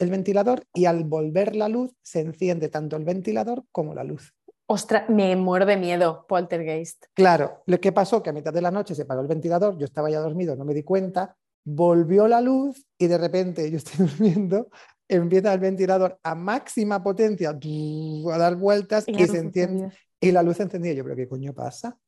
el 0.00 0.10
ventilador 0.10 0.64
y 0.74 0.86
al 0.86 1.04
volver 1.04 1.54
la 1.54 1.68
luz 1.68 1.94
se 2.02 2.20
enciende 2.20 2.68
tanto 2.68 2.96
el 2.96 3.04
ventilador 3.04 3.64
como 3.70 3.94
la 3.94 4.02
luz. 4.02 4.34
Ostras, 4.66 5.08
me 5.08 5.34
muero 5.36 5.66
de 5.66 5.76
miedo, 5.76 6.26
poltergeist. 6.28 7.06
Claro, 7.14 7.62
lo 7.66 7.80
que 7.80 7.92
pasó 7.92 8.22
que 8.22 8.30
a 8.30 8.32
mitad 8.32 8.52
de 8.52 8.62
la 8.62 8.70
noche 8.70 8.94
se 8.94 9.04
paró 9.04 9.20
el 9.20 9.26
ventilador, 9.26 9.76
yo 9.76 9.84
estaba 9.84 10.10
ya 10.10 10.20
dormido, 10.20 10.56
no 10.56 10.64
me 10.64 10.74
di 10.74 10.82
cuenta, 10.82 11.36
volvió 11.64 12.28
la 12.28 12.40
luz 12.40 12.86
y 12.98 13.06
de 13.06 13.18
repente 13.18 13.70
yo 13.70 13.76
estoy 13.76 14.06
durmiendo, 14.06 14.70
empieza 15.08 15.52
el 15.52 15.60
ventilador 15.60 16.18
a 16.22 16.34
máxima 16.34 17.02
potencia 17.02 17.50
a 17.50 18.38
dar 18.38 18.56
vueltas 18.56 19.04
Y 19.08 19.26
se 19.26 19.38
enciende 19.38 19.92
y 20.20 20.30
la 20.32 20.42
luz 20.42 20.60
encendida. 20.60 20.94
Yo, 20.94 21.04
pero 21.04 21.16
¿qué 21.16 21.28
coño 21.28 21.52
pasa? 21.52 21.98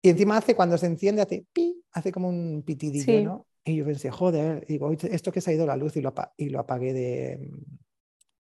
Y 0.00 0.10
encima 0.10 0.36
hace, 0.36 0.54
cuando 0.54 0.78
se 0.78 0.86
enciende, 0.86 1.22
hace 1.22 1.44
pi, 1.52 1.82
hace 1.92 2.10
como 2.12 2.28
un 2.28 2.62
pitidillo, 2.64 3.04
Sí. 3.04 3.24
¿no? 3.24 3.47
Y 3.68 3.76
yo 3.76 3.84
pensé, 3.84 4.10
joder, 4.10 4.64
digo, 4.66 4.86
"Oye, 4.86 5.14
esto 5.14 5.30
que 5.30 5.42
se 5.42 5.50
ha 5.50 5.54
ido 5.54 5.66
la 5.66 5.76
luz 5.76 5.94
y 5.96 6.00
lo, 6.00 6.14
y 6.38 6.48
lo 6.48 6.60
apagué 6.60 6.94
de, 6.94 7.50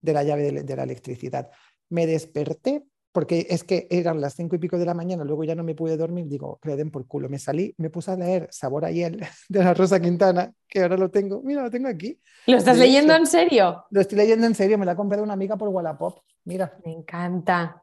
de 0.01 0.13
la 0.13 0.23
llave 0.23 0.43
de, 0.43 0.51
la- 0.51 0.63
de 0.63 0.75
la 0.75 0.83
electricidad. 0.83 1.49
Me 1.89 2.05
desperté 2.05 2.83
porque 3.13 3.47
es 3.49 3.63
que 3.63 3.87
eran 3.89 4.19
las 4.19 4.33
cinco 4.33 4.57
y 4.57 4.59
pico 4.59 4.77
de 4.77 4.85
la 4.85 4.93
mañana, 4.93 5.23
luego 5.23 5.45
ya 5.45 5.55
no 5.55 5.63
me 5.63 5.73
pude 5.73 5.95
dormir, 5.95 6.25
digo, 6.27 6.59
que 6.61 6.67
le 6.71 6.75
den 6.75 6.91
por 6.91 7.07
culo. 7.07 7.29
Me 7.29 7.39
salí, 7.39 7.73
me 7.77 7.89
puse 7.89 8.11
a 8.11 8.17
leer 8.17 8.49
Sabor 8.51 8.83
a 8.83 8.91
hiel 8.91 9.21
de 9.49 9.63
la 9.63 9.73
Rosa 9.73 10.01
Quintana, 10.01 10.51
que 10.67 10.81
ahora 10.81 10.97
lo 10.97 11.09
tengo, 11.09 11.41
mira, 11.41 11.63
lo 11.63 11.71
tengo 11.71 11.87
aquí. 11.87 12.19
¿Lo 12.47 12.57
estás 12.57 12.77
De 12.77 12.83
leyendo 12.85 13.13
hecho. 13.13 13.21
en 13.21 13.27
serio? 13.27 13.85
Lo 13.91 14.01
estoy 14.01 14.17
leyendo 14.17 14.45
en 14.47 14.53
serio, 14.55 14.77
me 14.77 14.85
la 14.85 14.91
ha 14.91 14.95
comprado 14.97 15.23
una 15.23 15.31
amiga 15.33 15.55
por 15.55 15.69
Wallapop. 15.69 16.19
Mira, 16.43 16.77
Me 16.85 16.91
encanta. 16.91 17.81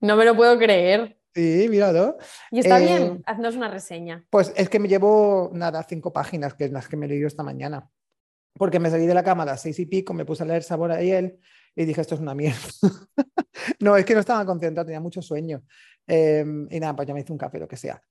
No 0.00 0.16
me 0.16 0.24
lo 0.24 0.34
puedo 0.34 0.56
creer. 0.58 1.18
Sí, 1.34 1.66
míralo. 1.68 2.16
Y 2.50 2.60
está 2.60 2.80
Eh, 2.80 2.86
bien, 2.86 3.22
haznos 3.26 3.56
una 3.56 3.68
reseña. 3.70 4.24
Pues 4.30 4.52
es 4.56 4.68
que 4.68 4.78
me 4.78 4.88
llevo, 4.88 5.50
nada, 5.52 5.82
cinco 5.82 6.12
páginas, 6.12 6.54
que 6.54 6.64
es 6.64 6.72
las 6.72 6.88
que 6.88 6.96
me 6.96 7.06
he 7.06 7.08
leído 7.08 7.26
esta 7.26 7.42
mañana. 7.42 7.88
Porque 8.54 8.80
me 8.80 8.90
salí 8.90 9.06
de 9.06 9.14
la 9.14 9.22
cama 9.22 9.44
a 9.44 9.46
las 9.46 9.62
seis 9.62 9.78
y 9.78 9.86
pico, 9.86 10.12
me 10.12 10.24
puse 10.24 10.42
a 10.42 10.46
leer 10.46 10.62
Sabor 10.62 10.90
a 10.92 11.00
hiel 11.00 11.38
y 11.76 11.84
dije, 11.84 12.00
esto 12.00 12.14
es 12.16 12.20
una 12.20 12.34
mierda. 12.34 12.58
no, 13.80 13.96
es 13.96 14.04
que 14.04 14.14
no 14.14 14.20
estaba 14.20 14.44
concentrado, 14.44 14.86
tenía 14.86 15.00
mucho 15.00 15.22
sueño. 15.22 15.62
Eh, 16.06 16.44
y 16.70 16.80
nada, 16.80 16.96
pues 16.96 17.06
ya 17.06 17.14
me 17.14 17.20
hice 17.20 17.32
un 17.32 17.38
café, 17.38 17.58
lo 17.58 17.68
que 17.68 17.76
sea. 17.76 18.02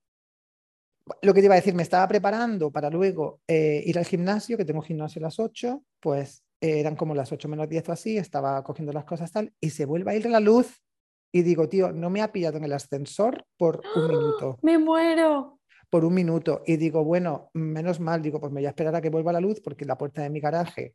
Lo 1.22 1.34
que 1.34 1.40
te 1.40 1.46
iba 1.46 1.54
a 1.54 1.58
decir, 1.58 1.74
me 1.74 1.82
estaba 1.82 2.06
preparando 2.08 2.70
para 2.70 2.88
luego 2.88 3.40
eh, 3.46 3.82
ir 3.84 3.98
al 3.98 4.04
gimnasio, 4.04 4.56
que 4.56 4.64
tengo 4.64 4.80
gimnasio 4.80 5.20
a 5.20 5.24
las 5.24 5.38
8, 5.38 5.82
pues 5.98 6.42
eh, 6.60 6.80
eran 6.80 6.96
como 6.96 7.14
las 7.14 7.32
8 7.32 7.48
menos 7.48 7.68
10 7.68 7.88
o 7.88 7.92
así, 7.92 8.16
estaba 8.16 8.62
cogiendo 8.62 8.92
las 8.92 9.04
cosas 9.04 9.30
tal, 9.32 9.52
y 9.60 9.70
se 9.70 9.84
vuelve 9.86 10.12
a 10.12 10.14
ir 10.14 10.26
la 10.26 10.40
luz. 10.40 10.82
Y 11.32 11.42
digo, 11.42 11.68
tío, 11.68 11.92
no 11.92 12.10
me 12.10 12.22
ha 12.22 12.32
pillado 12.32 12.58
en 12.58 12.64
el 12.64 12.72
ascensor 12.72 13.44
por 13.56 13.80
un 13.96 14.08
minuto 14.08 14.58
Me 14.62 14.78
muero. 14.78 15.60
por 15.88 16.04
un 16.04 16.14
minuto 16.14 16.62
y 16.66 16.76
digo, 16.76 17.04
bueno, 17.04 17.50
menos 17.54 18.00
mal, 18.00 18.20
digo, 18.22 18.40
pues 18.40 18.52
me 18.52 18.60
voy 18.60 18.66
a 18.66 18.70
esperar 18.70 18.94
a 18.96 19.00
que 19.00 19.10
vuelva 19.10 19.32
la 19.32 19.40
luz 19.40 19.60
porque 19.60 19.84
la 19.84 19.96
puerta 19.96 20.22
de 20.22 20.30
mi 20.30 20.40
garaje 20.40 20.94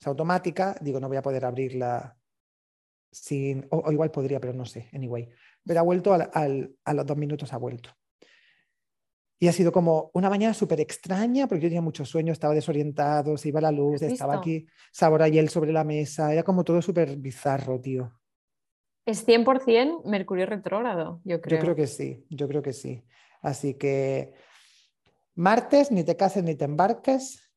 es 0.00 0.06
automática, 0.06 0.76
digo, 0.80 0.98
no 1.00 1.08
voy 1.08 1.16
a 1.16 1.22
poder 1.22 1.44
abrirla 1.44 2.16
sin, 3.12 3.66
o, 3.70 3.78
o 3.78 3.92
igual 3.92 4.10
podría, 4.10 4.40
pero 4.40 4.52
no 4.52 4.64
sé, 4.66 4.88
anyway. 4.92 5.28
Pero 5.64 5.80
ha 5.80 5.82
vuelto 5.84 6.12
al- 6.12 6.30
al- 6.34 6.74
a 6.84 6.92
los 6.94 7.06
dos 7.06 7.16
minutos, 7.16 7.52
ha 7.52 7.56
vuelto. 7.58 7.90
Y 9.38 9.48
ha 9.48 9.52
sido 9.52 9.70
como 9.70 10.10
una 10.14 10.30
mañana 10.30 10.54
súper 10.54 10.80
extraña 10.80 11.46
porque 11.46 11.62
yo 11.62 11.68
tenía 11.68 11.82
mucho 11.82 12.04
sueño, 12.04 12.32
estaba 12.32 12.54
desorientado, 12.54 13.36
se 13.36 13.48
iba 13.48 13.60
la 13.60 13.70
luz, 13.70 14.02
¿Has 14.02 14.12
estaba 14.12 14.34
aquí 14.38 14.66
sabor 14.92 15.22
a 15.22 15.28
hiel 15.28 15.48
sobre 15.50 15.72
la 15.72 15.84
mesa, 15.84 16.32
era 16.32 16.42
como 16.42 16.64
todo 16.64 16.80
súper 16.82 17.16
bizarro, 17.16 17.80
tío. 17.80 18.12
Es 19.06 19.26
100% 19.26 20.02
Mercurio 20.04 20.46
retrógrado, 20.46 21.20
yo 21.24 21.40
creo. 21.40 21.58
Yo 21.58 21.62
creo 21.64 21.76
que 21.76 21.86
sí, 21.86 22.26
yo 22.28 22.48
creo 22.48 22.60
que 22.60 22.72
sí. 22.72 23.04
Así 23.40 23.74
que 23.74 24.34
martes, 25.36 25.90
ni 25.92 26.02
te 26.04 26.16
cases 26.16 26.42
ni 26.42 26.54
te 26.56 26.64
embarques. 26.64 27.48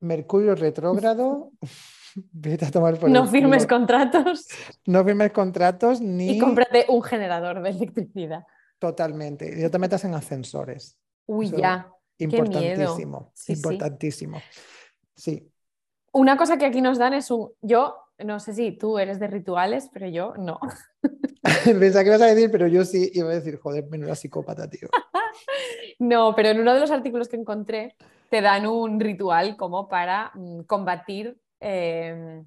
Mercurio 0.00 0.54
retrógrado. 0.54 1.52
Vete 2.32 2.64
a 2.66 2.70
tomar 2.70 2.98
por 2.98 3.08
no 3.10 3.26
firmes 3.28 3.64
culo. 3.66 3.78
contratos 3.78 4.48
No 4.86 5.04
firmes 5.04 5.30
contratos 5.30 6.00
ni 6.00 6.30
y 6.30 6.38
cómprate 6.38 6.86
un 6.88 7.02
generador 7.02 7.62
de 7.62 7.70
electricidad. 7.70 8.44
totalmente. 8.80 9.56
Y 9.56 9.62
no 9.62 9.70
te 9.70 9.78
metas 9.78 10.04
en 10.04 10.14
ascensores. 10.14 10.98
Uy, 11.26 11.46
Eso- 11.46 11.56
ya. 11.58 11.76
miedo. 11.76 11.92
Importantísimo. 12.20 13.30
Sí, 13.34 13.44
sí. 13.44 13.52
importantísimo. 13.52 14.42
Sí. 15.14 15.48
Una 16.12 16.36
cosa 16.36 16.56
que 16.58 16.66
aquí 16.66 16.80
nos 16.80 16.98
dan 16.98 17.12
es 17.14 17.30
un. 17.30 17.50
Yo, 17.60 17.94
no 18.24 18.40
sé 18.40 18.54
si 18.54 18.72
tú 18.72 18.98
eres 18.98 19.18
de 19.20 19.26
rituales, 19.28 19.88
pero 19.92 20.06
yo 20.08 20.34
no. 20.36 20.58
Pensaba 21.64 22.02
que 22.04 22.08
ibas 22.10 22.22
a 22.22 22.26
decir, 22.26 22.50
pero 22.50 22.66
yo 22.66 22.84
sí 22.84 23.10
iba 23.14 23.30
a 23.30 23.34
decir, 23.34 23.58
joder, 23.58 23.86
menuda 23.88 24.14
psicópata, 24.14 24.68
tío. 24.68 24.88
No, 26.00 26.34
pero 26.34 26.48
en 26.50 26.60
uno 26.60 26.74
de 26.74 26.80
los 26.80 26.90
artículos 26.90 27.28
que 27.28 27.36
encontré 27.36 27.96
te 28.30 28.40
dan 28.40 28.66
un 28.66 28.98
ritual 29.00 29.56
como 29.56 29.88
para 29.88 30.32
mm, 30.34 30.60
combatir 30.62 31.40
eh, 31.60 32.42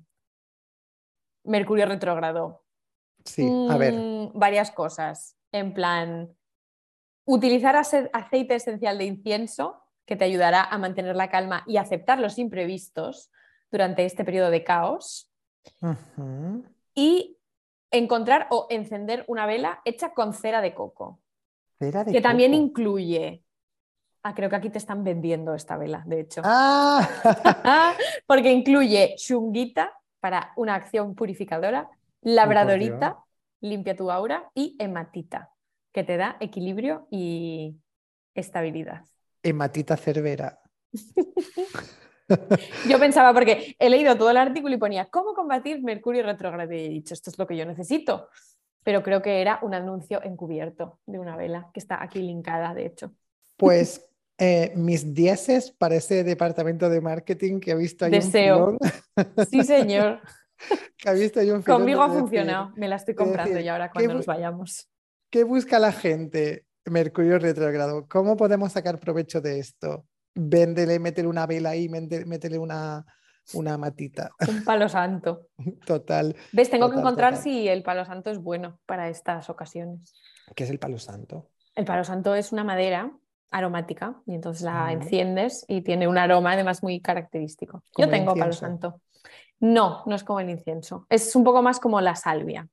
Mercurio 1.43 1.85
retrógrado. 1.85 2.63
Sí, 3.25 3.49
a 3.69 3.77
ver. 3.77 3.93
Mm, 3.93 4.31
varias 4.33 4.71
cosas. 4.71 5.37
En 5.51 5.73
plan, 5.73 6.35
utilizar 7.25 7.75
ace- 7.75 8.09
aceite 8.13 8.55
esencial 8.55 8.97
de 8.97 9.05
incienso 9.05 9.83
que 10.05 10.15
te 10.15 10.25
ayudará 10.25 10.63
a 10.63 10.77
mantener 10.77 11.15
la 11.15 11.29
calma 11.29 11.63
y 11.67 11.77
aceptar 11.77 12.19
los 12.19 12.37
imprevistos 12.37 13.31
durante 13.71 14.05
este 14.05 14.23
periodo 14.25 14.49
de 14.49 14.63
caos. 14.63 15.30
Y 16.93 17.37
encontrar 17.91 18.47
o 18.51 18.67
encender 18.69 19.25
una 19.27 19.45
vela 19.45 19.81
hecha 19.85 20.13
con 20.13 20.33
cera 20.33 20.61
de 20.61 20.73
coco, 20.73 21.19
Cera 21.79 22.03
de 22.03 22.11
que 22.11 22.21
también 22.21 22.53
incluye... 22.53 23.43
Ah, 24.23 24.35
creo 24.35 24.49
que 24.51 24.55
aquí 24.55 24.69
te 24.69 24.77
están 24.77 25.03
vendiendo 25.03 25.55
esta 25.55 25.77
vela, 25.77 26.03
de 26.05 26.19
hecho. 26.19 26.41
Ah, 26.45 27.07
Ah, 27.63 27.95
porque 28.27 28.51
incluye 28.51 29.15
shunguita 29.17 29.93
para 30.19 30.53
una 30.55 30.75
acción 30.75 31.15
purificadora, 31.15 31.89
labradorita, 32.21 33.17
limpia 33.61 33.95
tu 33.95 34.11
aura, 34.11 34.51
y 34.53 34.75
hematita, 34.79 35.49
que 35.91 36.03
te 36.03 36.17
da 36.17 36.37
equilibrio 36.39 37.07
y 37.09 37.75
estabilidad. 38.35 39.05
hematita 39.41 39.97
cervera. 39.97 40.59
Yo 42.89 42.99
pensaba, 42.99 43.33
porque 43.33 43.75
he 43.79 43.89
leído 43.89 44.17
todo 44.17 44.29
el 44.29 44.37
artículo 44.37 44.75
y 44.75 44.77
ponía, 44.77 45.05
¿cómo 45.05 45.33
combatir 45.33 45.81
Mercurio 45.81 46.23
retrógrado? 46.23 46.73
Y 46.73 46.85
he 46.85 46.89
dicho, 46.89 47.13
esto 47.13 47.29
es 47.29 47.37
lo 47.37 47.47
que 47.47 47.57
yo 47.57 47.65
necesito. 47.65 48.29
Pero 48.83 49.03
creo 49.03 49.21
que 49.21 49.41
era 49.41 49.59
un 49.61 49.73
anuncio 49.73 50.23
encubierto 50.23 50.99
de 51.05 51.19
una 51.19 51.35
vela, 51.35 51.69
que 51.73 51.79
está 51.79 52.01
aquí 52.01 52.19
linkada, 52.19 52.73
de 52.73 52.87
hecho. 52.87 53.13
Pues 53.57 54.09
eh, 54.37 54.73
mis 54.75 55.13
dieces 55.13 55.71
para 55.71 55.95
ese 55.95 56.23
departamento 56.23 56.89
de 56.89 56.99
marketing 56.99 57.59
que 57.59 57.71
ha 57.71 57.75
visto 57.75 58.05
ahí 58.05 58.11
Deseo. 58.11 58.69
un 58.69 58.79
Sí, 59.49 59.63
señor. 59.63 60.19
que 60.97 61.09
ha 61.09 61.13
visto 61.13 61.39
ahí 61.39 61.51
un 61.51 61.61
filón 61.63 61.79
Conmigo 61.79 62.01
ha 62.01 62.07
decir, 62.07 62.21
funcionado. 62.21 62.71
Me 62.75 62.87
la 62.87 62.95
estoy 62.95 63.13
comprando 63.13 63.51
decir, 63.51 63.65
y 63.65 63.69
ahora 63.69 63.89
¿qué 63.89 63.93
cuando 63.93 64.13
nos 64.15 64.25
vayamos. 64.25 64.89
¿Qué 65.29 65.43
busca 65.43 65.77
la 65.77 65.91
gente? 65.91 66.65
Mercurio 66.85 67.37
retrógrado. 67.37 68.07
¿Cómo 68.09 68.35
podemos 68.35 68.71
sacar 68.71 68.99
provecho 68.99 69.41
de 69.41 69.59
esto? 69.59 70.05
Véndele, 70.33 70.99
métele 70.99 71.27
una 71.27 71.45
vela 71.45 71.71
ahí, 71.71 71.89
métele 71.89 72.57
una, 72.57 73.05
una 73.53 73.77
matita. 73.77 74.31
Un 74.47 74.63
palo 74.63 74.87
santo. 74.87 75.47
Total. 75.85 76.35
¿Ves? 76.51 76.69
Tengo 76.69 76.89
que 76.89 76.97
encontrar 76.97 77.33
total. 77.33 77.43
si 77.43 77.67
el 77.67 77.83
palo 77.83 78.05
santo 78.05 78.29
es 78.29 78.39
bueno 78.39 78.79
para 78.85 79.09
estas 79.09 79.49
ocasiones. 79.49 80.13
¿Qué 80.55 80.63
es 80.63 80.69
el 80.69 80.79
palo 80.79 80.97
santo? 80.97 81.49
El 81.75 81.85
palo 81.85 82.03
santo 82.03 82.35
es 82.35 82.51
una 82.51 82.63
madera 82.63 83.11
aromática 83.51 84.21
y 84.25 84.33
entonces 84.33 84.63
la 84.63 84.91
enciendes 84.93 85.65
y 85.67 85.81
tiene 85.81 86.07
un 86.07 86.17
aroma 86.17 86.53
además 86.53 86.83
muy 86.83 87.01
característico. 87.01 87.83
Yo 87.97 88.09
tengo 88.09 88.35
palo 88.35 88.53
santo. 88.53 89.01
No, 89.59 90.03
no 90.05 90.15
es 90.15 90.23
como 90.23 90.39
el 90.39 90.49
incienso. 90.49 91.05
Es 91.09 91.35
un 91.35 91.43
poco 91.43 91.61
más 91.61 91.79
como 91.79 92.01
la 92.01 92.15
salvia. 92.15 92.67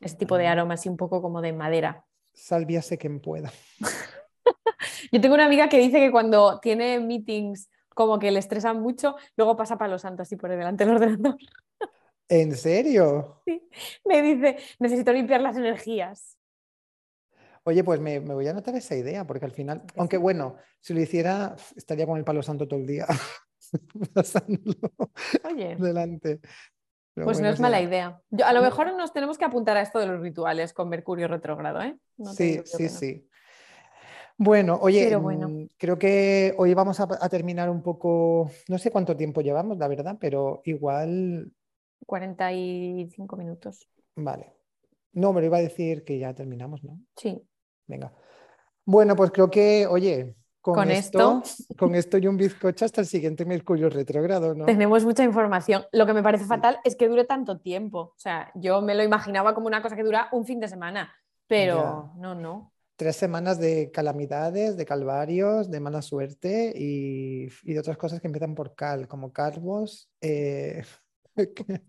Ese 0.00 0.16
tipo 0.16 0.36
de 0.36 0.46
aroma 0.46 0.74
así 0.74 0.88
un 0.88 0.96
poco 0.96 1.22
como 1.22 1.40
de 1.40 1.52
madera. 1.52 2.04
Sálviase 2.34 2.98
quien 2.98 3.20
pueda. 3.20 3.52
Yo 5.12 5.20
tengo 5.20 5.34
una 5.34 5.46
amiga 5.46 5.68
que 5.68 5.78
dice 5.78 5.98
que 6.00 6.10
cuando 6.10 6.60
tiene 6.60 7.00
meetings 7.00 7.70
como 7.94 8.18
que 8.18 8.30
le 8.30 8.38
estresan 8.38 8.80
mucho, 8.80 9.16
luego 9.36 9.56
pasa 9.56 9.78
palo 9.78 9.98
santo 9.98 10.22
así 10.22 10.36
por 10.36 10.50
delante 10.50 10.84
del 10.84 10.94
ordenador. 10.94 11.36
¿En 12.28 12.56
serio? 12.56 13.42
Me 14.04 14.22
dice, 14.22 14.56
necesito 14.78 15.12
limpiar 15.12 15.40
las 15.42 15.56
energías. 15.56 16.38
Oye, 17.64 17.84
pues 17.84 18.00
me, 18.00 18.20
me 18.20 18.34
voy 18.34 18.46
a 18.46 18.50
anotar 18.50 18.74
esa 18.74 18.96
idea, 18.96 19.26
porque 19.26 19.44
al 19.44 19.52
final, 19.52 19.82
Que 19.86 20.00
aunque 20.00 20.16
sí. 20.16 20.22
bueno, 20.22 20.56
si 20.80 20.94
lo 20.94 21.00
hiciera, 21.00 21.54
estaría 21.76 22.06
con 22.06 22.18
el 22.18 22.24
palo 22.24 22.42
santo 22.42 22.66
todo 22.66 22.80
el 22.80 22.86
día, 22.86 23.06
Oye, 25.44 25.76
delante. 25.76 26.40
Pero 27.14 27.26
pues 27.26 27.40
no 27.40 27.48
es 27.48 27.60
mala 27.60 27.78
sí. 27.78 27.84
idea. 27.84 28.20
Yo, 28.30 28.46
a 28.46 28.52
lo 28.52 28.62
mejor 28.62 28.92
nos 28.96 29.12
tenemos 29.12 29.36
que 29.38 29.44
apuntar 29.44 29.76
a 29.76 29.82
esto 29.82 29.98
de 29.98 30.06
los 30.06 30.20
rituales 30.20 30.72
con 30.72 30.88
Mercurio 30.88 31.28
retrógrado, 31.28 31.82
¿eh? 31.82 31.96
No 32.16 32.32
Sí, 32.32 32.60
sí, 32.64 32.84
no. 32.84 32.88
sí. 32.88 33.28
Bueno, 34.44 34.78
oye, 34.82 35.04
Pero 35.04 35.20
bueno. 35.20 35.48
mm, 35.48 35.68
creo 35.78 35.98
que 35.98 36.54
hoy 36.58 36.74
vamos 36.74 36.98
a, 36.98 37.08
a 37.20 37.28
terminar 37.28 37.70
un 37.70 37.82
poco, 37.82 38.50
no 38.68 38.78
sé 38.78 38.90
cuánto 38.90 39.16
tiempo 39.16 39.40
llevamos, 39.40 39.78
la 39.78 39.86
verdad, 39.86 40.16
pero 40.20 40.62
igual, 40.64 41.52
45 42.06 43.36
minutos. 43.36 43.88
vale. 44.16 44.52
No, 45.14 45.32
me 45.32 45.40
lo 45.42 45.46
iba 45.46 45.58
a 45.58 45.62
decir 45.62 46.04
que 46.04 46.18
ya 46.18 46.34
terminamos, 46.34 46.82
¿no? 46.82 46.98
Sí. 47.16 47.40
Venga. 47.86 48.12
Bueno, 48.84 49.14
pues 49.14 49.30
creo 49.30 49.50
que, 49.50 49.86
oye, 49.86 50.34
con, 50.62 50.74
Con 50.74 50.90
esto, 50.90 51.42
con 51.76 51.94
esto 51.94 52.18
y 52.18 52.26
un 52.26 52.36
bizcocho 52.36 52.84
hasta 52.84 53.00
el 53.00 53.06
siguiente 53.06 53.44
Mercurio 53.44 53.90
retrógrado, 53.90 54.54
¿no? 54.54 54.64
Tenemos 54.64 55.04
mucha 55.04 55.22
información. 55.22 55.84
Lo 55.92 56.06
que 56.06 56.14
me 56.14 56.22
parece 56.22 56.46
fatal 56.46 56.78
es 56.84 56.96
que 56.96 57.08
dure 57.08 57.24
tanto 57.24 57.58
tiempo. 57.58 57.98
O 57.98 58.14
sea, 58.16 58.50
yo 58.54 58.80
me 58.80 58.94
lo 58.94 59.02
imaginaba 59.02 59.54
como 59.54 59.66
una 59.66 59.82
cosa 59.82 59.96
que 59.96 60.02
dura 60.04 60.28
un 60.32 60.46
fin 60.46 60.60
de 60.60 60.68
semana, 60.68 61.12
pero 61.46 62.12
no, 62.16 62.34
no. 62.34 62.71
Tres 63.02 63.16
semanas 63.16 63.58
de 63.58 63.90
calamidades, 63.90 64.76
de 64.76 64.86
calvarios, 64.86 65.68
de 65.72 65.80
mala 65.80 66.02
suerte 66.02 66.72
y, 66.72 67.48
y 67.64 67.72
de 67.72 67.80
otras 67.80 67.96
cosas 67.96 68.20
que 68.20 68.28
empiezan 68.28 68.54
por 68.54 68.76
cal, 68.76 69.08
como 69.08 69.32
calvos. 69.32 70.08
eh, 70.20 70.84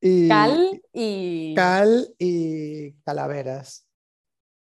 y, 0.00 0.26
Cal 0.26 0.82
y 0.94 1.54
cal 1.54 2.14
y 2.18 2.92
calaveras. 3.04 3.86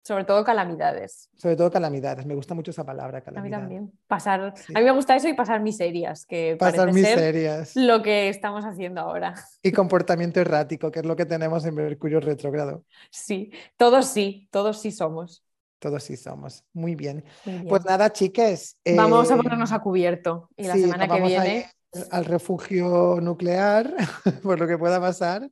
Sobre 0.05 0.25
todo 0.25 0.45
calamidades. 0.45 1.31
Sobre 1.35 1.57
todo 1.57 1.71
calamidades. 1.71 2.27
Me 2.27 2.35
gusta 2.35 2.55
mucho 2.55 2.71
esa 2.73 2.85
palabra, 2.85 3.19
A 3.19 3.21
mí 3.21 3.25
calamidad. 3.25 3.59
también. 3.61 3.93
Pasar, 4.07 4.53
Sí. 4.57 4.73
a 4.77 4.79
mí 4.81 4.85
me 4.85 4.91
gusta 4.93 5.17
eso 5.17 5.29
y 5.29 5.35
pasar 5.35 5.61
miserias, 5.63 6.27
que 6.27 6.57
Pasar 6.59 6.87
ser 6.87 6.93
miserias. 6.93 7.75
lo 7.75 8.03
que 8.03 8.29
estamos 8.29 8.65
haciendo 8.65 9.01
ahora. 9.01 9.35
Y 9.63 9.73
comportamiento 9.73 10.41
errático, 10.41 10.91
que 10.91 11.01
es 11.01 11.07
lo 11.07 11.17
que 11.17 11.25
tenemos 11.25 11.65
en 11.65 11.75
Mercurio 11.75 12.21
retrógrado. 12.21 12.85
Sí, 13.11 13.51
todos 13.79 14.07
sí, 14.07 14.49
todos 14.53 14.81
sí 14.81 14.93
somos. 14.93 15.43
Todos 15.79 16.03
sí 16.03 16.17
somos. 16.17 16.65
Muy 16.73 16.95
bien. 16.95 17.25
Muy 17.47 17.55
bien. 17.55 17.69
Pues 17.69 17.85
nada, 17.85 18.13
chiques. 18.13 18.79
Vamos 18.97 19.31
a 19.31 19.35
eh, 19.35 19.37
ponernos 19.39 19.73
a 19.73 19.79
cubierto 19.81 20.51
y 20.57 20.65
la 20.67 20.75
sí, 20.75 20.83
semana 20.83 21.07
que 21.07 21.13
vamos 21.13 21.33
a 21.35 21.43
viene 21.43 21.67
al 22.11 22.25
refugio 22.25 23.19
nuclear, 23.23 23.95
por 24.43 24.59
lo 24.59 24.67
que 24.67 24.77
pueda 24.79 25.01
pasar. 25.01 25.51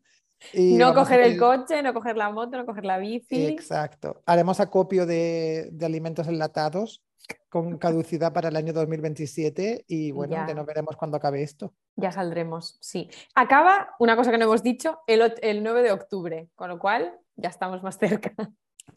Y 0.52 0.74
no 0.74 0.94
coger 0.94 1.20
el 1.20 1.38
coche, 1.38 1.82
no 1.82 1.94
coger 1.94 2.16
la 2.16 2.30
moto, 2.30 2.56
no 2.56 2.66
coger 2.66 2.84
la 2.84 2.98
bici. 2.98 3.46
Exacto. 3.46 4.22
Haremos 4.26 4.60
acopio 4.60 5.06
de, 5.06 5.68
de 5.72 5.86
alimentos 5.86 6.28
enlatados 6.28 7.02
con 7.48 7.78
caducidad 7.78 8.32
para 8.32 8.48
el 8.48 8.56
año 8.56 8.72
2027 8.72 9.84
y 9.86 10.10
bueno, 10.10 10.34
ya. 10.34 10.54
nos 10.54 10.66
veremos 10.66 10.96
cuando 10.96 11.16
acabe 11.16 11.42
esto. 11.42 11.72
Ya 11.96 12.12
saldremos, 12.12 12.78
sí. 12.80 13.08
Acaba, 13.34 13.94
una 13.98 14.16
cosa 14.16 14.30
que 14.30 14.38
no 14.38 14.44
hemos 14.44 14.62
dicho, 14.62 14.98
el, 15.06 15.34
el 15.42 15.62
9 15.62 15.82
de 15.82 15.92
octubre, 15.92 16.48
con 16.54 16.68
lo 16.68 16.78
cual 16.78 17.18
ya 17.36 17.48
estamos 17.50 17.82
más 17.82 17.98
cerca. 17.98 18.32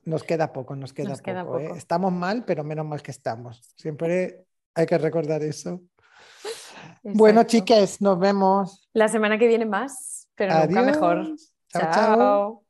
Nos 0.03 0.23
queda 0.23 0.51
poco, 0.53 0.75
nos 0.75 0.93
queda 0.93 1.09
Nos 1.09 1.21
queda 1.21 1.43
poco. 1.43 1.59
¿eh? 1.59 1.63
poco. 1.65 1.75
Estamos 1.77 2.11
mal, 2.11 2.43
pero 2.45 2.63
menos 2.63 2.85
mal 2.85 3.01
que 3.01 3.11
estamos. 3.11 3.61
Siempre 3.75 4.45
hay 4.73 4.85
que 4.85 4.97
recordar 4.97 5.43
eso. 5.43 5.81
Bueno, 7.07 7.43
chiques, 7.43 8.01
nos 8.01 8.17
vemos. 8.17 8.89
La 8.93 9.07
semana 9.07 9.37
que 9.37 9.47
viene 9.47 9.65
más, 9.65 10.14
pero 10.35 10.53
nunca 10.55 10.81
mejor. 10.83 11.17
Adiós. 11.19 11.53
chao. 11.69 11.81
chao. 11.91 12.17
Chao. 12.17 12.64